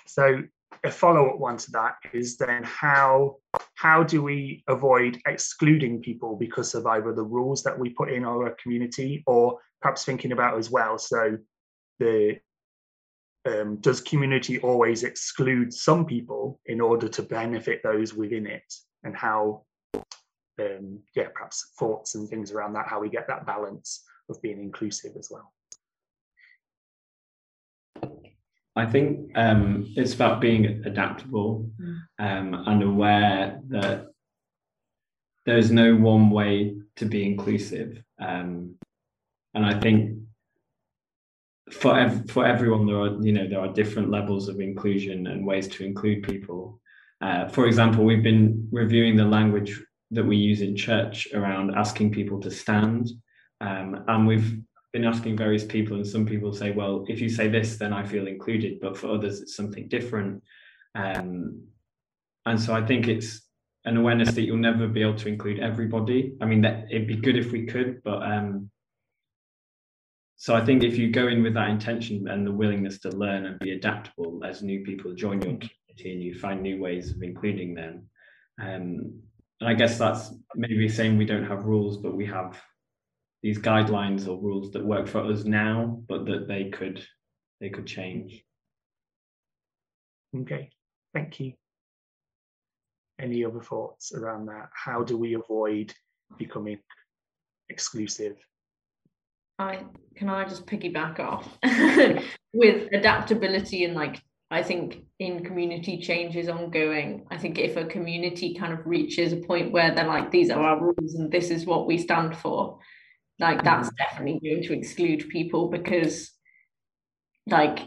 so 0.06 0.42
a 0.84 0.90
follow-up 0.90 1.38
one 1.38 1.56
to 1.56 1.70
that 1.72 1.96
is 2.12 2.36
then 2.36 2.62
how 2.64 3.36
how 3.74 4.02
do 4.02 4.22
we 4.22 4.62
avoid 4.68 5.20
excluding 5.26 6.00
people 6.00 6.36
because 6.36 6.74
of 6.74 6.86
either 6.86 7.12
the 7.12 7.22
rules 7.22 7.62
that 7.62 7.78
we 7.78 7.90
put 7.90 8.10
in 8.10 8.24
our 8.24 8.50
community 8.62 9.22
or 9.26 9.58
perhaps 9.80 10.04
thinking 10.04 10.32
about 10.32 10.58
as 10.58 10.70
well? 10.70 10.98
So 10.98 11.38
the 11.98 12.38
um, 13.46 13.76
does 13.76 14.00
community 14.00 14.58
always 14.60 15.04
exclude 15.04 15.72
some 15.72 16.04
people 16.04 16.60
in 16.66 16.80
order 16.80 17.08
to 17.08 17.22
benefit 17.22 17.80
those 17.82 18.14
within 18.14 18.46
it? 18.46 18.74
And 19.04 19.16
how 19.16 19.64
um, 20.60 21.00
yeah 21.14 21.28
perhaps 21.32 21.72
thoughts 21.78 22.14
and 22.14 22.28
things 22.28 22.50
around 22.52 22.72
that 22.72 22.88
how 22.88 23.00
we 23.00 23.08
get 23.08 23.28
that 23.28 23.46
balance 23.46 24.04
of 24.28 24.42
being 24.42 24.60
inclusive 24.60 25.12
as 25.16 25.28
well 25.30 25.52
I 28.78 28.86
think 28.86 29.32
um, 29.34 29.92
it's 29.96 30.14
about 30.14 30.40
being 30.40 30.66
adaptable 30.86 31.68
mm. 31.80 31.98
um, 32.20 32.62
and 32.66 32.82
aware 32.82 33.60
that 33.68 34.06
there's 35.44 35.72
no 35.72 35.96
one 35.96 36.30
way 36.30 36.76
to 36.96 37.04
be 37.04 37.24
inclusive. 37.26 38.00
Um, 38.20 38.76
and 39.54 39.66
I 39.66 39.80
think 39.80 40.18
for 41.72 41.98
ev- 41.98 42.30
for 42.30 42.46
everyone, 42.46 42.86
there 42.86 43.00
are 43.00 43.20
you 43.20 43.32
know 43.32 43.48
there 43.48 43.60
are 43.60 43.72
different 43.72 44.10
levels 44.10 44.48
of 44.48 44.60
inclusion 44.60 45.26
and 45.26 45.44
ways 45.44 45.66
to 45.68 45.84
include 45.84 46.22
people. 46.22 46.80
Uh, 47.20 47.48
for 47.48 47.66
example, 47.66 48.04
we've 48.04 48.22
been 48.22 48.68
reviewing 48.70 49.16
the 49.16 49.24
language 49.24 49.82
that 50.12 50.24
we 50.24 50.36
use 50.36 50.60
in 50.60 50.76
church 50.76 51.26
around 51.34 51.74
asking 51.74 52.12
people 52.12 52.40
to 52.40 52.50
stand, 52.50 53.10
um, 53.60 54.04
and 54.06 54.26
we've 54.26 54.60
been 54.92 55.04
asking 55.04 55.36
various 55.36 55.64
people, 55.64 55.96
and 55.96 56.06
some 56.06 56.26
people 56.26 56.52
say, 56.52 56.70
well, 56.70 57.04
if 57.08 57.20
you 57.20 57.28
say 57.28 57.48
this, 57.48 57.76
then 57.76 57.92
I 57.92 58.04
feel 58.04 58.26
included, 58.26 58.80
but 58.80 58.96
for 58.96 59.08
others, 59.08 59.40
it's 59.40 59.56
something 59.56 59.88
different. 59.88 60.42
Um, 60.94 61.62
and 62.46 62.60
so 62.60 62.74
I 62.74 62.84
think 62.84 63.08
it's 63.08 63.42
an 63.84 63.96
awareness 63.96 64.32
that 64.34 64.42
you'll 64.42 64.56
never 64.56 64.88
be 64.88 65.02
able 65.02 65.16
to 65.16 65.28
include 65.28 65.60
everybody. 65.60 66.34
I 66.40 66.46
mean, 66.46 66.62
that 66.62 66.86
it'd 66.90 67.06
be 67.06 67.16
good 67.16 67.36
if 67.36 67.52
we 67.52 67.66
could, 67.66 68.02
but 68.02 68.22
um, 68.22 68.70
so 70.36 70.54
I 70.54 70.64
think 70.64 70.84
if 70.84 70.96
you 70.96 71.10
go 71.10 71.28
in 71.28 71.42
with 71.42 71.54
that 71.54 71.68
intention 71.68 72.28
and 72.28 72.46
the 72.46 72.52
willingness 72.52 73.00
to 73.00 73.10
learn 73.10 73.44
and 73.44 73.58
be 73.58 73.72
adaptable 73.72 74.40
as 74.44 74.62
new 74.62 74.84
people 74.84 75.12
join 75.14 75.42
your 75.42 75.58
community 75.58 76.12
and 76.12 76.22
you 76.22 76.38
find 76.38 76.62
new 76.62 76.80
ways 76.80 77.10
of 77.10 77.22
including 77.22 77.74
them, 77.74 78.08
um, 78.60 79.20
and 79.60 79.68
I 79.68 79.74
guess 79.74 79.98
that's 79.98 80.32
maybe 80.54 80.88
saying 80.88 81.18
we 81.18 81.24
don't 81.24 81.46
have 81.46 81.64
rules, 81.64 81.96
but 81.96 82.14
we 82.14 82.24
have 82.26 82.60
these 83.42 83.58
guidelines 83.58 84.26
or 84.26 84.40
rules 84.40 84.72
that 84.72 84.84
work 84.84 85.06
for 85.06 85.22
us 85.24 85.44
now, 85.44 86.02
but 86.08 86.26
that 86.26 86.48
they 86.48 86.70
could 86.70 87.04
they 87.60 87.70
could 87.70 87.86
change. 87.86 88.44
Okay, 90.36 90.70
thank 91.14 91.40
you. 91.40 91.54
Any 93.20 93.44
other 93.44 93.60
thoughts 93.60 94.12
around 94.14 94.46
that? 94.46 94.68
How 94.72 95.02
do 95.02 95.16
we 95.16 95.34
avoid 95.34 95.92
becoming 96.36 96.78
exclusive? 97.68 98.36
I 99.58 99.84
can 100.14 100.28
I 100.28 100.44
just 100.44 100.66
piggyback 100.66 101.18
off 101.18 101.58
with 102.52 102.92
adaptability 102.92 103.84
and 103.84 103.94
like 103.94 104.22
I 104.50 104.62
think 104.62 105.04
in 105.18 105.44
community 105.44 105.98
change 105.98 106.34
is 106.36 106.48
ongoing. 106.48 107.26
I 107.30 107.36
think 107.36 107.58
if 107.58 107.76
a 107.76 107.84
community 107.84 108.54
kind 108.54 108.72
of 108.72 108.86
reaches 108.86 109.32
a 109.32 109.36
point 109.36 109.72
where 109.72 109.94
they're 109.94 110.06
like, 110.06 110.30
these 110.30 110.50
are 110.50 110.62
our 110.62 110.80
rules 110.80 111.14
and 111.14 111.30
this 111.30 111.50
is 111.50 111.66
what 111.66 111.86
we 111.86 111.98
stand 111.98 112.34
for, 112.34 112.78
like 113.38 113.62
that's 113.62 113.88
mm-hmm. 113.88 113.96
definitely 113.96 114.50
going 114.50 114.62
to 114.64 114.72
exclude 114.72 115.28
people 115.28 115.68
because 115.68 116.32
like 117.46 117.80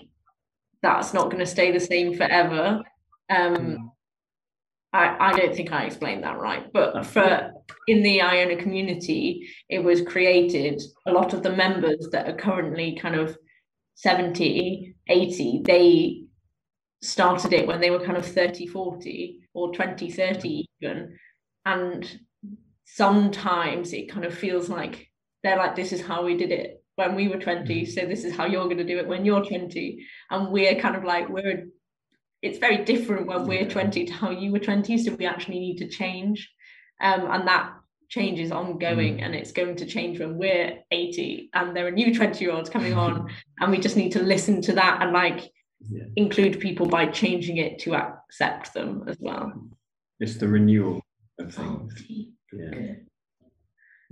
that's 0.81 1.13
not 1.13 1.25
going 1.25 1.39
to 1.39 1.45
stay 1.45 1.71
the 1.71 1.79
same 1.79 2.15
forever. 2.15 2.81
Um, 3.29 3.55
mm. 3.55 3.77
I, 4.93 5.29
I 5.29 5.37
don't 5.37 5.55
think 5.55 5.71
I 5.71 5.85
explained 5.85 6.23
that 6.23 6.39
right, 6.39 6.71
but 6.73 7.05
for 7.05 7.53
in 7.87 8.03
the 8.03 8.21
Iona 8.21 8.57
community, 8.57 9.47
it 9.69 9.79
was 9.83 10.01
created. 10.01 10.81
A 11.05 11.11
lot 11.11 11.33
of 11.33 11.43
the 11.43 11.55
members 11.55 12.09
that 12.11 12.27
are 12.27 12.35
currently 12.35 12.97
kind 12.99 13.15
of 13.15 13.37
70, 13.95 14.95
80, 15.07 15.61
they 15.63 16.23
started 17.01 17.53
it 17.53 17.67
when 17.67 17.79
they 17.79 17.89
were 17.89 18.03
kind 18.03 18.17
of 18.17 18.25
30, 18.25 18.67
40 18.67 19.39
or 19.53 19.71
20, 19.73 20.11
30 20.11 20.67
even. 20.81 21.17
And 21.65 22.19
sometimes 22.85 23.93
it 23.93 24.11
kind 24.11 24.25
of 24.25 24.33
feels 24.33 24.67
like 24.67 25.10
they're 25.43 25.57
like, 25.57 25.75
this 25.75 25.91
is 25.91 26.01
how 26.01 26.23
we 26.23 26.37
did 26.37 26.51
it 26.51 26.83
when 26.95 27.15
we 27.15 27.27
were 27.27 27.37
20. 27.37 27.85
So 27.85 28.05
this 28.05 28.23
is 28.23 28.35
how 28.35 28.45
you're 28.45 28.65
going 28.65 28.77
to 28.77 28.83
do 28.83 28.97
it 28.97 29.07
when 29.07 29.25
you're 29.25 29.45
20. 29.45 30.05
And 30.29 30.51
we're 30.51 30.79
kind 30.79 30.95
of 30.95 31.03
like, 31.03 31.29
we're 31.29 31.65
it's 32.41 32.57
very 32.57 32.83
different 32.83 33.27
when 33.27 33.45
we're 33.45 33.69
20 33.69 34.05
to 34.05 34.13
how 34.13 34.29
you 34.29 34.51
were 34.51 34.59
20 34.59 34.97
so 34.97 35.13
we 35.13 35.25
actually 35.25 35.59
need 35.59 35.77
to 35.77 35.87
change 35.87 36.51
um, 37.01 37.29
and 37.31 37.47
that 37.47 37.73
change 38.09 38.39
is 38.39 38.51
ongoing 38.51 39.17
mm. 39.17 39.23
and 39.23 39.35
it's 39.35 39.51
going 39.51 39.75
to 39.75 39.85
change 39.85 40.19
when 40.19 40.37
we're 40.37 40.79
80 40.91 41.49
and 41.53 41.75
there 41.75 41.87
are 41.87 41.91
new 41.91 42.13
20 42.13 42.43
year 42.43 42.53
olds 42.53 42.69
coming 42.69 42.93
on 42.93 43.31
and 43.59 43.71
we 43.71 43.77
just 43.77 43.95
need 43.95 44.11
to 44.13 44.21
listen 44.21 44.61
to 44.61 44.73
that 44.73 45.01
and 45.01 45.13
like 45.13 45.49
yeah. 45.89 46.03
include 46.15 46.59
people 46.59 46.87
by 46.87 47.05
changing 47.05 47.57
it 47.57 47.79
to 47.79 47.95
accept 47.95 48.73
them 48.73 49.03
as 49.07 49.17
well 49.19 49.53
it's 50.19 50.35
the 50.35 50.47
renewal 50.47 51.01
of 51.39 51.53
things 51.53 52.03
yeah 52.51 52.93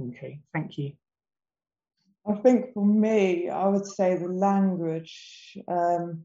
okay 0.02 0.40
thank 0.54 0.78
you 0.78 0.94
i 2.30 2.36
think 2.36 2.74
for 2.74 2.86
me 2.86 3.50
i 3.50 3.68
would 3.68 3.86
say 3.86 4.16
the 4.16 4.28
language 4.28 5.58
um, 5.68 6.24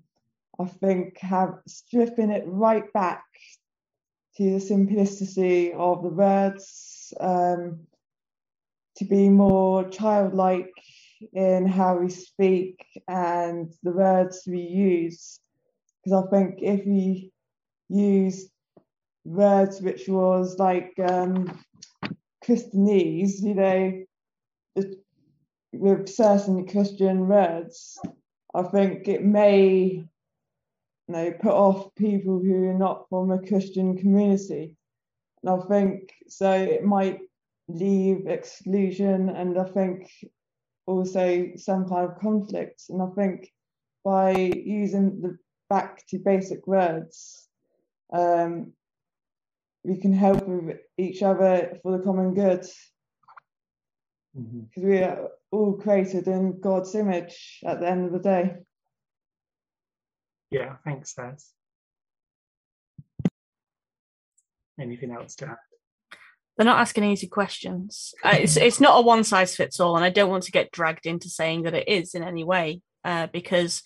I 0.59 0.67
think 0.67 1.19
have 1.19 1.59
stripping 1.67 2.31
it 2.31 2.45
right 2.47 2.93
back 2.93 3.25
to 4.37 4.53
the 4.53 4.61
simplicity 4.61 5.73
of 5.73 6.03
the 6.03 6.11
words, 6.11 7.13
um, 7.21 7.87
to 8.97 9.05
be 9.05 9.29
more 9.29 9.89
childlike 9.89 10.73
in 11.33 11.67
how 11.67 11.99
we 11.99 12.09
speak 12.09 12.85
and 13.09 13.73
the 13.83 13.91
words 13.91 14.43
we 14.47 14.61
use. 14.61 15.41
Because 16.05 16.25
I 16.25 16.31
think 16.31 16.59
if 16.63 16.87
we 16.87 17.33
use 17.89 18.49
words 19.25 19.81
which 19.81 20.09
was 20.09 20.59
like 20.59 20.93
um, 21.09 21.61
Christianese, 22.45 23.43
you 23.43 23.55
know, 23.55 24.05
with 25.79 26.09
certain 26.09 26.67
Christian 26.67 27.29
words, 27.29 27.99
I 28.55 28.63
think 28.63 29.09
it 29.09 29.25
may 29.25 30.05
you 31.09 31.15
know, 31.15 31.33
put 31.33 31.53
off 31.53 31.95
people 31.97 32.41
who 32.41 32.71
are 32.71 32.79
not 32.79 33.09
from 33.09 33.31
a 33.31 33.47
Christian 33.47 33.97
community. 33.97 34.77
And 35.43 35.51
I 35.51 35.67
think 35.67 36.13
so 36.29 36.51
it 36.51 36.85
might 36.85 37.19
leave 37.69 38.27
exclusion 38.27 39.29
and 39.29 39.59
I 39.59 39.65
think 39.65 40.11
also 40.87 41.51
some 41.57 41.89
kind 41.89 42.11
of 42.11 42.19
conflict. 42.19 42.85
And 42.89 43.03
I 43.03 43.09
think 43.15 43.53
by 44.05 44.33
using 44.33 45.21
the 45.21 45.37
back 45.69 46.07
to 46.09 46.19
basic 46.19 46.67
words, 46.67 47.49
um, 48.13 48.73
we 49.83 49.99
can 49.99 50.13
help 50.13 50.49
each 50.97 51.23
other 51.23 51.79
for 51.83 51.97
the 51.97 52.05
common 52.05 52.35
good. 52.35 52.67
Because 54.35 54.51
mm-hmm. 54.51 54.89
we 54.89 54.99
are 54.99 55.29
all 55.51 55.75
created 55.75 56.27
in 56.27 56.61
God's 56.61 56.95
image 56.95 57.61
at 57.65 57.81
the 57.81 57.89
end 57.89 58.07
of 58.07 58.13
the 58.13 58.19
day. 58.19 58.57
Yeah, 60.51 60.77
thanks, 60.85 61.15
Saz. 61.15 61.51
Anything 64.79 65.13
else 65.13 65.37
to 65.37 65.47
add? 65.47 65.57
They're 66.57 66.67
not 66.67 66.81
asking 66.81 67.05
easy 67.05 67.27
questions. 67.27 68.15
Uh, 68.23 68.37
it's 68.41 68.57
it's 68.57 68.81
not 68.81 68.99
a 68.99 69.03
one 69.03 69.25
size 69.25 69.57
fits 69.57 69.81
all, 69.81 69.97
and 69.97 70.05
I 70.05 70.11
don't 70.11 70.31
want 70.31 70.45
to 70.45 70.53
get 70.53 70.71
dragged 70.71 71.07
into 71.07 71.29
saying 71.29 71.63
that 71.63 71.75
it 71.75 71.89
is 71.89 72.15
in 72.15 72.23
any 72.23 72.45
way, 72.45 72.81
uh, 73.05 73.27
because 73.33 73.83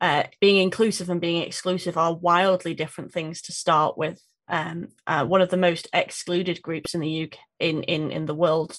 uh, 0.00 0.24
being 0.40 0.58
inclusive 0.58 1.08
and 1.08 1.20
being 1.20 1.42
exclusive 1.42 1.96
are 1.96 2.14
wildly 2.14 2.74
different 2.74 3.12
things 3.12 3.42
to 3.42 3.52
start 3.52 3.96
with. 3.96 4.20
Um, 4.48 4.88
uh, 5.06 5.24
one 5.24 5.40
of 5.40 5.48
the 5.48 5.56
most 5.56 5.88
excluded 5.92 6.60
groups 6.60 6.94
in 6.94 7.00
the 7.00 7.24
UK 7.24 7.38
in 7.58 7.82
in 7.84 8.10
in 8.10 8.26
the 8.26 8.34
world, 8.34 8.78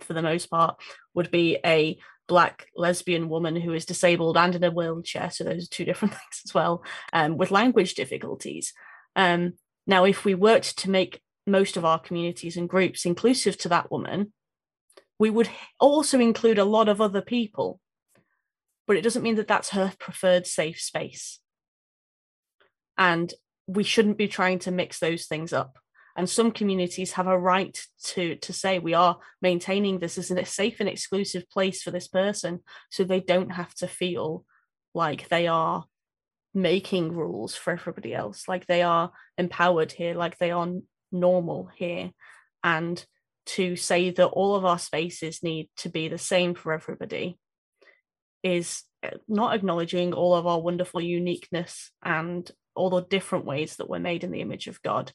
for 0.00 0.12
the 0.12 0.22
most 0.22 0.46
part, 0.46 0.80
would 1.14 1.30
be 1.30 1.58
a 1.64 1.98
black 2.28 2.66
lesbian 2.76 3.28
woman 3.28 3.56
who 3.56 3.72
is 3.72 3.84
disabled 3.84 4.36
and 4.36 4.54
in 4.54 4.62
a 4.62 4.70
wheelchair 4.70 5.30
so 5.30 5.42
those 5.42 5.64
are 5.64 5.70
two 5.70 5.84
different 5.84 6.14
things 6.14 6.42
as 6.44 6.54
well 6.54 6.84
um, 7.12 7.36
with 7.36 7.50
language 7.50 7.94
difficulties. 7.94 8.72
Um, 9.16 9.54
now 9.86 10.04
if 10.04 10.24
we 10.24 10.34
worked 10.34 10.78
to 10.78 10.90
make 10.90 11.20
most 11.46 11.76
of 11.76 11.84
our 11.84 11.98
communities 11.98 12.56
and 12.56 12.68
groups 12.68 13.04
inclusive 13.04 13.58
to 13.58 13.68
that 13.70 13.90
woman 13.90 14.32
we 15.20 15.28
would 15.28 15.50
also 15.78 16.18
include 16.18 16.58
a 16.58 16.64
lot 16.64 16.88
of 16.88 17.00
other 17.00 17.20
people. 17.20 17.78
But 18.86 18.96
it 18.96 19.02
doesn't 19.02 19.22
mean 19.22 19.36
that 19.36 19.46
that's 19.46 19.68
her 19.68 19.92
preferred 20.00 20.46
safe 20.46 20.80
space. 20.80 21.40
And 22.96 23.32
we 23.66 23.84
shouldn't 23.84 24.16
be 24.16 24.28
trying 24.28 24.60
to 24.60 24.70
mix 24.70 24.98
those 24.98 25.26
things 25.26 25.52
up 25.52 25.78
and 26.20 26.28
some 26.28 26.52
communities 26.52 27.12
have 27.12 27.26
a 27.26 27.38
right 27.38 27.80
to 28.04 28.36
to 28.36 28.52
say 28.52 28.78
we 28.78 28.92
are 28.92 29.18
maintaining 29.40 29.98
this 29.98 30.18
as 30.18 30.30
a 30.30 30.44
safe 30.44 30.78
and 30.78 30.88
exclusive 30.88 31.48
place 31.48 31.82
for 31.82 31.90
this 31.90 32.08
person 32.08 32.60
so 32.90 33.02
they 33.02 33.20
don't 33.20 33.52
have 33.52 33.74
to 33.74 33.88
feel 33.88 34.44
like 34.94 35.28
they 35.28 35.46
are 35.46 35.86
making 36.52 37.12
rules 37.12 37.54
for 37.54 37.72
everybody 37.72 38.14
else 38.14 38.46
like 38.48 38.66
they 38.66 38.82
are 38.82 39.12
empowered 39.38 39.92
here 39.92 40.14
like 40.14 40.36
they 40.36 40.50
are 40.50 40.68
normal 41.12 41.70
here. 41.76 42.10
And 42.62 43.04
to 43.46 43.76
say 43.76 44.10
that 44.10 44.26
all 44.26 44.54
of 44.54 44.64
our 44.64 44.78
spaces 44.78 45.42
need 45.42 45.70
to 45.78 45.88
be 45.88 46.08
the 46.08 46.18
same 46.18 46.54
for 46.54 46.72
everybody 46.72 47.38
is 48.42 48.82
uh, 49.02 49.10
not 49.28 49.54
acknowledging 49.54 50.12
all 50.12 50.34
of 50.34 50.46
our 50.46 50.60
wonderful 50.60 51.00
uniqueness 51.00 51.90
and 52.02 52.50
all 52.74 52.90
the 52.90 53.02
different 53.02 53.44
ways 53.44 53.76
that 53.76 53.88
we're 53.88 53.98
made 53.98 54.24
in 54.24 54.30
the 54.30 54.40
image 54.40 54.66
of 54.66 54.82
God 54.82 55.12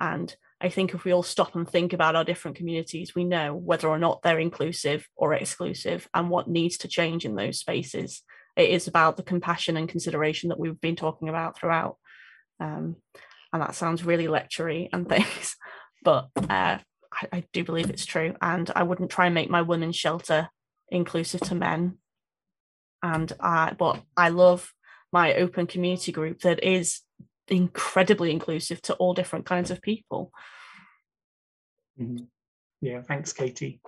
and 0.00 0.34
I 0.60 0.70
think 0.70 0.94
if 0.94 1.04
we 1.04 1.12
all 1.12 1.22
stop 1.22 1.54
and 1.54 1.68
think 1.68 1.92
about 1.92 2.16
our 2.16 2.24
different 2.24 2.56
communities, 2.56 3.14
we 3.14 3.24
know 3.24 3.54
whether 3.54 3.88
or 3.88 3.98
not 3.98 4.22
they're 4.22 4.38
inclusive 4.38 5.06
or 5.14 5.34
exclusive 5.34 6.08
and 6.14 6.30
what 6.30 6.48
needs 6.48 6.78
to 6.78 6.88
change 6.88 7.24
in 7.24 7.34
those 7.34 7.58
spaces. 7.58 8.22
It 8.56 8.70
is 8.70 8.88
about 8.88 9.16
the 9.16 9.22
compassion 9.22 9.76
and 9.76 9.88
consideration 9.88 10.48
that 10.48 10.58
we've 10.58 10.80
been 10.80 10.96
talking 10.96 11.28
about 11.28 11.58
throughout. 11.58 11.98
Um, 12.58 12.96
and 13.52 13.62
that 13.62 13.74
sounds 13.74 14.04
really 14.04 14.28
lectury 14.28 14.88
and 14.92 15.06
things, 15.08 15.56
but 16.02 16.28
uh, 16.36 16.78
I, 17.12 17.28
I 17.32 17.44
do 17.52 17.62
believe 17.62 17.90
it's 17.90 18.06
true. 18.06 18.34
And 18.40 18.70
I 18.74 18.82
wouldn't 18.82 19.10
try 19.10 19.26
and 19.26 19.34
make 19.34 19.50
my 19.50 19.62
women's 19.62 19.96
shelter 19.96 20.48
inclusive 20.88 21.40
to 21.42 21.54
men. 21.54 21.98
And 23.02 23.30
I, 23.38 23.74
but 23.78 24.02
I 24.16 24.30
love 24.30 24.72
my 25.12 25.34
open 25.34 25.66
community 25.66 26.12
group 26.12 26.40
that 26.40 26.64
is 26.64 27.00
incredibly 27.48 28.30
inclusive 28.30 28.82
to 28.82 28.94
all 28.94 29.14
different 29.14 29.46
kinds 29.46 29.70
of 29.70 29.82
people. 29.82 30.32
Mm-hmm. 32.00 32.24
Yeah, 32.80 33.02
thanks, 33.02 33.32
Katie. 33.32 33.80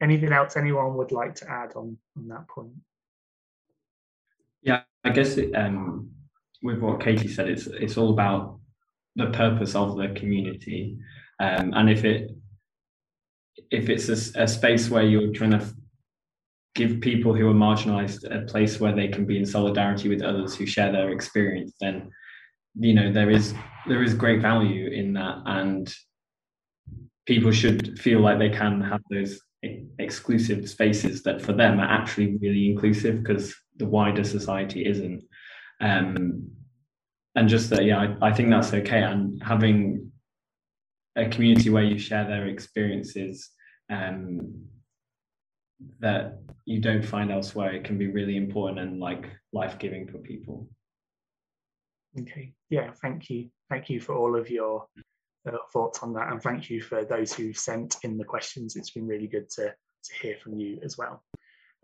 Anything 0.00 0.32
else 0.32 0.56
anyone 0.56 0.96
would 0.96 1.12
like 1.12 1.34
to 1.36 1.50
add 1.50 1.74
on, 1.74 1.98
on 2.16 2.28
that 2.28 2.48
point? 2.48 2.72
Yeah, 4.62 4.82
I 5.04 5.10
guess 5.10 5.36
it, 5.36 5.54
um, 5.54 6.10
with 6.62 6.78
what 6.78 7.00
Katie 7.00 7.28
said, 7.28 7.48
it's 7.48 7.66
it's 7.66 7.96
all 7.96 8.10
about 8.10 8.58
the 9.16 9.26
purpose 9.30 9.74
of 9.74 9.96
the 9.96 10.08
community, 10.08 10.98
um, 11.40 11.72
and 11.74 11.90
if 11.90 12.04
it 12.04 12.30
if 13.70 13.88
it's 13.88 14.08
a, 14.08 14.42
a 14.42 14.48
space 14.48 14.88
where 14.88 15.02
you're 15.02 15.32
trying 15.32 15.50
to 15.52 15.66
give 16.74 17.00
people 17.00 17.34
who 17.34 17.48
are 17.48 17.54
marginalized 17.54 18.24
a 18.30 18.46
place 18.46 18.78
where 18.78 18.94
they 18.94 19.08
can 19.08 19.26
be 19.26 19.36
in 19.36 19.46
solidarity 19.46 20.08
with 20.08 20.22
others 20.22 20.54
who 20.54 20.64
share 20.64 20.92
their 20.92 21.10
experience, 21.10 21.74
then 21.80 22.10
you 22.78 22.94
know 22.94 23.12
there 23.12 23.30
is 23.30 23.54
there 23.86 24.02
is 24.02 24.14
great 24.14 24.40
value 24.40 24.88
in 24.90 25.12
that 25.14 25.38
and 25.46 25.94
people 27.26 27.50
should 27.50 27.98
feel 27.98 28.20
like 28.20 28.38
they 28.38 28.50
can 28.50 28.80
have 28.80 29.02
those 29.10 29.40
exclusive 29.98 30.68
spaces 30.68 31.22
that 31.22 31.42
for 31.42 31.52
them 31.52 31.80
are 31.80 31.90
actually 31.90 32.36
really 32.36 32.70
inclusive 32.70 33.22
because 33.22 33.54
the 33.76 33.86
wider 33.86 34.24
society 34.24 34.86
isn't. 34.86 35.22
Um, 35.80 36.50
and 37.34 37.48
just 37.48 37.70
that 37.70 37.84
yeah 37.84 38.16
I, 38.20 38.28
I 38.28 38.32
think 38.32 38.50
that's 38.50 38.72
okay 38.72 39.02
and 39.02 39.40
having 39.42 40.10
a 41.16 41.28
community 41.28 41.70
where 41.70 41.84
you 41.84 41.98
share 41.98 42.26
their 42.26 42.46
experiences 42.46 43.50
um, 43.90 44.64
that 46.00 46.40
you 46.64 46.80
don't 46.80 47.04
find 47.04 47.30
elsewhere 47.30 47.72
it 47.74 47.84
can 47.84 47.98
be 47.98 48.08
really 48.08 48.36
important 48.36 48.78
and 48.80 49.00
like 49.00 49.30
life-giving 49.52 50.08
for 50.08 50.18
people. 50.18 50.68
Okay, 52.20 52.54
yeah, 52.70 52.90
thank 53.02 53.30
you. 53.30 53.48
Thank 53.70 53.90
you 53.90 54.00
for 54.00 54.14
all 54.14 54.36
of 54.36 54.50
your 54.50 54.86
uh, 55.46 55.56
thoughts 55.72 56.00
on 56.02 56.12
that. 56.14 56.30
And 56.32 56.42
thank 56.42 56.70
you 56.70 56.80
for 56.80 57.04
those 57.04 57.32
who've 57.32 57.56
sent 57.56 57.96
in 58.02 58.18
the 58.18 58.24
questions. 58.24 58.76
It's 58.76 58.90
been 58.90 59.06
really 59.06 59.26
good 59.26 59.48
to, 59.50 59.64
to 59.64 60.14
hear 60.20 60.36
from 60.42 60.58
you 60.58 60.78
as 60.82 60.96
well. 60.98 61.22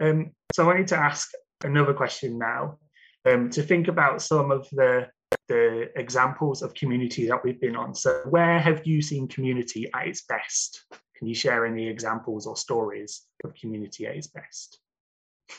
Um, 0.00 0.32
so 0.52 0.64
I 0.64 0.66
wanted 0.66 0.88
to 0.88 0.98
ask 0.98 1.30
another 1.62 1.94
question 1.94 2.38
now 2.38 2.78
um, 3.26 3.50
to 3.50 3.62
think 3.62 3.88
about 3.88 4.22
some 4.22 4.50
of 4.50 4.68
the 4.72 5.08
the 5.48 5.90
examples 5.96 6.62
of 6.62 6.74
community 6.74 7.26
that 7.26 7.42
we've 7.42 7.60
been 7.60 7.76
on. 7.76 7.94
So 7.94 8.22
where 8.30 8.58
have 8.60 8.86
you 8.86 9.02
seen 9.02 9.28
community 9.28 9.90
at 9.92 10.06
its 10.06 10.22
best? 10.22 10.84
Can 11.16 11.26
you 11.26 11.34
share 11.34 11.66
any 11.66 11.88
examples 11.88 12.46
or 12.46 12.56
stories 12.56 13.22
of 13.42 13.54
community 13.54 14.06
at 14.06 14.16
its 14.16 14.28
best? 14.28 14.78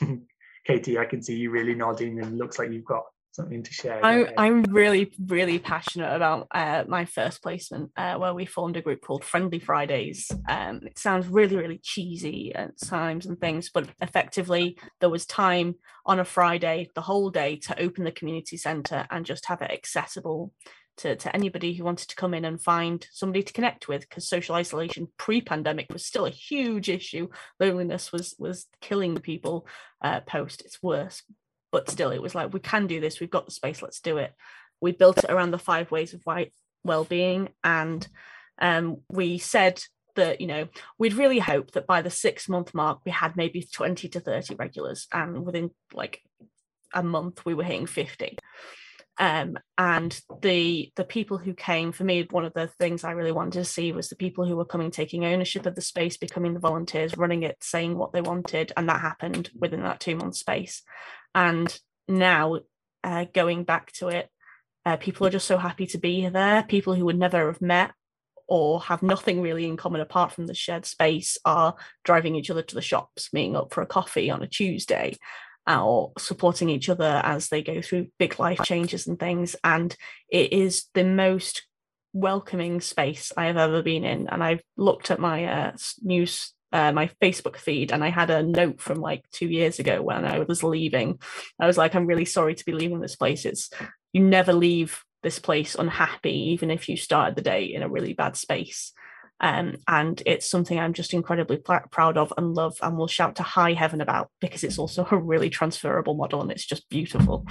Katie, 0.66 0.98
I 0.98 1.04
can 1.04 1.22
see 1.22 1.36
you 1.36 1.50
really 1.50 1.74
nodding 1.74 2.20
and 2.20 2.38
looks 2.38 2.58
like 2.58 2.72
you've 2.72 2.84
got 2.84 3.04
something 3.36 3.62
to 3.62 3.72
share. 3.72 4.04
I'm, 4.04 4.28
I'm 4.36 4.62
really, 4.64 5.12
really 5.26 5.58
passionate 5.58 6.12
about 6.14 6.48
uh, 6.50 6.84
my 6.88 7.04
first 7.04 7.42
placement 7.42 7.92
uh, 7.96 8.16
where 8.16 8.34
we 8.34 8.46
formed 8.46 8.76
a 8.76 8.82
group 8.82 9.02
called 9.02 9.24
Friendly 9.24 9.60
Fridays. 9.60 10.30
Um, 10.48 10.80
it 10.84 10.98
sounds 10.98 11.28
really, 11.28 11.56
really 11.56 11.78
cheesy 11.82 12.54
at 12.54 12.78
times 12.80 13.26
and 13.26 13.38
things, 13.38 13.70
but 13.72 13.88
effectively, 14.00 14.78
there 15.00 15.10
was 15.10 15.26
time 15.26 15.76
on 16.04 16.18
a 16.18 16.24
Friday, 16.24 16.88
the 16.94 17.00
whole 17.02 17.30
day, 17.30 17.56
to 17.56 17.80
open 17.80 18.04
the 18.04 18.12
community 18.12 18.56
centre 18.56 19.06
and 19.10 19.24
just 19.24 19.46
have 19.46 19.62
it 19.62 19.70
accessible 19.70 20.52
to, 20.98 21.16
to 21.16 21.34
anybody 21.34 21.74
who 21.74 21.84
wanted 21.84 22.08
to 22.08 22.16
come 22.16 22.34
in 22.34 22.44
and 22.44 22.62
find 22.62 23.06
somebody 23.12 23.42
to 23.42 23.52
connect 23.52 23.88
with 23.88 24.02
because 24.02 24.28
social 24.28 24.54
isolation 24.54 25.08
pre-pandemic 25.18 25.92
was 25.92 26.06
still 26.06 26.26
a 26.26 26.30
huge 26.30 26.88
issue 26.88 27.28
loneliness 27.60 28.12
was 28.12 28.34
was 28.38 28.66
killing 28.80 29.16
people 29.16 29.66
uh, 30.02 30.20
post 30.20 30.62
it's 30.64 30.82
worse 30.82 31.22
but 31.76 31.90
still 31.90 32.10
it 32.10 32.22
was 32.22 32.34
like 32.34 32.54
we 32.54 32.60
can 32.60 32.86
do 32.86 33.00
this. 33.00 33.20
We've 33.20 33.28
got 33.28 33.44
the 33.44 33.52
space. 33.52 33.82
Let's 33.82 34.00
do 34.00 34.16
it. 34.16 34.32
We 34.80 34.92
built 34.92 35.18
it 35.18 35.28
around 35.28 35.50
the 35.50 35.58
five 35.58 35.90
ways 35.90 36.14
of 36.14 36.22
white 36.24 36.54
well-being 36.84 37.50
and 37.62 38.08
um, 38.58 39.02
we 39.10 39.36
said 39.36 39.82
that 40.14 40.40
you 40.40 40.46
know 40.46 40.68
we'd 40.98 41.12
really 41.12 41.38
hope 41.38 41.72
that 41.72 41.86
by 41.86 42.00
the 42.00 42.08
six 42.08 42.48
month 42.48 42.72
mark 42.72 43.00
we 43.04 43.12
had 43.12 43.36
maybe 43.36 43.68
20 43.70 44.08
to 44.08 44.20
30 44.20 44.54
regulars 44.54 45.06
and 45.12 45.44
within 45.44 45.70
like 45.92 46.22
a 46.94 47.02
month 47.02 47.44
we 47.44 47.52
were 47.52 47.64
hitting 47.64 47.84
50 47.84 48.38
um, 49.18 49.58
and 49.76 50.18
the 50.40 50.90
the 50.96 51.04
people 51.04 51.36
who 51.36 51.52
came 51.52 51.92
for 51.92 52.04
me 52.04 52.26
one 52.30 52.46
of 52.46 52.54
the 52.54 52.68
things 52.78 53.04
i 53.04 53.10
really 53.10 53.32
wanted 53.32 53.58
to 53.58 53.64
see 53.66 53.92
was 53.92 54.08
the 54.08 54.16
people 54.16 54.46
who 54.46 54.56
were 54.56 54.64
coming 54.64 54.90
taking 54.90 55.26
ownership 55.26 55.66
of 55.66 55.74
the 55.74 55.82
space 55.82 56.16
becoming 56.16 56.54
the 56.54 56.60
volunteers 56.60 57.18
running 57.18 57.42
it 57.42 57.58
saying 57.60 57.98
what 57.98 58.12
they 58.14 58.22
wanted 58.22 58.72
and 58.78 58.88
that 58.88 59.02
happened 59.02 59.50
within 59.58 59.82
that 59.82 60.00
two 60.00 60.16
month 60.16 60.36
space 60.36 60.82
and 61.36 61.78
now 62.08 62.58
uh, 63.04 63.26
going 63.32 63.62
back 63.62 63.92
to 63.92 64.08
it 64.08 64.28
uh, 64.84 64.96
people 64.96 65.24
are 65.24 65.30
just 65.30 65.46
so 65.46 65.56
happy 65.56 65.86
to 65.86 65.98
be 65.98 66.28
there 66.28 66.64
people 66.64 66.94
who 66.94 67.04
would 67.04 67.18
never 67.18 67.46
have 67.46 67.62
met 67.62 67.92
or 68.48 68.80
have 68.80 69.02
nothing 69.02 69.40
really 69.40 69.64
in 69.64 69.76
common 69.76 70.00
apart 70.00 70.32
from 70.32 70.46
the 70.46 70.54
shared 70.54 70.84
space 70.84 71.38
are 71.44 71.76
driving 72.04 72.34
each 72.34 72.50
other 72.50 72.62
to 72.62 72.74
the 72.74 72.82
shops 72.82 73.32
meeting 73.32 73.56
up 73.56 73.72
for 73.72 73.82
a 73.82 73.86
coffee 73.86 74.30
on 74.30 74.42
a 74.42 74.48
tuesday 74.48 75.16
or 75.68 76.12
supporting 76.18 76.70
each 76.70 76.88
other 76.88 77.20
as 77.24 77.48
they 77.48 77.62
go 77.62 77.82
through 77.82 78.08
big 78.18 78.38
life 78.38 78.60
changes 78.62 79.06
and 79.06 79.18
things. 79.18 79.56
And 79.64 79.94
it 80.28 80.52
is 80.52 80.86
the 80.94 81.04
most 81.04 81.66
welcoming 82.12 82.80
space 82.80 83.32
I 83.36 83.46
have 83.46 83.56
ever 83.56 83.82
been 83.82 84.04
in. 84.04 84.28
And 84.28 84.42
I've 84.42 84.62
looked 84.76 85.10
at 85.10 85.18
my 85.18 85.44
uh, 85.44 85.72
news, 86.02 86.52
uh, 86.72 86.92
my 86.92 87.10
Facebook 87.22 87.56
feed, 87.56 87.92
and 87.92 88.02
I 88.02 88.10
had 88.10 88.30
a 88.30 88.42
note 88.42 88.80
from 88.80 89.00
like 89.00 89.24
two 89.30 89.48
years 89.48 89.78
ago 89.78 90.02
when 90.02 90.24
I 90.24 90.40
was 90.40 90.62
leaving. 90.62 91.20
I 91.60 91.66
was 91.66 91.78
like, 91.78 91.94
I'm 91.94 92.06
really 92.06 92.24
sorry 92.24 92.54
to 92.54 92.64
be 92.64 92.72
leaving 92.72 93.00
this 93.00 93.16
place. 93.16 93.44
It's 93.44 93.70
you 94.12 94.22
never 94.22 94.52
leave 94.52 95.04
this 95.22 95.38
place 95.38 95.74
unhappy, 95.74 96.52
even 96.52 96.70
if 96.70 96.88
you 96.88 96.96
started 96.96 97.36
the 97.36 97.42
day 97.42 97.64
in 97.64 97.82
a 97.82 97.88
really 97.88 98.12
bad 98.12 98.36
space. 98.36 98.92
Um, 99.40 99.76
and 99.86 100.22
it's 100.24 100.48
something 100.48 100.78
I'm 100.78 100.94
just 100.94 101.12
incredibly 101.12 101.58
pr- 101.58 101.88
proud 101.90 102.16
of 102.16 102.32
and 102.38 102.54
love 102.54 102.78
and 102.80 102.96
will 102.96 103.06
shout 103.06 103.36
to 103.36 103.42
high 103.42 103.74
heaven 103.74 104.00
about 104.00 104.30
because 104.40 104.64
it's 104.64 104.78
also 104.78 105.06
a 105.10 105.16
really 105.16 105.50
transferable 105.50 106.14
model 106.14 106.40
and 106.40 106.50
it's 106.50 106.64
just 106.64 106.88
beautiful. 106.88 107.46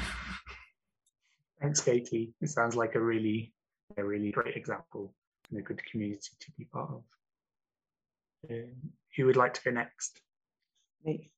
Thanks, 1.61 1.81
Katie. 1.81 2.33
It 2.41 2.49
sounds 2.49 2.75
like 2.75 2.95
a 2.95 3.01
really, 3.01 3.53
a 3.97 4.03
really 4.03 4.31
great 4.31 4.55
example 4.55 5.13
and 5.49 5.59
a 5.59 5.61
good 5.61 5.81
community 5.85 6.31
to 6.39 6.51
be 6.57 6.65
part 6.65 6.89
of. 6.89 7.03
Um, 8.49 8.91
who 9.15 9.25
would 9.25 9.37
like 9.37 9.53
to 9.55 9.63
go 9.63 9.71
next? 9.71 10.19
Me. 11.03 11.29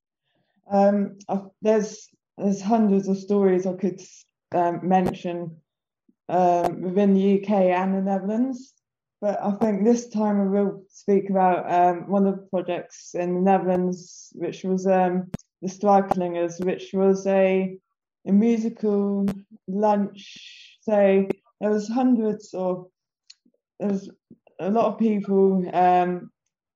Um, 0.70 1.18
there's 1.62 2.10
there's 2.38 2.62
hundreds 2.62 3.08
of 3.08 3.18
stories 3.18 3.66
I 3.66 3.74
could 3.74 4.02
um, 4.54 4.82
mention 4.84 5.58
um, 6.30 6.82
within 6.82 7.14
the 7.14 7.42
UK 7.42 7.50
and 7.52 7.96
the 7.96 8.02
Netherlands. 8.02 8.74
But 9.20 9.42
I 9.42 9.52
think 9.54 9.84
this 9.84 10.10
time 10.10 10.40
I 10.40 10.46
will 10.46 10.84
speak 10.90 11.30
about 11.30 11.72
um, 11.72 12.08
one 12.08 12.28
of 12.28 12.36
the 12.36 12.48
projects 12.48 13.16
in 13.16 13.34
the 13.34 13.42
Netherlands, 13.42 14.30
which 14.36 14.64
was 14.64 14.86
um, 14.86 15.32
the 15.62 15.70
Struikelingers, 15.70 16.64
which 16.64 16.92
was 16.94 17.26
a, 17.26 17.78
a 18.28 18.32
musical 18.32 19.26
lunch. 19.68 20.78
So 20.82 21.28
there 21.60 21.72
was 21.72 21.88
hundreds 21.88 22.54
of, 22.54 22.88
there 23.80 23.90
was 23.90 24.10
a 24.60 24.70
lot 24.70 24.94
of 24.94 25.00
people 25.00 25.68
um, 25.74 26.30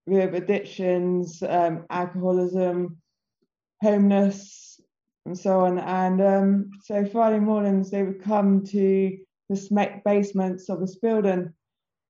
with 0.05 0.35
addictions, 0.35 1.43
um, 1.47 1.85
alcoholism, 1.89 2.97
homeless, 3.81 4.79
and 5.25 5.37
so 5.37 5.61
on. 5.61 5.79
And 5.79 6.21
um, 6.21 6.69
so 6.83 7.05
Friday 7.05 7.39
mornings 7.39 7.91
they 7.91 8.03
would 8.03 8.23
come 8.23 8.63
to 8.65 9.17
the 9.49 10.01
basements 10.05 10.69
of 10.69 10.79
this 10.79 10.95
building 10.95 11.53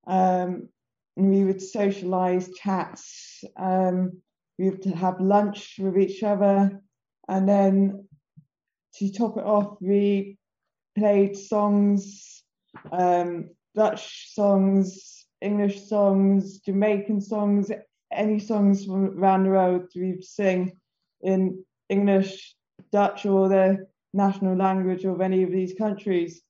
um, 0.08 0.70
and 1.18 1.30
we 1.30 1.44
would 1.44 1.62
socialize, 1.62 2.50
chats. 2.54 3.44
Um, 3.58 4.22
we 4.58 4.70
would 4.70 4.84
have 4.86 5.20
lunch 5.20 5.76
with 5.80 5.98
each 5.98 6.24
other, 6.24 6.82
and 7.28 7.50
then 7.50 8.08
to 8.96 9.12
top 9.12 9.38
it 9.38 9.44
off, 9.44 9.78
we 9.82 10.38
played 10.98 11.38
songs, 11.38 12.44
um, 12.92 13.50
Dutch 13.76 14.34
songs, 14.34 15.21
English 15.42 15.88
songs, 15.88 16.60
Jamaican 16.60 17.22
songs, 17.22 17.72
any 18.12 18.40
songs 18.40 18.86
from 18.86 19.20
around 19.20 19.44
the 19.44 19.50
world 19.50 19.90
we'd 19.96 20.24
sing 20.24 20.78
in 21.22 21.64
English, 21.90 22.56
Dutch, 22.92 23.26
or 23.26 23.50
the 23.50 23.88
national 24.14 24.56
language 24.56 25.06
of 25.06 25.22
any 25.22 25.44
of 25.44 25.52
these 25.52 25.74
countries 25.74 26.42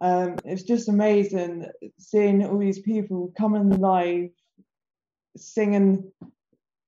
um, 0.00 0.36
it's 0.44 0.62
just 0.62 0.88
amazing 0.88 1.66
seeing 1.98 2.44
all 2.44 2.58
these 2.58 2.80
people 2.80 3.32
coming 3.36 3.80
live, 3.80 4.30
singing 5.36 6.12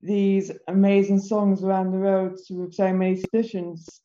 these 0.02 0.50
amazing 0.68 1.18
songs 1.18 1.64
around 1.64 1.92
the 1.92 1.98
world 1.98 2.38
with 2.50 2.74
so 2.74 2.92
many 2.92 3.22
musicians. 3.32 4.02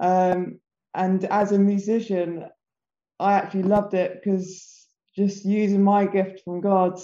Um, 0.00 0.60
and 0.94 1.24
as 1.24 1.52
a 1.52 1.58
musician, 1.58 2.46
I 3.18 3.32
actually 3.32 3.64
loved 3.64 3.94
it 3.94 4.20
because 4.22 4.75
just 5.16 5.44
using 5.44 5.82
my 5.82 6.06
gift 6.06 6.42
from 6.44 6.60
God, 6.60 7.00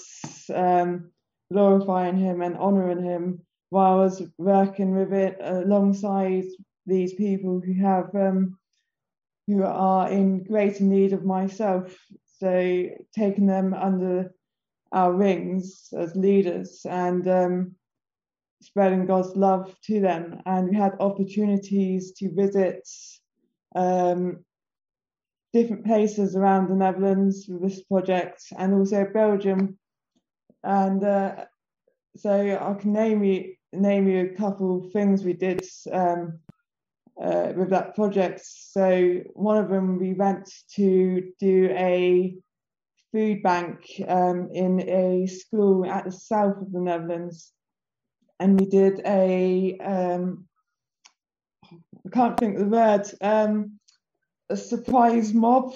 um, 0.54 1.10
glorifying 1.50 2.18
Him 2.18 2.42
and 2.42 2.56
honoring 2.56 3.02
Him 3.02 3.40
while 3.70 3.94
I 3.94 4.04
was 4.04 4.22
working 4.38 4.94
with 4.94 5.12
it 5.12 5.38
alongside 5.40 6.44
these 6.86 7.14
people 7.14 7.60
who 7.64 7.72
have 7.74 8.14
um, 8.14 8.58
who 9.46 9.64
are 9.64 10.10
in 10.10 10.44
greater 10.44 10.84
need 10.84 11.12
of 11.12 11.24
myself. 11.24 11.96
So 12.38 12.88
taking 13.16 13.46
them 13.46 13.72
under 13.72 14.34
our 14.92 15.12
wings 15.14 15.88
as 15.96 16.14
leaders 16.14 16.84
and 16.88 17.26
um, 17.26 17.76
spreading 18.60 19.06
God's 19.06 19.34
love 19.36 19.74
to 19.84 20.00
them. 20.00 20.40
And 20.44 20.68
we 20.68 20.76
had 20.76 20.92
opportunities 21.00 22.12
to 22.18 22.34
visit 22.34 22.86
um, 23.74 24.44
different 25.52 25.84
places 25.84 26.36
around 26.36 26.68
the 26.68 26.74
Netherlands 26.74 27.46
with 27.48 27.62
this 27.62 27.82
project 27.82 28.42
and 28.58 28.74
also 28.74 29.06
Belgium. 29.12 29.78
And 30.64 31.02
uh, 31.04 31.44
so 32.16 32.58
I 32.60 32.80
can 32.80 32.92
name 32.92 33.24
you 33.24 33.54
name 33.74 34.06
you 34.06 34.20
a 34.20 34.36
couple 34.36 34.90
things 34.92 35.24
we 35.24 35.32
did. 35.32 35.64
Um, 35.90 36.38
uh, 37.20 37.52
with 37.56 37.70
that 37.70 37.94
project. 37.94 38.40
So 38.44 39.20
one 39.34 39.58
of 39.58 39.68
them 39.68 39.98
we 39.98 40.14
went 40.14 40.50
to 40.74 41.32
do 41.38 41.68
a 41.70 42.36
food 43.12 43.42
bank 43.42 43.84
um, 44.08 44.48
in 44.52 44.80
a 44.88 45.26
school 45.26 45.84
at 45.86 46.04
the 46.04 46.12
south 46.12 46.56
of 46.60 46.72
the 46.72 46.80
Netherlands, 46.80 47.52
and 48.40 48.58
we 48.58 48.66
did 48.66 49.02
a 49.04 49.78
um, 49.78 50.46
I 52.06 52.10
can't 52.10 52.38
think 52.38 52.56
of 52.56 52.62
the 52.62 52.76
word 52.76 53.10
um, 53.20 53.78
a 54.52 54.56
surprise 54.56 55.32
mob. 55.32 55.74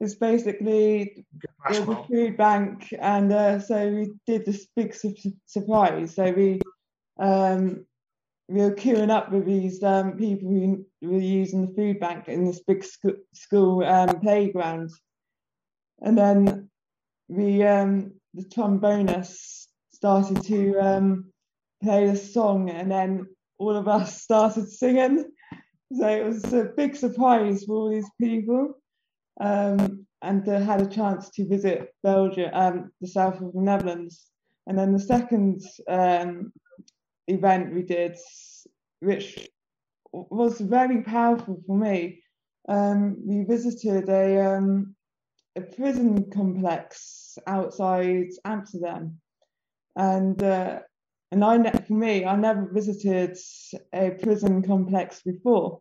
is 0.00 0.16
basically 0.16 1.24
a 1.68 2.04
food 2.06 2.36
bank, 2.36 2.92
and 2.98 3.32
uh, 3.32 3.60
so 3.60 3.88
we 3.88 4.12
did 4.26 4.44
this 4.44 4.66
big 4.74 4.92
su- 4.94 5.14
surprise. 5.46 6.16
So 6.16 6.32
we 6.32 6.60
um, 7.18 7.86
we 8.48 8.60
were 8.60 8.74
queuing 8.74 9.10
up 9.10 9.30
with 9.30 9.46
these 9.46 9.82
um, 9.82 10.16
people 10.16 10.48
who 10.50 10.84
were 11.02 11.18
using 11.18 11.66
the 11.66 11.74
food 11.74 12.00
bank 12.00 12.28
in 12.28 12.44
this 12.44 12.60
big 12.60 12.84
sc- 12.84 13.22
school 13.32 13.84
um, 13.84 14.20
playground. 14.20 14.90
And 16.02 16.18
then 16.18 16.68
we, 17.28 17.62
um, 17.62 18.12
the 18.34 18.44
trombonist 18.44 19.66
started 19.92 20.42
to 20.44 20.78
um, 20.78 21.32
play 21.82 22.10
the 22.10 22.16
song, 22.16 22.68
and 22.68 22.90
then 22.90 23.26
all 23.58 23.76
of 23.76 23.88
us 23.88 24.22
started 24.28 24.68
singing. 24.68 25.30
So 25.96 26.08
it 26.08 26.24
was 26.24 26.52
a 26.52 26.64
big 26.76 26.96
surprise 26.96 27.64
for 27.64 27.76
all 27.76 27.90
these 27.90 28.10
people. 28.20 28.74
Um, 29.40 30.06
and 30.22 30.48
uh, 30.48 30.60
had 30.60 30.80
a 30.80 30.86
chance 30.86 31.28
to 31.30 31.46
visit 31.46 31.94
Belgium, 32.02 32.50
um, 32.54 32.90
the 33.00 33.08
south 33.08 33.40
of 33.40 33.52
the 33.52 33.60
Netherlands. 33.60 34.30
And 34.66 34.78
then 34.78 34.92
the 34.92 34.98
second 34.98 35.60
um, 35.86 36.52
event 37.28 37.74
we 37.74 37.82
did, 37.82 38.16
which 39.00 39.48
was 40.12 40.60
very 40.60 41.02
powerful 41.02 41.62
for 41.66 41.76
me, 41.76 42.22
um, 42.68 43.16
we 43.26 43.44
visited 43.44 44.08
a, 44.08 44.56
um, 44.56 44.94
a 45.56 45.60
prison 45.60 46.30
complex 46.30 47.36
outside 47.46 48.28
Amsterdam. 48.44 49.18
And 49.96 50.42
uh, 50.42 50.80
and 51.30 51.44
I, 51.44 51.70
for 51.70 51.94
me, 51.94 52.24
I 52.24 52.36
never 52.36 52.70
visited 52.72 53.36
a 53.92 54.10
prison 54.10 54.62
complex 54.62 55.20
before, 55.22 55.80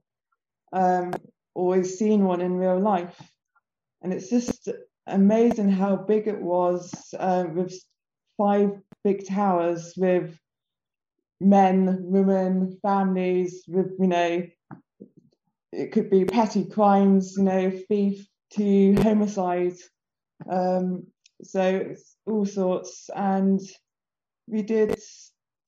um, 0.74 1.14
always 1.56 1.98
seen 1.98 2.24
one 2.24 2.42
in 2.42 2.58
real 2.58 2.80
life 2.80 3.22
and 4.02 4.12
it's 4.12 4.30
just 4.30 4.70
amazing 5.08 5.70
how 5.70 5.96
big 5.96 6.28
it 6.28 6.42
was 6.42 6.92
uh, 7.18 7.46
with 7.54 7.74
five 8.38 8.72
big 9.04 9.26
towers 9.28 9.94
with 9.98 10.38
men, 11.40 11.98
women, 12.04 12.78
families, 12.82 13.64
with 13.68 13.92
you 14.00 14.08
know, 14.08 14.44
it 15.72 15.92
could 15.92 16.10
be 16.10 16.26
petty 16.26 16.66
crimes, 16.66 17.36
you 17.38 17.44
know, 17.44 17.72
thief 17.90 18.26
to 18.54 18.94
homicide. 19.02 19.76
Um, 20.50 21.08
so 21.44 21.96
all 22.26 22.46
sorts, 22.46 23.10
and 23.16 23.60
we 24.48 24.62
did 24.62 25.00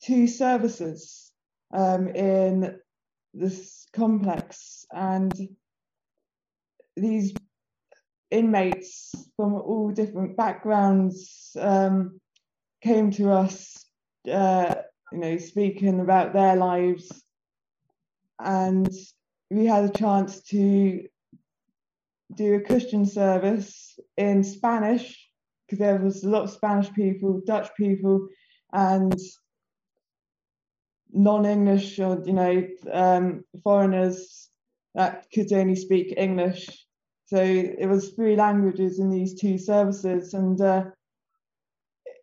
two 0.04 0.28
services 0.28 1.32
um, 1.74 2.08
in 2.10 2.80
this 3.34 3.75
complex, 3.96 4.86
and 4.92 5.34
these 6.96 7.34
inmates 8.32 9.14
from 9.36 9.56
all 9.56 9.92
different 9.92 10.36
backgrounds 10.36 11.56
um, 11.60 12.20
came 12.82 13.12
to 13.12 13.32
us, 13.32 13.86
uh, 14.32 14.76
you 15.12 15.20
know, 15.20 15.38
speaking 15.38 16.00
about 16.00 16.34
their 16.34 16.56
lives, 16.56 17.12
and 18.40 18.90
we 19.50 19.66
had 19.66 19.86
a 19.86 19.98
chance 19.98 20.42
to 20.42 21.08
do 22.36 22.56
a 22.56 22.62
Christian 22.62 23.06
service 23.06 23.98
in 24.18 24.44
Spanish 24.44 25.30
because 25.66 25.80
there 25.80 25.98
was 25.98 26.24
a 26.24 26.30
lot 26.30 26.44
of 26.44 26.50
Spanish 26.50 26.92
people, 26.94 27.42
Dutch 27.46 27.70
people, 27.78 28.28
and 28.74 29.18
non-English 31.16 32.00
or 32.00 32.22
you 32.26 32.34
know 32.34 32.68
um, 32.92 33.44
foreigners 33.64 34.50
that 34.94 35.26
could 35.34 35.52
only 35.52 35.76
speak 35.76 36.14
English 36.18 36.86
so 37.28 37.38
it 37.42 37.88
was 37.88 38.12
three 38.12 38.36
languages 38.36 39.00
in 39.00 39.10
these 39.10 39.34
two 39.40 39.58
services, 39.58 40.34
and 40.36 40.60
uh, 40.62 40.86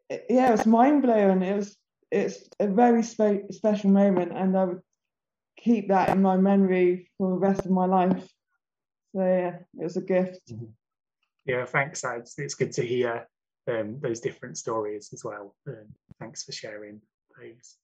it, 0.09 0.27
yeah, 0.31 0.49
it 0.49 0.53
was 0.53 0.67
mind 0.67 1.03
blowing. 1.03 1.43
It 1.43 1.57
was 1.57 1.77
it's 2.13 2.49
a 2.61 2.69
very 2.69 3.03
spe- 3.03 3.51
special 3.51 3.91
moment, 3.91 4.33
and 4.33 4.57
I 4.57 4.65
would 4.65 4.81
keep 5.59 5.89
that 5.89 6.11
in 6.11 6.23
my 6.23 6.37
memory 6.37 7.11
for 7.19 7.31
the 7.31 7.37
rest 7.37 7.65
of 7.65 7.73
my 7.73 7.87
life. 7.87 8.29
So 9.15 9.23
yeah, 9.23 9.59
it 9.79 9.85
was 9.85 9.97
a 9.97 10.03
gift. 10.03 10.41
Mm-hmm. 10.53 10.67
Yeah, 11.47 11.65
thanks. 11.65 12.05
It's, 12.05 12.39
it's 12.39 12.55
good 12.55 12.73
to 12.73 12.87
hear 12.87 13.27
um, 13.69 13.99
those 14.01 14.21
different 14.21 14.57
stories 14.57 15.11
as 15.13 15.25
well. 15.25 15.57
Um, 15.67 15.89
thanks 16.21 16.45
for 16.45 16.53
sharing 16.53 17.01
those. 17.37 17.77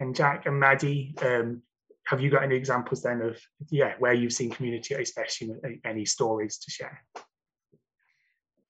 And 0.00 0.14
Jack 0.14 0.46
and 0.46 0.60
Maddie, 0.60 1.14
um, 1.22 1.62
have 2.08 2.22
you 2.22 2.30
got 2.30 2.42
any 2.42 2.56
examples 2.56 3.02
then 3.02 3.20
of 3.20 3.38
yeah 3.70 3.94
where 3.98 4.14
you've 4.14 4.32
seen 4.32 4.50
community 4.50 4.94
especially 4.94 5.50
any 5.84 6.04
stories 6.04 6.58
to 6.58 6.70
share 6.70 7.04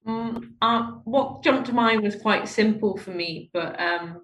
um, 0.06 0.54
uh, 0.60 0.90
what 1.04 1.42
jumped 1.42 1.66
to 1.66 1.72
mind 1.72 2.02
was 2.02 2.16
quite 2.16 2.48
simple 2.48 2.96
for 2.96 3.10
me 3.10 3.50
but 3.52 3.80
um, 3.80 4.22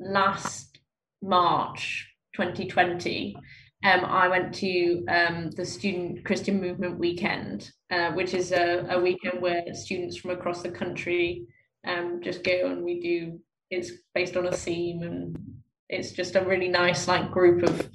last 0.00 0.80
march 1.22 2.08
2020 2.34 3.36
um, 3.84 4.04
I 4.04 4.26
went 4.26 4.52
to 4.56 5.04
um, 5.06 5.52
the 5.52 5.64
Student 5.64 6.24
Christian 6.24 6.60
Movement 6.60 6.98
Weekend, 6.98 7.70
uh, 7.92 8.10
which 8.10 8.34
is 8.34 8.50
a, 8.50 8.84
a, 8.90 9.00
weekend 9.00 9.40
where 9.40 9.62
students 9.72 10.16
from 10.16 10.32
across 10.32 10.62
the 10.62 10.70
country 10.72 11.46
um, 11.86 12.20
just 12.20 12.42
go 12.42 12.72
and 12.72 12.82
we 12.82 12.98
do. 12.98 13.38
It's 13.70 13.92
based 14.16 14.36
on 14.36 14.46
a 14.46 14.52
theme 14.52 15.04
and 15.04 15.47
it's 15.88 16.12
just 16.12 16.36
a 16.36 16.44
really 16.44 16.68
nice 16.68 17.08
like 17.08 17.30
group 17.30 17.62
of 17.62 17.88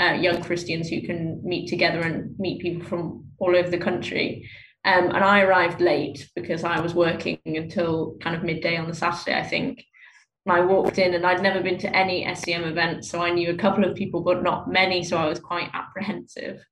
uh, 0.00 0.12
young 0.12 0.42
Christians 0.42 0.88
who 0.88 1.02
can 1.02 1.40
meet 1.44 1.68
together 1.68 2.00
and 2.00 2.38
meet 2.38 2.62
people 2.62 2.86
from 2.86 3.26
all 3.38 3.54
over 3.56 3.68
the 3.68 3.78
country. 3.78 4.48
Um, 4.84 5.10
and 5.10 5.24
I 5.24 5.42
arrived 5.42 5.80
late 5.80 6.30
because 6.34 6.64
I 6.64 6.80
was 6.80 6.94
working 6.94 7.38
until 7.44 8.16
kind 8.22 8.34
of 8.34 8.42
midday 8.42 8.76
on 8.76 8.88
the 8.88 8.94
Saturday, 8.94 9.38
I 9.38 9.42
think. 9.42 9.84
And 10.46 10.56
I 10.56 10.60
walked 10.64 10.98
in 10.98 11.12
and 11.12 11.26
I'd 11.26 11.42
never 11.42 11.60
been 11.60 11.78
to 11.78 11.94
any 11.94 12.24
SCM 12.24 12.66
event, 12.66 13.04
so 13.04 13.20
I 13.20 13.30
knew 13.30 13.50
a 13.50 13.58
couple 13.58 13.84
of 13.84 13.94
people, 13.94 14.22
but 14.22 14.42
not 14.42 14.70
many, 14.70 15.02
so 15.04 15.18
I 15.18 15.28
was 15.28 15.38
quite 15.38 15.68
apprehensive. 15.74 16.64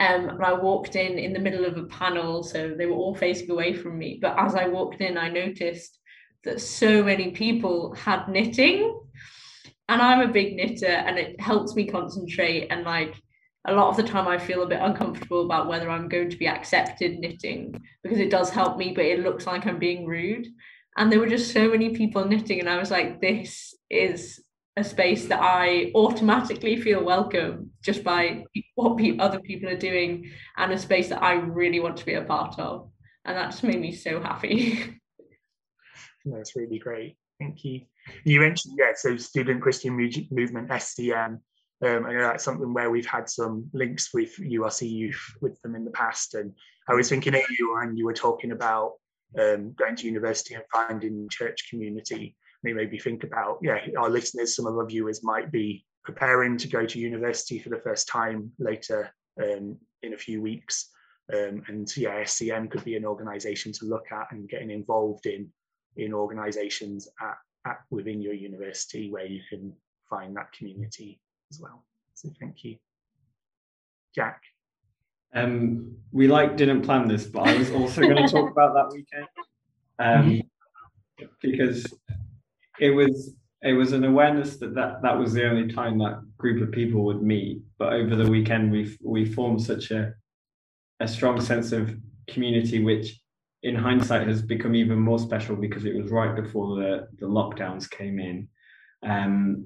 Um, 0.00 0.30
and 0.30 0.44
I 0.44 0.54
walked 0.54 0.96
in 0.96 1.18
in 1.18 1.32
the 1.32 1.38
middle 1.38 1.64
of 1.64 1.76
a 1.76 1.84
panel, 1.84 2.42
so 2.42 2.74
they 2.76 2.86
were 2.86 2.96
all 2.96 3.14
facing 3.14 3.50
away 3.50 3.74
from 3.74 3.96
me. 3.96 4.18
But 4.20 4.36
as 4.36 4.56
I 4.56 4.66
walked 4.66 5.00
in, 5.00 5.16
I 5.16 5.28
noticed 5.28 6.00
that 6.42 6.60
so 6.60 7.04
many 7.04 7.30
people 7.30 7.94
had 7.94 8.28
knitting 8.28 9.00
and 9.88 10.00
I'm 10.00 10.28
a 10.28 10.32
big 10.32 10.56
knitter 10.56 10.86
and 10.86 11.18
it 11.18 11.40
helps 11.40 11.74
me 11.74 11.86
concentrate 11.86 12.68
and 12.68 12.84
like 12.84 13.14
a 13.66 13.74
lot 13.74 13.88
of 13.88 13.96
the 13.96 14.02
time 14.02 14.28
I 14.28 14.38
feel 14.38 14.62
a 14.62 14.68
bit 14.68 14.80
uncomfortable 14.80 15.44
about 15.44 15.68
whether 15.68 15.88
I'm 15.88 16.08
going 16.08 16.30
to 16.30 16.36
be 16.36 16.48
accepted 16.48 17.18
knitting 17.18 17.80
because 18.02 18.18
it 18.18 18.30
does 18.30 18.50
help 18.50 18.76
me 18.76 18.92
but 18.94 19.04
it 19.04 19.20
looks 19.20 19.46
like 19.46 19.66
I'm 19.66 19.78
being 19.78 20.06
rude. 20.06 20.46
And 20.96 21.10
there 21.10 21.18
were 21.18 21.26
just 21.26 21.52
so 21.52 21.68
many 21.68 21.90
people 21.90 22.24
knitting 22.24 22.60
and 22.60 22.68
I 22.68 22.78
was 22.78 22.90
like 22.90 23.20
this 23.20 23.74
is 23.90 24.42
a 24.76 24.84
space 24.84 25.26
that 25.26 25.40
I 25.40 25.92
automatically 25.94 26.80
feel 26.80 27.04
welcome 27.04 27.70
just 27.82 28.02
by 28.02 28.44
what 28.74 28.98
pe- 28.98 29.18
other 29.18 29.38
people 29.38 29.68
are 29.68 29.76
doing 29.76 30.30
and 30.56 30.72
a 30.72 30.78
space 30.78 31.08
that 31.10 31.22
I 31.22 31.34
really 31.34 31.78
want 31.78 31.96
to 31.98 32.06
be 32.06 32.14
a 32.14 32.22
part 32.22 32.58
of. 32.58 32.90
And 33.24 33.36
that 33.36 33.52
just 33.52 33.62
made 33.62 33.80
me 33.80 33.92
so 33.92 34.20
happy. 34.20 35.00
That's 36.24 36.56
really 36.56 36.78
great. 36.78 37.16
Thank 37.38 37.64
you 37.64 37.82
you 38.24 38.40
mentioned, 38.40 38.74
yeah, 38.78 38.92
so 38.94 39.16
Student 39.16 39.62
Christian 39.62 39.96
Music 39.96 40.30
Movement, 40.30 40.68
SCM, 40.68 41.38
um, 41.82 42.06
and 42.06 42.20
that's 42.20 42.44
something 42.44 42.72
where 42.72 42.90
we've 42.90 43.06
had 43.06 43.28
some 43.28 43.68
links 43.72 44.14
with 44.14 44.36
URC 44.36 44.90
Youth 44.90 45.22
with 45.40 45.60
them 45.62 45.74
in 45.74 45.84
the 45.84 45.90
past. 45.90 46.34
And 46.34 46.52
I 46.88 46.94
was 46.94 47.08
thinking 47.08 47.34
earlier 47.34 47.74
when 47.74 47.96
you 47.96 48.04
were 48.04 48.14
talking 48.14 48.52
about 48.52 48.92
um, 49.38 49.72
going 49.72 49.96
to 49.96 50.06
university 50.06 50.54
and 50.54 50.64
finding 50.72 51.28
church 51.30 51.68
community, 51.68 52.36
maybe 52.62 52.98
think 52.98 53.24
about, 53.24 53.58
yeah, 53.60 53.78
our 53.98 54.08
listeners, 54.08 54.56
some 54.56 54.66
of 54.66 54.76
our 54.76 54.86
viewers 54.86 55.22
might 55.22 55.52
be 55.52 55.84
preparing 56.04 56.56
to 56.58 56.68
go 56.68 56.86
to 56.86 56.98
university 56.98 57.58
for 57.58 57.70
the 57.70 57.80
first 57.80 58.08
time 58.08 58.50
later 58.58 59.12
um, 59.42 59.76
in 60.02 60.14
a 60.14 60.18
few 60.18 60.40
weeks. 60.40 60.90
Um, 61.32 61.62
and 61.68 61.94
yeah, 61.96 62.22
SCM 62.22 62.70
could 62.70 62.84
be 62.84 62.96
an 62.96 63.04
organisation 63.04 63.72
to 63.72 63.86
look 63.86 64.12
at 64.12 64.28
and 64.30 64.48
getting 64.48 64.70
involved 64.70 65.26
in 65.26 65.50
in 65.96 66.12
organisations 66.12 67.08
at 67.20 67.36
at, 67.66 67.78
within 67.90 68.20
your 68.20 68.34
university 68.34 69.10
where 69.10 69.26
you 69.26 69.40
can 69.48 69.72
find 70.08 70.36
that 70.36 70.52
community 70.52 71.20
as 71.50 71.60
well. 71.60 71.84
So 72.14 72.30
thank 72.40 72.64
you. 72.64 72.76
Jack. 74.14 74.42
Um, 75.34 75.96
we 76.12 76.28
like 76.28 76.56
didn't 76.56 76.82
plan 76.82 77.08
this, 77.08 77.26
but 77.26 77.48
I 77.48 77.56
was 77.56 77.70
also 77.72 78.02
going 78.02 78.16
to 78.26 78.28
talk 78.28 78.50
about 78.50 78.74
that 78.74 78.92
weekend 78.92 79.26
um, 79.98 80.42
because 81.40 81.86
it 82.78 82.90
was 82.90 83.34
it 83.62 83.72
was 83.72 83.92
an 83.92 84.04
awareness 84.04 84.58
that, 84.58 84.74
that 84.74 85.02
that 85.02 85.18
was 85.18 85.32
the 85.32 85.48
only 85.48 85.72
time 85.72 85.98
that 85.98 86.22
group 86.36 86.62
of 86.62 86.70
people 86.70 87.04
would 87.04 87.22
meet. 87.22 87.62
But 87.78 87.94
over 87.94 88.14
the 88.14 88.30
weekend, 88.30 88.70
we 88.70 88.96
we 89.02 89.24
formed 89.24 89.62
such 89.62 89.90
a 89.90 90.14
a 91.00 91.08
strong 91.08 91.40
sense 91.40 91.72
of 91.72 91.96
community, 92.28 92.84
which 92.84 93.20
in 93.64 93.74
hindsight 93.74 94.28
has 94.28 94.42
become 94.42 94.74
even 94.74 94.98
more 95.00 95.18
special 95.18 95.56
because 95.56 95.86
it 95.86 95.96
was 95.96 96.12
right 96.12 96.36
before 96.36 96.76
the, 96.76 97.08
the 97.18 97.26
lockdowns 97.26 97.90
came 97.90 98.18
in. 98.20 98.46
Um, 99.02 99.64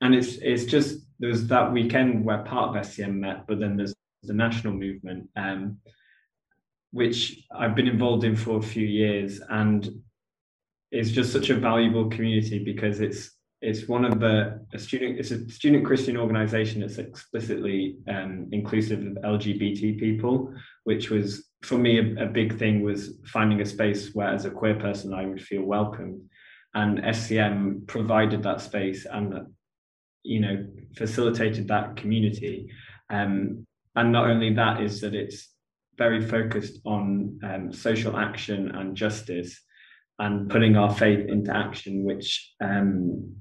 and 0.00 0.12
it's 0.14 0.36
it's 0.38 0.64
just 0.64 1.06
there's 1.20 1.46
that 1.46 1.72
weekend 1.72 2.24
where 2.24 2.38
part 2.38 2.76
of 2.76 2.84
SCM 2.84 3.14
met, 3.14 3.46
but 3.46 3.60
then 3.60 3.76
there's 3.76 3.94
the 4.24 4.34
national 4.34 4.74
movement, 4.74 5.28
um, 5.36 5.78
which 6.90 7.44
I've 7.56 7.76
been 7.76 7.86
involved 7.86 8.24
in 8.24 8.34
for 8.34 8.58
a 8.58 8.62
few 8.62 8.86
years, 8.86 9.40
and 9.48 9.88
it's 10.90 11.10
just 11.10 11.32
such 11.32 11.50
a 11.50 11.54
valuable 11.54 12.10
community 12.10 12.58
because 12.64 13.00
it's 13.00 13.30
it's 13.60 13.86
one 13.86 14.04
of 14.04 14.18
the 14.18 14.66
a 14.74 14.78
student 14.80 15.20
it's 15.20 15.30
a 15.30 15.48
student 15.48 15.86
Christian 15.86 16.16
organization 16.16 16.80
that's 16.80 16.98
explicitly 16.98 17.98
um, 18.08 18.48
inclusive 18.50 19.06
of 19.06 19.12
LGBT 19.22 20.00
people, 20.00 20.52
which 20.82 21.08
was 21.08 21.51
for 21.62 21.78
me 21.78 21.98
a, 21.98 22.24
a, 22.24 22.26
big 22.26 22.58
thing 22.58 22.82
was 22.82 23.14
finding 23.24 23.60
a 23.60 23.66
space 23.66 24.14
where 24.14 24.28
as 24.28 24.44
a 24.44 24.50
queer 24.50 24.74
person 24.74 25.14
I 25.14 25.26
would 25.26 25.40
feel 25.40 25.62
welcome, 25.62 26.28
and 26.74 26.98
SCM 26.98 27.86
provided 27.86 28.42
that 28.42 28.60
space 28.60 29.06
and 29.06 29.46
you 30.22 30.40
know 30.40 30.66
facilitated 30.96 31.68
that 31.68 31.96
community, 31.96 32.70
um, 33.10 33.66
and 33.94 34.12
not 34.12 34.28
only 34.28 34.54
that 34.54 34.80
is 34.80 35.00
that 35.02 35.14
it's 35.14 35.48
very 35.96 36.20
focused 36.20 36.80
on 36.84 37.38
um, 37.44 37.72
social 37.72 38.16
action 38.16 38.70
and 38.74 38.96
justice 38.96 39.60
and 40.18 40.50
putting 40.50 40.76
our 40.76 40.92
faith 40.92 41.28
into 41.28 41.54
action, 41.54 42.04
which 42.04 42.52
um, 42.60 43.34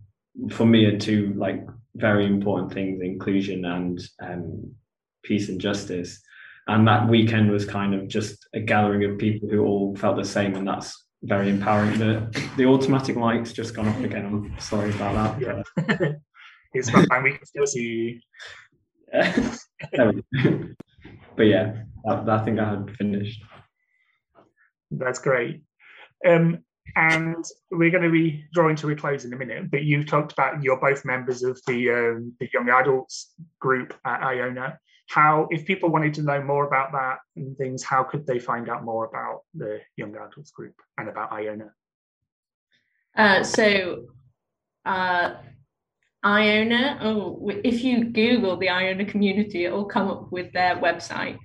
for 0.50 0.66
me 0.66 0.86
are 0.86 0.98
two 0.98 1.34
like 1.38 1.66
very 1.96 2.26
important 2.26 2.72
things: 2.72 3.02
inclusion 3.02 3.66
and 3.66 4.00
um, 4.22 4.76
peace 5.24 5.50
and 5.50 5.60
justice. 5.60 6.22
And 6.68 6.88
that 6.88 7.08
weekend 7.08 7.52
was 7.52 7.66
kind 7.66 7.94
of 7.94 8.08
just 8.08 8.48
a 8.54 8.60
gathering 8.60 9.04
of 9.04 9.18
people 9.18 9.50
who 9.50 9.66
all 9.66 9.96
felt 9.96 10.18
the 10.18 10.26
same, 10.26 10.56
and 10.56 10.68
that's 10.68 11.06
very 11.24 11.50
empowering. 11.50 11.98
The 12.00 12.52
the 12.58 12.66
automatic 12.66 13.16
lights 13.16 13.54
just 13.54 13.76
gone 13.76 13.88
off 13.88 14.00
again. 14.04 14.26
I'm 14.26 14.60
sorry 14.60 14.92
about 14.92 15.40
that. 15.40 15.66
Yeah. 15.90 16.12
it's 16.74 16.90
fine. 16.90 17.24
We 17.24 17.32
can 17.34 17.46
still 17.46 17.68
see 17.68 17.82
you. 17.84 18.20
Yeah. 19.94 20.12
but 21.36 21.44
yeah, 21.44 21.84
I, 22.08 22.14
I 22.14 22.46
think 22.46 22.60
I 22.60 22.70
had 22.70 22.96
finished. 22.96 23.44
That's 24.92 25.20
great. 25.20 25.64
Um, 26.26 26.60
and 26.96 27.44
we're 27.72 27.90
going 27.90 28.04
to 28.04 28.12
be 28.12 28.46
drawing 28.54 28.76
to 28.78 28.90
a 28.90 28.96
close 28.96 29.26
in 29.26 29.34
a 29.34 29.38
minute. 29.38 29.72
But 29.72 29.84
you 29.84 30.04
talked 30.04 30.34
about 30.34 30.64
you're 30.64 30.80
both 30.80 31.06
members 31.06 31.44
of 31.44 31.60
the 31.68 31.90
um, 31.92 32.34
the 32.40 32.50
young 32.54 32.70
adults 32.70 33.34
group 33.60 33.94
at 34.06 34.22
Iona. 34.22 34.80
How, 35.14 35.48
if 35.52 35.66
people 35.66 35.90
wanted 35.90 36.14
to 36.16 36.22
know 36.22 36.42
more 36.42 36.66
about 36.66 36.94
that 36.94 37.18
and 37.36 37.58
things, 37.58 37.84
how 37.84 38.04
could 38.04 38.26
they 38.26 38.40
find 38.40 38.70
out 38.70 38.84
more 38.84 39.06
about 39.06 39.42
the 39.54 39.82
young 39.98 40.16
adults 40.16 40.52
group 40.52 40.76
and 40.98 41.10
about 41.10 41.34
Iona? 41.34 41.74
Uh, 43.18 43.44
so, 43.44 44.06
uh, 44.86 45.34
Iona. 46.24 47.00
Oh, 47.02 47.52
if 47.64 47.84
you 47.84 48.06
Google 48.06 48.56
the 48.58 48.70
Iona 48.70 49.06
community, 49.06 49.66
it 49.66 49.72
will 49.74 49.86
come 49.86 50.08
up 50.08 50.32
with 50.32 50.54
their 50.54 50.76
website, 50.78 51.38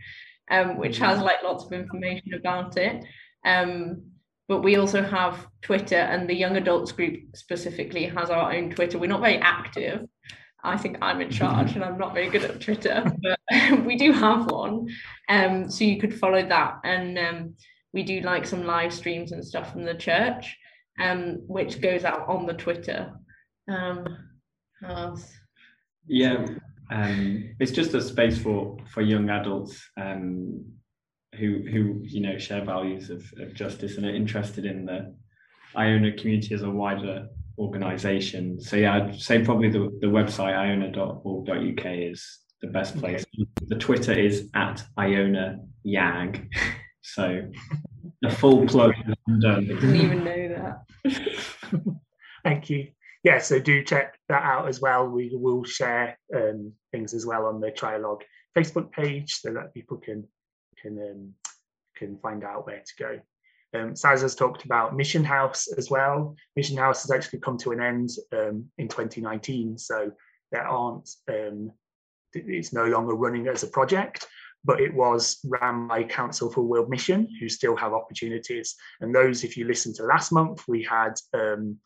um, 0.50 0.76
which 0.76 0.98
has 0.98 1.18
like 1.20 1.42
lots 1.42 1.64
of 1.64 1.72
information 1.72 2.34
about 2.34 2.76
it. 2.76 3.04
Um, 3.44 4.02
but 4.48 4.62
we 4.62 4.76
also 4.76 5.02
have 5.02 5.44
Twitter, 5.62 5.96
and 5.96 6.28
the 6.28 6.34
young 6.34 6.56
adults 6.56 6.92
group 6.92 7.34
specifically 7.34 8.04
has 8.04 8.30
our 8.30 8.52
own 8.52 8.70
Twitter. 8.70 8.98
We're 8.98 9.08
not 9.08 9.22
very 9.22 9.38
active. 9.38 10.06
I 10.66 10.76
think 10.76 10.98
I'm 11.00 11.20
in 11.20 11.30
charge, 11.30 11.72
and 11.74 11.84
I'm 11.84 11.98
not 11.98 12.14
very 12.14 12.28
good 12.28 12.44
at 12.44 12.60
Twitter, 12.60 13.12
but 13.22 13.40
we 13.84 13.96
do 13.96 14.12
have 14.12 14.50
one. 14.50 14.88
Um, 15.28 15.70
so 15.70 15.84
you 15.84 16.00
could 16.00 16.18
follow 16.18 16.46
that, 16.46 16.78
and 16.84 17.18
um, 17.18 17.54
we 17.92 18.02
do 18.02 18.20
like 18.20 18.46
some 18.46 18.66
live 18.66 18.92
streams 18.92 19.32
and 19.32 19.44
stuff 19.44 19.72
from 19.72 19.84
the 19.84 19.94
church, 19.94 20.56
um, 21.00 21.42
which 21.46 21.80
goes 21.80 22.04
out 22.04 22.28
on 22.28 22.46
the 22.46 22.54
Twitter. 22.54 23.12
Um, 23.68 24.06
yeah, 26.06 26.46
um, 26.90 27.54
it's 27.58 27.72
just 27.72 27.94
a 27.94 28.00
space 28.00 28.38
for 28.38 28.76
for 28.92 29.02
young 29.02 29.30
adults 29.30 29.82
um, 30.00 30.64
who 31.38 31.62
who 31.70 32.00
you 32.02 32.20
know 32.20 32.38
share 32.38 32.64
values 32.64 33.10
of, 33.10 33.24
of 33.38 33.54
justice 33.54 33.96
and 33.96 34.06
are 34.06 34.14
interested 34.14 34.64
in 34.64 34.86
the 34.86 35.14
Iona 35.76 36.12
community 36.12 36.54
as 36.54 36.62
a 36.62 36.70
wider 36.70 37.28
organization. 37.58 38.60
So 38.60 38.76
yeah, 38.76 38.94
I'd 38.94 39.20
say 39.20 39.44
probably 39.44 39.70
the, 39.70 39.90
the 40.00 40.06
website 40.06 40.56
iona.org.uk 40.56 41.86
is 41.86 42.38
the 42.60 42.68
best 42.68 42.98
place. 42.98 43.24
The 43.66 43.76
Twitter 43.76 44.12
is 44.12 44.48
at 44.54 44.84
Iona 44.98 45.60
Yag. 45.86 46.48
So 47.08 47.40
the 48.20 48.30
full 48.30 48.66
plug 48.66 48.92
is 49.06 49.14
done. 49.40 49.68
Didn't 49.68 49.94
even 49.94 50.24
know 50.24 50.82
that. 51.04 51.82
Thank 52.44 52.68
you. 52.68 52.88
Yeah, 53.22 53.38
so 53.38 53.60
do 53.60 53.84
check 53.84 54.18
that 54.28 54.42
out 54.42 54.68
as 54.68 54.80
well. 54.80 55.08
We 55.08 55.30
will 55.32 55.62
share 55.62 56.18
um, 56.34 56.72
things 56.90 57.14
as 57.14 57.24
well 57.24 57.46
on 57.46 57.60
the 57.60 57.70
Trialogue 57.70 58.22
Facebook 58.56 58.90
page 58.90 59.34
so 59.34 59.52
that 59.52 59.72
people 59.72 59.98
can 59.98 60.26
can 60.82 60.98
um, 60.98 61.34
can 61.96 62.18
find 62.18 62.44
out 62.44 62.66
where 62.66 62.82
to 62.84 62.92
go. 62.98 63.20
Um, 63.76 63.94
Saz 63.94 64.22
has 64.22 64.34
talked 64.34 64.64
about 64.64 64.96
Mission 64.96 65.24
House 65.24 65.68
as 65.76 65.90
well. 65.90 66.36
Mission 66.54 66.76
House 66.76 67.02
has 67.02 67.10
actually 67.10 67.40
come 67.40 67.58
to 67.58 67.72
an 67.72 67.80
end 67.80 68.10
um, 68.32 68.66
in 68.78 68.88
2019, 68.88 69.78
so 69.78 70.12
there 70.52 70.66
aren't. 70.66 71.08
Um, 71.28 71.72
it's 72.32 72.72
no 72.72 72.84
longer 72.86 73.14
running 73.14 73.48
as 73.48 73.62
a 73.62 73.68
project, 73.68 74.26
but 74.64 74.80
it 74.80 74.94
was 74.94 75.38
ran 75.44 75.88
by 75.88 76.04
Council 76.04 76.50
for 76.50 76.62
World 76.62 76.90
Mission, 76.90 77.28
who 77.40 77.48
still 77.48 77.76
have 77.76 77.92
opportunities. 77.92 78.74
And 79.00 79.14
those, 79.14 79.44
if 79.44 79.56
you 79.56 79.66
listen 79.66 79.92
to 79.94 80.04
last 80.04 80.32
month, 80.32 80.62
we 80.68 80.82
had 80.82 81.14
um, 81.34 81.78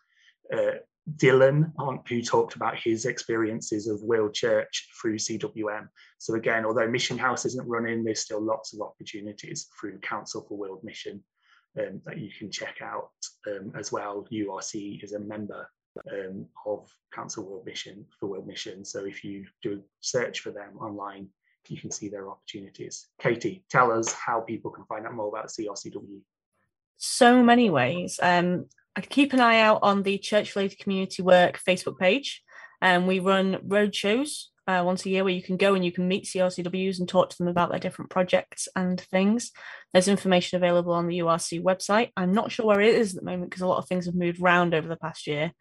uh, 0.52 0.78
Dylan, 1.16 1.72
who 2.08 2.22
talked 2.22 2.56
about 2.56 2.78
his 2.78 3.06
experiences 3.06 3.86
of 3.86 4.02
World 4.02 4.34
Church 4.34 4.88
through 5.00 5.18
CWM. 5.18 5.88
So 6.18 6.34
again, 6.34 6.64
although 6.64 6.88
Mission 6.88 7.18
House 7.18 7.44
isn't 7.46 7.68
running, 7.68 8.04
there's 8.04 8.20
still 8.20 8.42
lots 8.42 8.74
of 8.74 8.80
opportunities 8.80 9.68
through 9.78 9.98
Council 10.00 10.44
for 10.48 10.58
World 10.58 10.84
Mission 10.84 11.22
um, 11.78 12.00
that 12.04 12.18
you 12.18 12.30
can 12.36 12.50
check 12.50 12.78
out 12.82 13.10
um, 13.46 13.72
as 13.78 13.92
well. 13.92 14.26
URC 14.32 15.02
is 15.02 15.12
a 15.12 15.18
member 15.18 15.68
um, 16.12 16.46
of 16.66 16.88
Council 17.12 17.44
World 17.44 17.66
Mission 17.66 18.04
for 18.18 18.28
World 18.28 18.46
Mission. 18.46 18.84
So 18.84 19.04
if 19.04 19.24
you 19.24 19.44
do 19.62 19.82
search 20.00 20.40
for 20.40 20.50
them 20.50 20.76
online, 20.78 21.28
you 21.68 21.80
can 21.80 21.90
see 21.90 22.08
their 22.08 22.28
opportunities. 22.28 23.08
Katie, 23.20 23.64
tell 23.70 23.92
us 23.92 24.12
how 24.12 24.40
people 24.40 24.70
can 24.70 24.84
find 24.84 25.06
out 25.06 25.14
more 25.14 25.28
about 25.28 25.48
CRCW. 25.48 26.20
So 26.96 27.42
many 27.42 27.70
ways. 27.70 28.18
Um, 28.22 28.66
I 28.96 29.02
keep 29.02 29.32
an 29.32 29.40
eye 29.40 29.60
out 29.60 29.80
on 29.82 30.02
the 30.02 30.18
Church 30.18 30.56
Related 30.56 30.78
Community 30.78 31.22
Work 31.22 31.60
Facebook 31.66 31.98
page. 31.98 32.42
And 32.82 33.02
um, 33.02 33.06
we 33.06 33.18
run 33.20 33.58
road 33.64 33.94
shows 33.94 34.50
uh, 34.70 34.84
once 34.84 35.04
a 35.04 35.10
year 35.10 35.24
where 35.24 35.32
you 35.32 35.42
can 35.42 35.56
go 35.56 35.74
and 35.74 35.84
you 35.84 35.90
can 35.90 36.06
meet 36.06 36.26
CRCWs 36.26 37.00
and 37.00 37.08
talk 37.08 37.30
to 37.30 37.38
them 37.38 37.48
about 37.48 37.70
their 37.70 37.80
different 37.80 38.10
projects 38.10 38.68
and 38.76 39.00
things. 39.00 39.50
There's 39.92 40.06
information 40.06 40.56
available 40.56 40.92
on 40.92 41.08
the 41.08 41.18
URC 41.18 41.60
website. 41.62 42.10
I'm 42.16 42.32
not 42.32 42.52
sure 42.52 42.66
where 42.66 42.80
it 42.80 42.94
is 42.94 43.14
at 43.14 43.20
the 43.20 43.28
moment 43.28 43.50
because 43.50 43.62
a 43.62 43.66
lot 43.66 43.78
of 43.78 43.88
things 43.88 44.06
have 44.06 44.14
moved 44.14 44.40
around 44.40 44.74
over 44.74 44.86
the 44.86 44.96
past 44.96 45.26
year. 45.26 45.52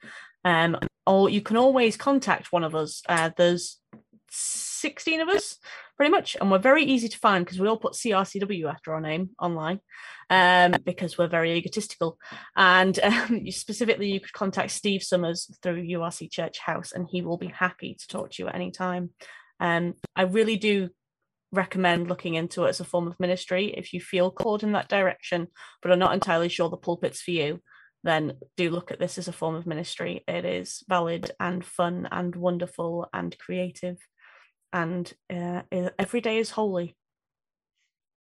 Um, 0.45 0.77
or 1.07 1.27
you 1.27 1.41
can 1.41 1.57
always 1.57 1.97
contact 1.97 2.51
one 2.51 2.63
of 2.63 2.75
us. 2.75 3.01
Uh, 3.09 3.31
there's 3.35 3.79
16 4.29 5.21
of 5.21 5.29
us 5.29 5.57
pretty 5.99 6.11
much 6.11 6.37
and 6.39 6.49
we're 6.49 6.57
very 6.57 6.85
easy 6.85 7.09
to 7.09 7.17
find 7.17 7.43
because 7.43 7.59
we 7.59 7.67
all 7.67 7.75
put 7.75 7.91
crcw 7.91 8.71
after 8.71 8.93
our 8.93 9.01
name 9.01 9.31
online 9.37 9.81
um, 10.29 10.73
because 10.85 11.17
we're 11.17 11.27
very 11.27 11.57
egotistical. 11.57 12.17
And 12.55 12.97
um, 13.03 13.45
specifically 13.51 14.09
you 14.09 14.21
could 14.21 14.31
contact 14.31 14.71
steve 14.71 15.03
summers 15.03 15.53
through 15.61 15.85
urc 16.01 16.31
church 16.31 16.59
house 16.59 16.93
and 16.93 17.05
he 17.11 17.21
will 17.21 17.37
be 17.37 17.47
happy 17.47 17.97
to 17.99 18.07
talk 18.07 18.31
to 18.31 18.43
you 18.43 18.47
at 18.47 18.55
any 18.55 18.71
time. 18.71 19.09
Um, 19.59 19.95
i 20.15 20.21
really 20.21 20.55
do 20.55 20.89
recommend 21.51 22.07
looking 22.07 22.35
into 22.35 22.63
it 22.63 22.69
as 22.69 22.79
a 22.79 22.85
form 22.85 23.07
of 23.07 23.19
ministry. 23.19 23.73
If 23.75 23.91
you 23.91 23.99
feel 23.99 24.31
called 24.31 24.63
in 24.63 24.71
that 24.71 24.87
direction 24.87 25.47
but 25.81 25.91
are 25.91 25.97
not 25.97 26.13
entirely 26.13 26.47
sure 26.47 26.69
the 26.69 26.77
pulpit's 26.77 27.21
for 27.21 27.31
you 27.31 27.61
then 28.05 28.31
do 28.55 28.69
look 28.69 28.91
at 28.91 28.99
this 28.99 29.17
as 29.17 29.27
a 29.27 29.33
form 29.33 29.55
of 29.55 29.67
ministry. 29.67 30.23
It 30.25 30.45
is 30.45 30.81
valid 30.87 31.31
and 31.37 31.65
fun 31.65 32.07
and 32.09 32.33
wonderful 32.33 33.09
and 33.13 33.37
creative 33.37 33.97
and 34.73 35.11
uh, 35.29 35.61
every 35.97 36.21
day 36.21 36.37
is 36.37 36.51
holy. 36.51 36.95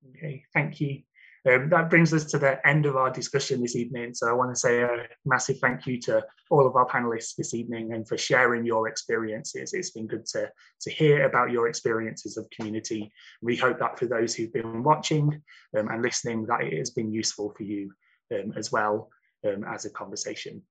Okay, 0.10 0.43
thank 0.54 0.80
you. 0.80 1.02
Um, 1.48 1.70
that 1.70 1.91
brings 1.91 2.12
us 2.12 2.26
to 2.26 2.39
the 2.39 2.66
end 2.68 2.88
of 2.88 2.96
our 2.96 3.12
discussion 3.12 3.62
this 3.62 3.76
evening. 3.76 4.16
So 4.16 4.28
I 4.28 4.34
want 4.34 4.52
to 4.54 4.60
say 4.60 4.82
a 4.82 5.08
massive 5.26 5.60
thank 5.60 5.86
you 5.86 6.00
to 6.02 6.24
all 6.50 6.66
of 6.66 6.76
our 6.76 6.88
panelists 6.88 7.36
this 7.36 7.54
evening 7.54 7.93
and 7.93 8.08
for 8.08 8.18
sharing 8.18 8.66
your 8.66 8.88
experiences. 8.88 9.74
It's 9.74 9.91
been 9.91 10.08
good 10.08 10.26
to, 10.28 10.50
to 10.82 10.91
hear 10.91 11.28
about 11.28 11.52
your 11.52 11.68
experiences 11.68 12.38
of 12.38 12.50
community. 12.50 13.12
We 13.43 13.56
hope 13.56 13.78
that 13.80 14.00
for 14.00 14.08
those 14.08 14.34
who've 14.34 14.54
been 14.54 14.82
watching 14.82 15.39
um, 15.78 15.89
and 15.89 16.02
listening, 16.02 16.48
that 16.48 16.64
it 16.64 16.78
has 16.80 16.89
been 16.89 17.12
useful 17.12 17.54
for 17.56 17.64
you 17.64 17.91
um, 18.34 18.54
as 18.58 18.72
well 18.72 19.10
um, 19.46 19.66
as 19.72 19.86
a 19.86 19.91
conversation. 19.91 20.64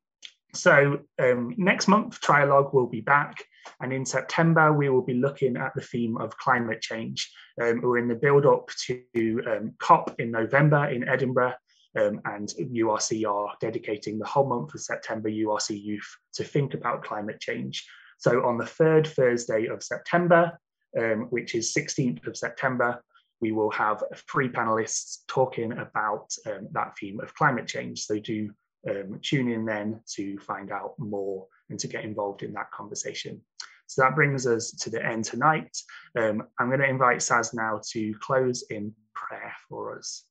So 0.55 1.01
um, 1.19 1.55
next 1.57 1.89
month, 1.89 2.21
Trialogue 2.21 2.73
will 2.73 2.87
be 2.87 3.01
back. 3.01 3.45
And 3.81 3.93
in 3.93 4.05
September, 4.05 4.73
we 4.73 4.89
will 4.89 5.03
be 5.03 5.15
looking 5.15 5.57
at 5.57 5.75
the 5.75 5.81
theme 5.81 6.17
of 6.19 6.37
climate 6.37 6.81
change. 6.81 7.31
Um, 7.61 7.81
we're 7.83 7.99
in 7.99 8.09
the 8.09 8.15
build 8.15 8.47
up 8.47 8.71
to 8.87 9.43
um, 9.47 9.75
COP 9.79 10.15
in 10.19 10.31
November 10.31 10.89
in 10.91 11.09
Edinburgh. 11.09 11.55
Um, 11.97 12.21
and 12.25 12.53
URC 12.59 13.25
are 13.29 13.55
dedicating 13.61 14.19
the 14.19 14.27
whole 14.27 14.49
month 14.49 14.75
of 14.75 14.81
September 14.81 15.31
URC 15.31 15.81
Youth 15.81 16.17
to 16.35 16.43
think 16.43 16.75
about 16.75 17.05
climate 17.05 17.41
change. 17.41 17.87
So 18.19 18.45
on 18.45 18.59
the 18.59 18.67
third 18.67 19.07
Thursday 19.07 19.67
of 19.67 19.83
September, 19.83 20.59
um, 20.99 21.27
which 21.31 21.55
is 21.55 21.73
16th 21.73 22.27
of 22.27 22.37
September, 22.37 23.01
we 23.41 23.53
will 23.53 23.71
have 23.71 24.03
three 24.31 24.49
panelists 24.49 25.19
talking 25.29 25.73
about 25.73 26.33
um, 26.47 26.69
that 26.73 26.95
theme 26.99 27.21
of 27.21 27.35
climate 27.35 27.69
change. 27.69 28.05
So 28.05 28.19
do 28.19 28.51
um, 28.89 29.19
tune 29.23 29.51
in 29.51 29.65
then 29.65 30.01
to 30.15 30.39
find 30.39 30.71
out 30.71 30.95
more 30.99 31.47
and 31.71 31.79
to 31.81 31.89
get 31.89 32.05
involved 32.05 32.43
in 32.43 32.53
that 32.53 32.71
conversation. 32.71 33.41
So 33.87 34.03
that 34.03 34.15
brings 34.15 34.47
us 34.47 34.71
to 34.73 34.91
the 34.91 35.05
end 35.05 35.25
tonight. 35.25 35.77
Um, 36.19 36.45
I'm 36.59 36.69
going 36.69 36.81
to 36.81 36.89
invite 36.89 37.19
Saz 37.19 37.55
now 37.55 37.81
to 37.93 38.15
close 38.21 38.65
in 38.71 38.95
prayer 39.15 39.53
for 39.69 39.99
us. 39.99 40.25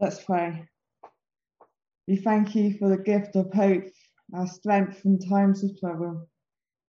Let's 0.00 0.22
pray. 0.22 0.66
We 2.06 2.16
thank 2.16 2.54
you 2.54 2.74
for 2.78 2.88
the 2.88 3.02
gift 3.02 3.36
of 3.36 3.52
hope, 3.52 3.84
our 4.34 4.46
strength 4.46 5.04
in 5.04 5.18
times 5.18 5.64
of 5.64 5.78
trouble, 5.78 6.28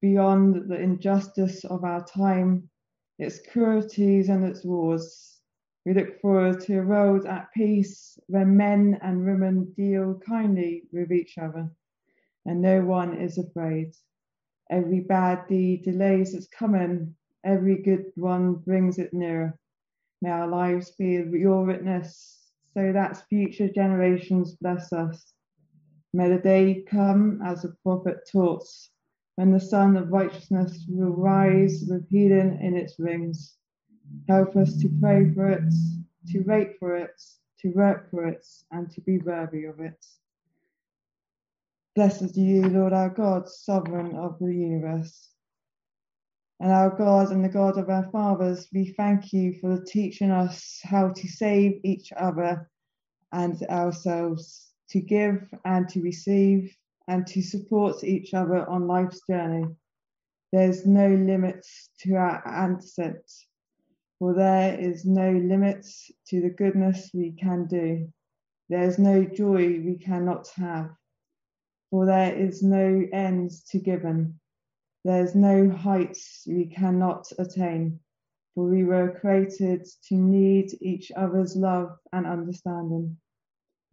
beyond 0.01 0.69
the 0.69 0.79
injustice 0.79 1.65
of 1.65 1.83
our 1.83 2.05
time, 2.05 2.69
its 3.17 3.39
cruelties 3.51 4.29
and 4.29 4.45
its 4.45 4.63
wars. 4.63 5.36
We 5.87 5.93
look 5.93 6.19
forward 6.19 6.59
to 6.63 6.79
a 6.79 6.85
world 6.85 7.25
at 7.25 7.53
peace 7.53 8.19
where 8.27 8.45
men 8.45 8.99
and 9.01 9.25
women 9.25 9.71
deal 9.77 10.19
kindly 10.19 10.83
with 10.91 11.13
each 11.13 11.37
other 11.37 11.71
and 12.45 12.61
no 12.61 12.83
one 12.83 13.15
is 13.15 13.37
afraid. 13.37 13.95
Every 14.69 14.99
bad 14.99 15.47
deed 15.47 15.83
delays 15.83 16.33
its 16.33 16.49
coming, 16.49 17.15
every 17.45 17.81
good 17.81 18.11
one 18.15 18.55
brings 18.55 18.99
it 18.99 19.13
nearer. 19.13 19.57
May 20.21 20.31
our 20.31 20.49
lives 20.49 20.91
be 20.91 21.23
your 21.31 21.63
witness, 21.63 22.51
so 22.73 22.91
that 22.91 23.23
future 23.29 23.69
generations 23.69 24.57
bless 24.59 24.91
us. 24.91 25.31
May 26.11 26.27
the 26.27 26.39
day 26.39 26.83
come, 26.85 27.41
as 27.45 27.61
the 27.61 27.73
prophet 27.81 28.27
taught, 28.29 28.67
when 29.37 29.53
the 29.53 29.61
sun 29.61 29.95
of 29.95 30.11
righteousness 30.11 30.85
will 30.89 31.15
rise 31.15 31.85
with 31.87 32.09
healing 32.09 32.59
in 32.61 32.75
its 32.75 32.99
wings. 32.99 33.57
Help 34.27 34.55
us 34.55 34.77
to 34.77 34.89
pray 34.99 35.31
for 35.33 35.49
it, 35.49 35.73
to 36.31 36.39
wait 36.41 36.77
for 36.79 36.95
it, 36.95 37.21
to 37.59 37.69
work 37.69 38.09
for 38.11 38.25
it, 38.25 38.45
and 38.71 38.91
to 38.91 39.01
be 39.01 39.19
worthy 39.19 39.65
of 39.65 39.79
it. 39.79 40.05
Blessed 41.95 42.37
are 42.37 42.39
you, 42.39 42.61
Lord 42.63 42.93
our 42.93 43.09
God, 43.09 43.49
sovereign 43.49 44.15
of 44.15 44.37
the 44.39 44.53
universe. 44.53 45.29
And 46.59 46.71
our 46.71 46.89
God 46.89 47.31
and 47.31 47.43
the 47.43 47.49
God 47.49 47.77
of 47.77 47.89
our 47.89 48.09
fathers, 48.11 48.67
we 48.73 48.93
thank 48.97 49.31
you 49.31 49.53
for 49.61 49.83
teaching 49.83 50.31
us 50.31 50.79
how 50.83 51.09
to 51.09 51.27
save 51.27 51.81
each 51.83 52.11
other 52.13 52.69
and 53.31 53.61
ourselves, 53.63 54.73
to 54.89 54.99
give 54.99 55.47
and 55.65 55.87
to 55.89 56.01
receive, 56.01 56.75
and 57.07 57.25
to 57.27 57.41
support 57.41 58.03
each 58.03 58.33
other 58.33 58.67
on 58.69 58.87
life's 58.87 59.21
journey. 59.29 59.65
There's 60.51 60.85
no 60.85 61.07
limits 61.07 61.89
to 62.01 62.15
our 62.15 62.41
ascent, 62.45 63.23
for 64.19 64.33
there 64.33 64.79
is 64.79 65.05
no 65.05 65.31
limits 65.31 66.11
to 66.27 66.41
the 66.41 66.49
goodness 66.49 67.09
we 67.13 67.31
can 67.31 67.67
do. 67.67 68.11
There 68.69 68.83
is 68.83 68.99
no 68.99 69.23
joy 69.23 69.79
we 69.79 69.97
cannot 70.03 70.47
have 70.55 70.89
for 71.89 72.05
there 72.05 72.35
is 72.35 72.61
no 72.61 73.05
end 73.13 73.51
to 73.69 73.79
given. 73.79 74.39
There 75.03 75.23
is 75.23 75.35
no 75.35 75.69
heights 75.69 76.43
we 76.45 76.65
cannot 76.65 77.31
attain, 77.39 77.99
for 78.53 78.65
we 78.65 78.83
were 78.83 79.17
created 79.21 79.87
to 80.09 80.15
need 80.15 80.77
each 80.81 81.11
other's 81.15 81.55
love 81.55 81.97
and 82.11 82.25
understanding. 82.25 83.17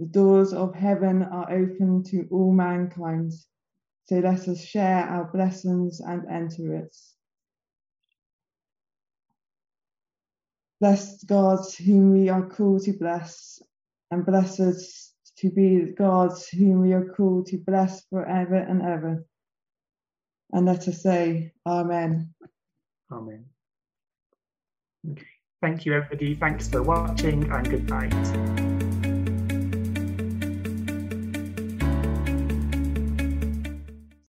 The 0.00 0.06
doors 0.06 0.52
of 0.52 0.74
heaven 0.74 1.22
are 1.22 1.50
open 1.52 2.02
to 2.04 2.26
all 2.32 2.52
mankind, 2.52 3.32
so 4.06 4.18
let 4.18 4.48
us 4.48 4.60
share 4.60 5.04
our 5.04 5.30
blessings 5.30 6.00
and 6.00 6.26
enter 6.28 6.74
it. 6.74 6.96
Blessed 10.84 11.26
God, 11.26 11.60
whom 11.82 12.12
we 12.12 12.28
are 12.28 12.46
called 12.46 12.82
to 12.82 12.92
bless, 12.92 13.58
and 14.10 14.26
blessed 14.26 15.14
to 15.38 15.50
be 15.50 15.94
God's 15.96 16.46
whom 16.48 16.82
we 16.82 16.92
are 16.92 17.06
called 17.16 17.46
to 17.46 17.56
bless 17.56 18.04
forever 18.08 18.56
and 18.56 18.82
ever. 18.82 19.24
And 20.52 20.66
let 20.66 20.86
us 20.86 21.02
say, 21.02 21.52
Amen. 21.66 22.34
Amen. 23.10 23.46
Okay. 25.10 25.24
Thank 25.62 25.86
you, 25.86 25.94
everybody. 25.94 26.34
Thanks 26.34 26.68
for 26.68 26.82
watching 26.82 27.50
and 27.50 27.70
good 27.70 27.88
night. 27.88 28.63